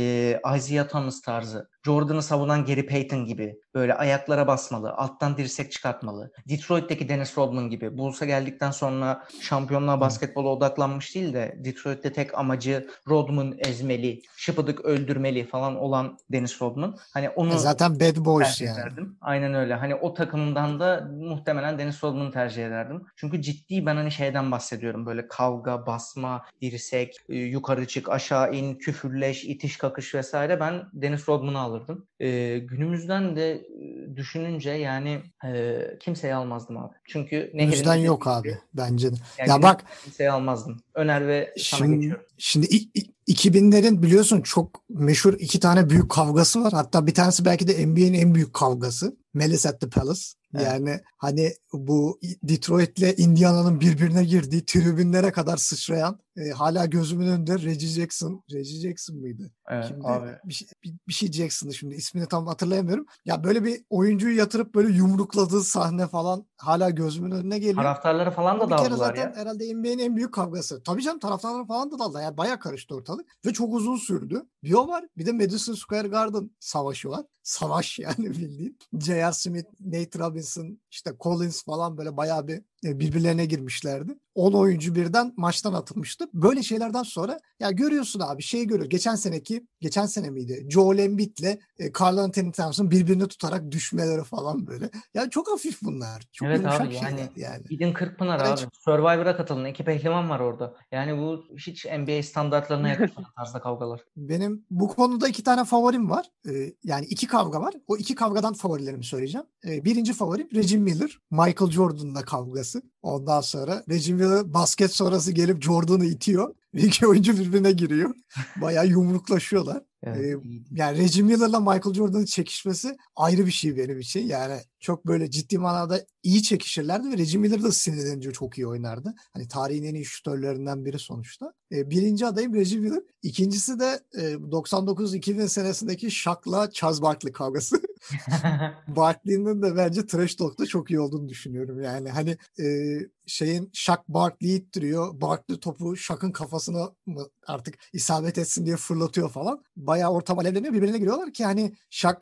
Isaiah 0.57 0.87
Thomas 0.87 1.21
tarzı. 1.21 1.69
Jordan'ı 1.85 2.23
savunan 2.23 2.65
Gary 2.65 2.85
Payton 2.85 3.25
gibi 3.25 3.55
böyle 3.75 3.93
ayaklara 3.93 4.47
basmalı, 4.47 4.91
alttan 4.91 5.37
dirsek 5.37 5.71
çıkartmalı. 5.71 6.31
Detroit'teki 6.49 7.09
Dennis 7.09 7.37
Rodman 7.37 7.69
gibi. 7.69 7.97
Bulls'a 7.97 8.25
geldikten 8.25 8.71
sonra 8.71 9.23
şampiyonluğa 9.41 9.99
basketbola 10.01 10.49
odaklanmış 10.49 11.15
değil 11.15 11.33
de 11.33 11.55
Detroit'te 11.63 12.13
tek 12.13 12.37
amacı 12.37 12.87
Rodman 13.07 13.55
ezmeli, 13.59 14.21
şıpıdık 14.37 14.85
öldürmeli 14.85 15.47
falan 15.47 15.75
olan 15.75 16.17
Dennis 16.31 16.61
Rodman. 16.61 16.97
Hani 17.13 17.29
onu 17.29 17.53
E 17.53 17.57
zaten 17.57 17.99
bad 17.99 18.25
boys 18.25 18.61
yani. 18.61 18.73
ederdim. 18.79 19.17
Aynen 19.21 19.53
öyle. 19.53 19.73
Hani 19.73 19.95
o 19.95 20.13
takımdan 20.13 20.79
da 20.79 21.09
muhtemelen 21.19 21.79
Dennis 21.79 22.03
Rodman'ı 22.03 22.31
tercih 22.31 22.65
ederdim. 22.67 23.05
Çünkü 23.15 23.41
ciddi 23.41 23.85
ben 23.85 23.95
hani 23.95 24.11
şeyden 24.11 24.51
bahsediyorum. 24.51 25.05
Böyle 25.05 25.27
kavga, 25.27 25.85
basma, 25.85 26.45
dirsek, 26.61 27.15
e, 27.29 27.35
yukarı 27.35 27.87
çık, 27.87 28.09
aşağı 28.09 28.53
in, 28.53 28.75
küfürleş, 28.75 29.43
itiş 29.43 29.77
kakış 29.77 30.15
vesaire. 30.15 30.59
Ben 30.59 30.83
Dennis 30.93 31.29
Rodman'ı 31.29 31.59
alırdım. 31.59 31.78
E, 32.19 32.59
günümüzden 32.59 33.35
de 33.35 33.51
e, 33.51 34.15
düşününce 34.15 34.69
yani 34.71 35.21
e, 35.45 35.77
kimseyi 35.99 36.33
almazdım 36.35 36.77
abi. 36.77 36.93
Çünkü 37.05 37.49
Günümüzden 37.53 37.95
dediği 37.97 38.05
yok 38.05 38.27
abi 38.27 38.57
bence 38.73 39.11
de. 39.11 39.15
yani 39.37 39.49
Ya 39.49 39.61
bak 39.61 39.83
kimseyi 40.03 40.31
almazdım. 40.31 40.77
Öner 40.95 41.27
ve 41.27 41.53
sana 41.57 41.77
Şimdi, 41.79 41.95
geçiyorum. 41.95 42.25
şimdi 42.37 42.67
i- 42.67 42.89
i- 42.99 43.09
2000'lerin 43.27 44.01
biliyorsun 44.03 44.41
çok 44.41 44.83
meşhur 44.89 45.33
iki 45.39 45.59
tane 45.59 45.89
büyük 45.89 46.09
kavgası 46.11 46.63
var. 46.63 46.73
Hatta 46.73 47.07
bir 47.07 47.13
tanesi 47.13 47.45
belki 47.45 47.67
de 47.67 47.87
NBA'nin 47.87 48.13
en 48.13 48.35
büyük 48.35 48.53
kavgası. 48.53 49.17
Malice 49.33 49.69
at 49.69 49.81
the 49.81 49.89
Palace. 49.89 50.21
Evet. 50.55 50.65
Yani 50.67 50.99
hani 51.17 51.53
bu 51.73 52.19
Detroit'le 52.43 53.19
Indiana'nın 53.19 53.79
birbirine 53.79 54.23
girdiği 54.23 54.65
tribünlere 54.65 55.31
kadar 55.31 55.57
sıçrayan 55.57 56.19
e, 56.37 56.49
hala 56.49 56.85
gözümün 56.85 57.27
önünde 57.27 57.59
Reggie 57.59 57.89
Jackson. 57.89 58.43
Reggie 58.51 58.79
Jackson 58.79 59.17
mıydı? 59.17 59.51
Evet, 59.69 59.85
Şimdi 59.87 60.07
abi. 60.07 60.29
bir, 60.45 60.53
şey, 60.53 60.67
bir, 60.83 60.93
bir 61.07 61.13
şey 61.13 61.31
Jackson'dı 61.31 61.73
şimdi 61.73 61.95
ismini 61.95 62.27
tam 62.27 62.47
hatırlayamıyorum. 62.47 63.05
Ya 63.25 63.43
böyle 63.43 63.63
bir 63.63 63.81
oyuncuyu 63.89 64.37
yatırıp 64.37 64.75
böyle 64.75 64.97
yumrukladığı 64.97 65.63
sahne 65.63 66.07
falan 66.07 66.45
hala 66.57 66.89
gözümün 66.89 67.31
önüne 67.31 67.59
geliyor. 67.59 67.75
Taraftarları 67.75 68.31
falan 68.31 68.59
da 68.59 68.63
O 68.63 68.69
bir 68.69 68.77
kere 68.77 68.89
daldılar 68.89 69.07
zaten 69.07 69.21
ya. 69.23 69.35
herhalde 69.35 69.73
NBA'nin 69.73 69.99
en 69.99 70.15
büyük 70.15 70.33
kavgası. 70.33 70.83
Tabii 70.83 71.01
canım 71.01 71.19
taraftarlar 71.19 71.67
falan 71.67 71.91
da 71.91 71.99
daldı. 71.99 72.19
Yani 72.21 72.37
bayağı 72.37 72.59
karıştı 72.59 72.95
ortalık. 72.95 73.37
Ve 73.45 73.53
çok 73.53 73.73
uzun 73.73 73.95
sürdü. 73.95 74.43
Bir 74.63 74.73
o 74.73 74.87
var. 74.87 75.05
Bir 75.17 75.25
de 75.25 75.31
Madison 75.31 75.73
Square 75.73 76.07
Garden 76.07 76.51
savaşı 76.59 77.09
var. 77.09 77.25
Savaş 77.43 77.99
yani 77.99 78.15
bildiğin. 78.29 78.77
J.R. 78.99 79.31
Smith, 79.33 79.67
Nate 79.79 80.19
Robinson, 80.19 80.79
işte 80.91 81.13
Collins 81.19 81.63
falan 81.63 81.97
böyle 81.97 82.17
bayağı 82.17 82.47
bir 82.47 82.61
e, 82.85 82.99
birbirlerine 82.99 83.45
girmişlerdi. 83.45 84.19
10 84.35 84.53
oyuncu 84.53 84.95
birden 84.95 85.33
maçtan 85.37 85.73
atılmıştı. 85.73 86.29
Böyle 86.33 86.63
şeylerden 86.63 87.03
sonra 87.03 87.39
ya 87.59 87.71
görüyorsun 87.71 88.19
abi 88.19 88.41
şeyi 88.41 88.67
görüyor. 88.67 88.89
Geçen 88.89 89.15
seneki, 89.15 89.67
geçen 89.81 90.05
sene 90.05 90.29
miydi? 90.29 90.65
Joel 90.69 90.99
Embiid'le 90.99 91.59
e, 91.79 91.91
Carl 91.99 92.17
Anthony 92.17 92.51
Towns'ın 92.51 92.91
birbirini 92.91 93.27
tutarak 93.27 93.71
düşmeleri 93.71 94.23
falan 94.23 94.67
böyle. 94.67 94.89
Yani 95.13 95.29
çok 95.29 95.51
hafif 95.51 95.81
bunlar. 95.83 96.23
Çok 96.31 96.47
Evet 96.47 96.65
abi, 96.65 96.95
yani 96.95 97.29
yani. 97.35 97.63
Gidin 97.69 97.93
Kırkpınar 97.93 98.39
Evet. 98.39 98.59
abi. 98.63 98.69
Survivor'a 98.85 99.37
katılın. 99.37 99.65
İki 99.65 99.83
pehlivan 99.83 100.29
var 100.29 100.39
orada. 100.39 100.75
Yani 100.91 101.17
bu 101.17 101.45
hiç 101.57 101.85
NBA 101.85 102.23
standartlarına 102.23 102.87
yakışmayan 102.89 103.31
tarzda 103.37 103.61
kavgalar. 103.61 104.01
Benim 104.17 104.65
bu 104.71 104.87
konuda 104.87 105.27
iki 105.27 105.43
tane 105.43 105.65
favorim 105.65 106.09
var. 106.09 106.25
Ee, 106.49 106.73
yani 106.83 107.05
iki 107.05 107.27
kavga 107.27 107.61
var. 107.61 107.73
O 107.87 107.97
iki 107.97 108.15
kavgadan 108.15 108.53
favorilerimi 108.53 109.03
söyleyeceğim. 109.03 109.47
Ee, 109.65 109.85
birinci 109.85 110.13
favorim 110.13 110.47
Reggie 110.55 110.77
Miller. 110.77 111.19
Michael 111.31 111.71
Jordan'la 111.71 112.21
kavgası. 112.21 112.81
Ondan 113.01 113.41
sonra 113.41 113.83
Reggie 113.89 114.13
Miller 114.15 114.53
basket 114.53 114.91
sonrası 114.95 115.31
gelip 115.31 115.63
Jordan'ı 115.63 116.05
itiyor. 116.05 116.55
İki 116.73 117.07
oyuncu 117.07 117.39
birbirine 117.39 117.71
giriyor. 117.71 118.15
Bayağı 118.61 118.87
yumruklaşıyorlar. 118.87 119.83
Evet, 120.03 120.17
Ee. 120.17 120.37
Yani 120.71 120.97
Reggie 120.97 121.23
Miller'la 121.23 121.59
Michael 121.59 121.93
Jordan'ın 121.93 122.25
çekişmesi 122.25 122.97
ayrı 123.15 123.45
bir 123.45 123.51
şey 123.51 123.77
benim 123.77 123.99
için. 123.99 124.27
Yani 124.27 124.59
çok 124.79 125.07
böyle 125.07 125.31
ciddi 125.31 125.57
manada 125.57 126.05
iyi 126.23 126.43
çekişirlerdi 126.43 127.11
ve 127.11 127.17
Reggie 127.17 127.39
Miller 127.39 127.63
da 127.63 127.71
sinirlenince 127.71 128.31
çok 128.31 128.57
iyi 128.57 128.67
oynardı. 128.67 129.13
Hani 129.33 129.47
tarihin 129.47 129.83
en 129.83 129.95
iyi 129.95 130.05
şutörlerinden 130.05 130.85
biri 130.85 130.99
sonuçta. 130.99 131.53
Ee, 131.71 131.89
birinci 131.89 132.25
adayım 132.25 132.53
Reggie 132.53 132.79
Miller. 132.79 133.03
İkincisi 133.23 133.79
de 133.79 133.99
e, 134.17 134.21
99-2000 134.21 135.47
senesindeki 135.47 136.11
Shaq'la 136.11 136.71
Charles 136.71 137.01
Barkley 137.01 137.33
kavgası. 137.33 137.81
Barkley'nin 138.87 139.61
de 139.61 139.75
bence 139.75 140.05
trash 140.05 140.35
talk'ta 140.35 140.65
çok 140.65 140.91
iyi 140.91 140.99
olduğunu 140.99 141.29
düşünüyorum. 141.29 141.81
Yani 141.81 142.09
hani 142.09 142.37
e, 142.59 142.97
şeyin 143.27 143.69
Shaq 143.73 143.99
Barkley'i 144.07 144.57
ittiriyor. 144.57 145.21
Barkley 145.21 145.59
topu 145.59 145.97
Shaq'ın 145.97 146.31
kafasına 146.31 146.91
mı 147.05 147.27
artık 147.47 147.75
isabet 147.93 148.37
etsin 148.37 148.65
diye 148.65 148.75
fırlatıyor 148.75 149.29
falan. 149.29 149.63
Bayağı 149.75 150.11
ortam 150.11 150.39
alevleniyor. 150.39 150.73
Birbirine 150.73 150.97
giriyorlar 150.97 151.33
ki 151.33 151.45
hani 151.45 151.73
Shaq 151.89 152.17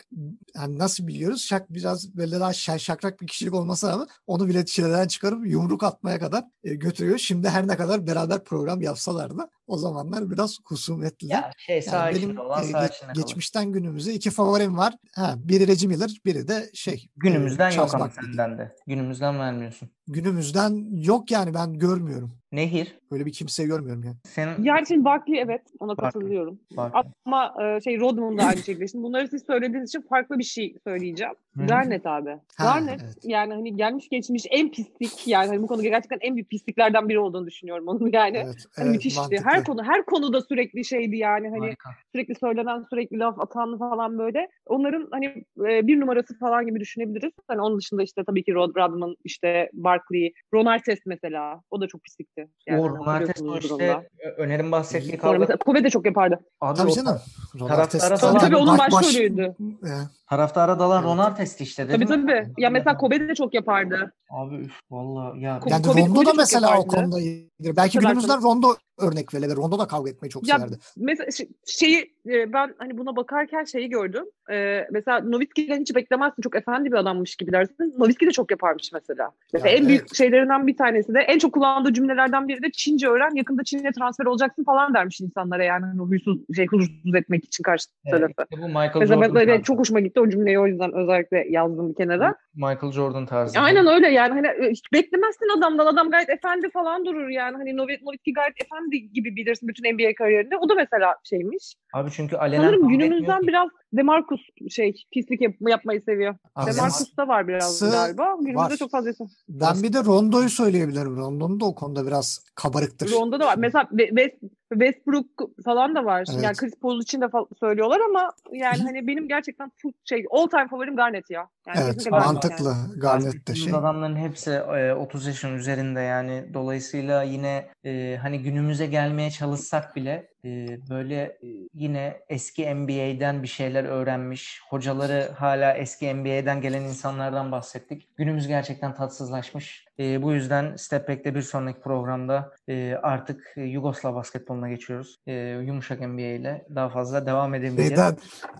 hani 0.56 0.78
nasıl 0.78 1.08
biliyoruz? 1.08 1.41
Shaq 1.41 1.62
biraz 1.70 2.15
böyle 2.17 2.39
daha 2.47 2.77
şakrak 2.79 3.21
bir 3.21 3.27
kişilik 3.27 3.53
olmasa 3.53 3.91
rağmen 3.91 4.07
onu 4.27 4.47
bile 4.47 4.65
çileden 4.65 5.07
çıkarıp 5.07 5.47
yumruk 5.47 5.83
atmaya 5.83 6.19
kadar 6.19 6.43
e, 6.63 6.75
götürüyor. 6.75 7.17
Şimdi 7.17 7.49
her 7.49 7.67
ne 7.67 7.77
kadar 7.77 8.07
beraber 8.07 8.43
program 8.43 8.81
yapsalar 8.81 9.38
da 9.38 9.49
o 9.67 9.77
zamanlar 9.77 10.29
biraz 10.29 10.57
husumetliler. 10.65 11.36
ya 11.36 11.51
şey 11.57 11.81
sağ 11.81 12.10
Yani 12.10 12.15
benim 12.15 12.39
olan 12.39 12.62
e, 12.62 12.65
içinde 12.65 12.79
kalır. 12.79 13.13
geçmişten 13.13 13.71
günümüze 13.71 14.13
iki 14.13 14.29
favorim 14.29 14.77
var. 14.77 14.93
Ha, 15.15 15.36
biri 15.38 15.67
Reggie 15.67 15.88
Miller, 15.88 16.12
biri 16.25 16.47
de 16.47 16.69
şey. 16.73 17.10
Günümüzden 17.17 17.71
e, 17.71 17.75
yok 17.75 17.95
ama 17.95 18.10
senden 18.10 18.57
de. 18.57 18.75
Günümüzden 18.88 19.39
vermiyorsun. 19.39 19.89
Günümüzden 20.07 20.88
yok 20.91 21.31
yani 21.31 21.53
ben 21.53 21.73
görmüyorum. 21.73 22.31
Nehir. 22.51 22.97
Öyle 23.12 23.25
bir 23.25 23.31
kimseyi 23.31 23.67
görmüyorum 23.67 24.03
yani. 24.03 24.15
Senin 24.23 24.63
Yani 24.63 24.88
şimdi 24.88 25.05
Barkley 25.05 25.41
evet 25.41 25.62
ona 25.79 25.89
Barkley. 25.97 26.12
katılıyorum. 26.12 26.60
Barkley. 26.77 27.12
Ama 27.25 27.53
e, 27.63 27.81
şey 27.81 27.99
Rodman 27.99 28.38
da 28.38 28.43
aynı 28.43 28.57
şekilde. 28.57 28.88
Şimdi 28.88 29.03
bunları 29.03 29.27
siz 29.27 29.43
söylediğiniz 29.45 29.89
için 29.89 30.01
farklı 30.01 30.39
bir 30.39 30.43
şey 30.43 30.75
söyleyeceğim. 30.83 31.33
Garnet 31.55 32.05
abi. 32.05 32.29
Ha, 32.29 32.63
Garnet 32.63 33.01
evet. 33.03 33.15
yani 33.23 33.53
hani 33.53 33.75
gelmiş 33.77 34.10
geçmiş 34.10 34.43
en 34.49 34.71
pislik 34.71 35.27
yani 35.27 35.47
hani 35.47 35.62
bu 35.62 35.67
konuda 35.67 35.83
gerçekten 35.83 36.17
en 36.21 36.36
büyük 36.36 36.49
pisliklerden 36.49 37.10
biri 37.10 37.19
olduğunu 37.19 37.47
düşünüyorum 37.47 37.88
onun 37.88 38.12
yani. 38.13 38.38
Evet, 38.38 38.65
Hani 38.75 38.86
evet, 38.86 38.95
müthişti. 38.95 39.19
mantıklı. 39.19 39.45
Her 39.45 39.63
konu 39.63 39.83
her 39.83 40.05
konuda 40.05 40.41
sürekli 40.41 40.86
şeydi 40.86 41.17
yani 41.17 41.49
hani 41.49 41.60
Harika. 41.60 41.89
sürekli 42.12 42.36
söylenen, 42.36 42.86
sürekli 42.89 43.19
laf 43.19 43.39
atan 43.39 43.77
falan 43.77 44.17
böyle. 44.19 44.49
Onların 44.65 45.07
hani 45.12 45.25
e, 45.69 45.88
bir 45.88 45.99
numarası 45.99 46.39
falan 46.39 46.65
gibi 46.65 46.79
düşünebiliriz. 46.79 47.33
Hani 47.47 47.62
onun 47.62 47.77
dışında 47.79 48.03
işte 48.03 48.23
tabii 48.27 48.43
ki 48.43 48.53
Rod 48.53 48.75
Rodman, 48.75 49.15
işte 49.23 49.69
Barkley, 49.73 50.33
Ron 50.53 50.65
Artest 50.65 51.01
mesela. 51.05 51.62
O 51.71 51.81
da 51.81 51.88
çok 51.88 52.03
pislikti. 52.45 52.52
Yani 52.67 52.82
o 52.82 52.89
Ron 52.89 53.06
Artest 53.06 53.41
o 53.41 53.58
işte 53.58 53.73
onu 53.73 53.80
da. 53.82 54.04
Ö- 54.26 54.30
Öner'in 54.43 54.71
bahsettiği 54.71 55.17
kavga. 55.17 55.38
mesela 55.39 55.58
Kobe 55.58 55.84
de 55.84 55.89
çok 55.89 56.06
yapardı. 56.06 56.39
Abi 56.62 56.78
Tabii 56.78 56.93
canım. 56.93 57.19
taraftara 57.67 58.21
dalan- 58.21 58.39
Tabii, 58.39 58.56
onun 58.56 58.78
baş- 58.78 58.80
baş- 58.80 58.93
başrolüydü. 58.93 59.56
E, 59.84 59.89
taraftara 60.30 60.80
dalan 60.80 61.04
Evet. 61.08 61.19
Artest 61.19 61.62
işte 61.62 61.88
Tabii 61.88 62.06
dedim. 62.08 62.28
tabii. 62.28 62.47
Ya 62.58 62.69
mesela 62.69 62.97
Kobe 62.97 63.19
de 63.30 63.36
çok 63.36 63.54
yapardı. 63.54 64.12
Abi 64.32 64.56
üf 64.56 64.80
valla 64.91 65.38
ya. 65.38 65.60
Yani 65.65 65.84
Kobe- 65.86 66.08
Rondo 66.08 66.26
da 66.26 66.34
mesela 66.38 66.80
o 66.80 66.88
konuda 66.88 67.19
iyidir. 67.19 67.76
Belki 67.76 68.00
günümüzden 68.00 68.41
Rondo 68.43 68.76
örnek 68.99 69.33
verilir. 69.33 69.55
Rondo 69.55 69.79
da 69.79 69.88
kavga 69.88 70.10
etmeyi 70.12 70.29
çok 70.29 70.47
Ya, 70.47 70.55
severdi. 70.55 70.75
Mesela 70.97 71.29
şeyi 71.65 72.13
e, 72.29 72.53
ben 72.53 72.73
hani 72.77 72.97
buna 72.97 73.15
bakarken 73.15 73.63
şeyi 73.63 73.89
gördüm. 73.89 74.23
E, 74.51 74.88
mesela 74.91 75.19
Nowitzki'den 75.19 75.79
hiç 75.79 75.95
beklemezsin. 75.95 76.41
Çok 76.41 76.55
efendi 76.55 76.91
bir 76.91 76.97
adammış 76.97 77.36
gibi 77.36 77.51
dersin. 77.51 77.93
Nowitzki 77.97 78.27
de 78.27 78.31
çok 78.31 78.51
yaparmış 78.51 78.91
mesela. 78.93 79.31
Mesela 79.53 79.69
Ya, 79.71 79.77
en 79.77 79.88
büyük 79.88 80.01
evet. 80.01 80.15
şeylerinden 80.15 80.67
bir 80.67 80.77
tanesi 80.77 81.13
de 81.13 81.19
en 81.19 81.39
çok 81.39 81.53
kullandığı 81.53 81.93
cümlelerden 81.93 82.47
biri 82.47 82.63
de 82.63 82.71
Çince 82.71 83.07
öğren. 83.07 83.36
Yakında 83.36 83.63
Çin'e 83.63 83.91
transfer 83.91 84.25
olacaksın 84.25 84.63
falan 84.63 84.93
dermiş 84.93 85.21
insanlara 85.21 85.63
yani. 85.63 85.86
Hani 85.86 86.01
o 86.01 86.05
huysuz, 86.05 86.38
şey, 86.55 86.67
huzursuz 86.67 87.15
etmek 87.15 87.45
için 87.45 87.63
karşı 87.63 87.88
Evet, 88.05 88.13
tarafı. 88.19 88.33
işte 88.51 88.62
bu 88.63 88.67
Michael 88.67 88.91
Mesela 88.99 89.21
ben 89.21 89.27
Jordan 89.27 89.45
tarzı. 89.47 89.62
çok 89.63 89.79
hoşuma 89.79 89.99
gitti 89.99 90.19
o 90.19 90.29
cümleyi 90.29 90.60
o 90.60 90.67
yüzden 90.67 90.93
özellikle 90.93 91.45
yazdım 91.49 91.89
bir 91.89 91.95
kenara. 91.95 92.36
Michael 92.55 92.91
Jordan 92.91 93.25
tarzı. 93.25 93.60
Aynen 93.60 93.88
öyle 93.88 94.07
yani 94.07 94.33
hani 94.33 94.47
e, 94.65 94.71
hiç 94.71 94.93
beklemezsin 94.93 95.57
adamdan 95.57 95.86
adam 95.86 96.10
gayet 96.12 96.29
efendi 96.29 96.69
falan 96.69 97.05
durur 97.05 97.29
yani 97.29 97.57
hani 97.57 97.69
Novi- 97.69 98.05
Nowitzki 98.05 98.33
gayet 98.33 98.62
efendi 98.65 98.87
gibi 98.91 99.36
bilirsin 99.36 99.69
bütün 99.69 99.93
NBA 99.95 100.13
kariyerinde 100.17 100.58
o 100.58 100.69
da 100.69 100.76
mesela 100.76 101.15
şeymiş. 101.23 101.73
Abi 101.93 102.12
çünkü 102.12 102.36
alenen 102.36 102.63
Sanırım 102.63 102.88
günümüzden 102.89 103.41
ki. 103.41 103.47
biraz 103.47 103.69
Demarcus 103.93 104.41
şey 104.69 104.93
pislik 105.13 105.41
yap- 105.41 105.56
yapmayı 105.62 106.02
seviyor. 106.02 106.36
Abi 106.56 106.71
Demarcus'ta 106.71 107.28
var 107.28 107.47
biraz 107.47 107.78
Sı- 107.78 107.91
galiba. 107.91 108.36
Günümüzde 108.39 108.58
var. 108.71 108.78
çok 108.78 108.91
fazla. 108.91 109.12
Ben 109.50 109.84
bir 109.84 109.93
de 109.93 110.04
Rondo'yu 110.04 110.50
söyleyebilirim. 110.50 111.17
Rondo'nun 111.17 111.60
da 111.60 111.65
o 111.65 111.76
konuda 111.76 112.08
biraz 112.08 112.45
kabarıktır. 112.56 113.12
Ronda 113.12 113.39
da 113.39 113.45
var. 113.45 113.56
Mesela 113.58 113.88
West, 113.97 114.36
Westbrook 114.73 115.26
falan 115.65 115.95
da 115.95 116.06
var. 116.06 116.26
Evet. 116.34 116.43
Yani 116.43 116.56
Chris 116.56 116.76
Paul 116.82 117.02
için 117.02 117.21
de 117.21 117.26
fa- 117.26 117.60
söylüyorlar 117.60 118.00
ama 118.10 118.32
yani 118.52 118.78
hani 118.84 119.08
benim 119.08 119.28
gerçekten 119.28 119.71
full 119.82 119.91
şey 120.06 120.26
all 120.32 120.47
time 120.47 120.67
favorim 120.67 120.95
Garnett 120.95 121.30
ya. 121.30 121.47
Yani 121.67 121.80
Evet 121.84 122.12
mantıklı. 122.12 122.69
yani. 122.69 122.99
Garnett 122.99 123.47
de 123.47 123.56
şey. 123.56 123.73
adamların 123.73 124.15
hepsi 124.15 124.51
e, 124.51 124.93
30 124.93 125.27
yaşın 125.27 125.53
üzerinde 125.56 126.01
yani 126.01 126.53
dolayısıyla 126.53 127.23
yine 127.23 127.69
e, 127.86 128.17
hani 128.21 128.41
günümüze 128.43 128.86
gelmeye 128.86 129.32
çalışsak 129.32 129.95
bile 129.95 130.30
e, 130.45 130.80
böyle 130.89 131.21
e, 131.23 131.47
yine 131.73 132.17
eski 132.30 132.76
NBA'den 132.76 133.43
bir 133.43 133.47
şeyler 133.47 133.84
öğrenmiş 133.84 134.62
hocaları 134.69 135.30
hala 135.36 135.73
eski 135.73 136.13
NBA'den 136.13 136.62
gelen 136.62 136.82
insanlardan 136.82 137.52
bahsettik. 137.52 138.08
Günümüz 138.17 138.47
gerçekten 138.47 138.93
tatsızlaşmış. 138.93 139.88
E, 140.00 140.23
bu 140.23 140.34
yüzden 140.34 140.75
Step 140.75 141.10
Back'te 141.10 141.35
bir 141.35 141.42
sonraki 141.42 141.79
programda 141.79 142.52
e, 142.67 142.94
artık 143.04 143.54
e, 143.58 143.62
Yugoslav 143.62 144.15
basketboluna 144.15 144.69
geçiyoruz. 144.69 145.19
E, 145.27 145.33
yumuşak 145.65 146.02
NBA 146.02 146.21
ile 146.21 146.65
daha 146.75 146.90
fazla 146.90 147.25
devam 147.25 147.54
edemeyeceğiz. 147.56 147.90
Şeyden 147.90 148.15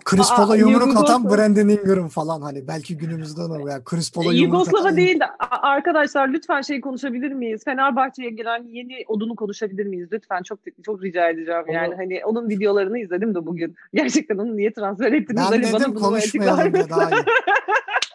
Chris 0.06 0.30
Paul'a 0.36 0.56
yumruk 0.56 0.88
Yugoslav- 0.88 1.04
atan 1.04 1.30
Brandon 1.30 1.68
Ingram 1.68 2.08
falan 2.08 2.42
hani 2.42 2.68
belki 2.68 2.98
günümüzden 2.98 3.50
o 3.50 3.68
ya 3.68 3.84
Chris 3.84 4.12
Paul'a 4.12 4.34
yumruk 4.34 4.54
Yugoslava 4.54 4.82
atan 4.82 4.98
değil 4.98 5.20
de 5.20 5.26
arkadaşlar 5.62 6.30
lütfen 6.30 6.62
şey 6.62 6.82
konuşabilir 6.82 7.32
miyiz? 7.32 7.64
Fenerbahçe'ye 7.66 8.30
gelen 8.30 8.64
yeni 8.70 9.06
odunu 9.08 9.36
konuşabilir 9.36 9.86
miyiz? 9.86 10.10
Lütfen 10.12 10.44
çok 10.44 10.60
çok 10.86 11.04
rica 11.04 11.30
edeceğim. 11.30 11.64
Yani 11.68 11.77
Onu- 11.86 11.98
hani 11.98 12.22
onun 12.26 12.50
videolarını 12.50 13.00
izledim 13.00 13.36
de 13.36 13.46
bugün. 13.46 13.76
Gerçekten 13.94 14.38
onu 14.38 14.58
niye 14.58 14.74
transfer 14.74 15.12
ettiniz? 15.12 15.38
Ben 15.38 15.44
hani 15.44 15.64
dedim 15.64 15.74
bana 15.74 15.86
bunu 15.86 16.00
konuşmayalım 16.00 16.76
ya 16.76 16.90
daha 16.90 17.10
iyi. 17.10 17.14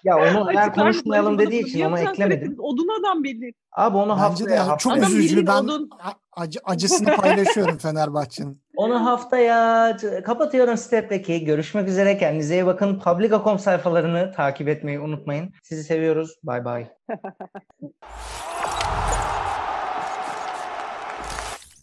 Ya 0.05 0.17
onu 0.17 0.53
eğer 0.53 0.75
konuşmayalım 0.75 1.39
dediği 1.39 1.61
için 1.63 1.79
transfer 1.81 2.11
eklemedim. 2.11 2.57
Odun 2.59 2.89
adam 3.01 3.25
belli. 3.25 3.55
Abi 3.73 3.97
onu 3.97 4.11
Bence 4.13 4.21
haftaya 4.21 4.51
de 4.51 4.55
yani 4.55 4.79
çok 4.79 4.93
haftaya- 4.93 5.07
Adam 5.07 5.19
üzücü. 5.19 5.47
Ben 5.47 5.63
odun. 5.63 5.91
acı, 6.33 6.59
acısını 6.65 7.17
paylaşıyorum 7.17 7.79
Fenerbahçe'nin. 7.83 8.61
Onu 8.77 9.05
haftaya 9.07 9.97
kapatıyorum 10.25 10.77
Step'teki. 10.77 11.45
Görüşmek 11.45 11.89
üzere. 11.89 12.19
Kendinize 12.19 12.55
iyi 12.55 12.67
bakın. 12.67 12.99
Publica.com 12.99 13.59
sayfalarını 13.59 14.33
takip 14.37 14.69
etmeyi 14.69 15.01
unutmayın. 15.01 15.51
Sizi 15.63 15.85
seviyoruz. 15.85 16.37
Bay 16.45 16.65
bay. 16.65 16.87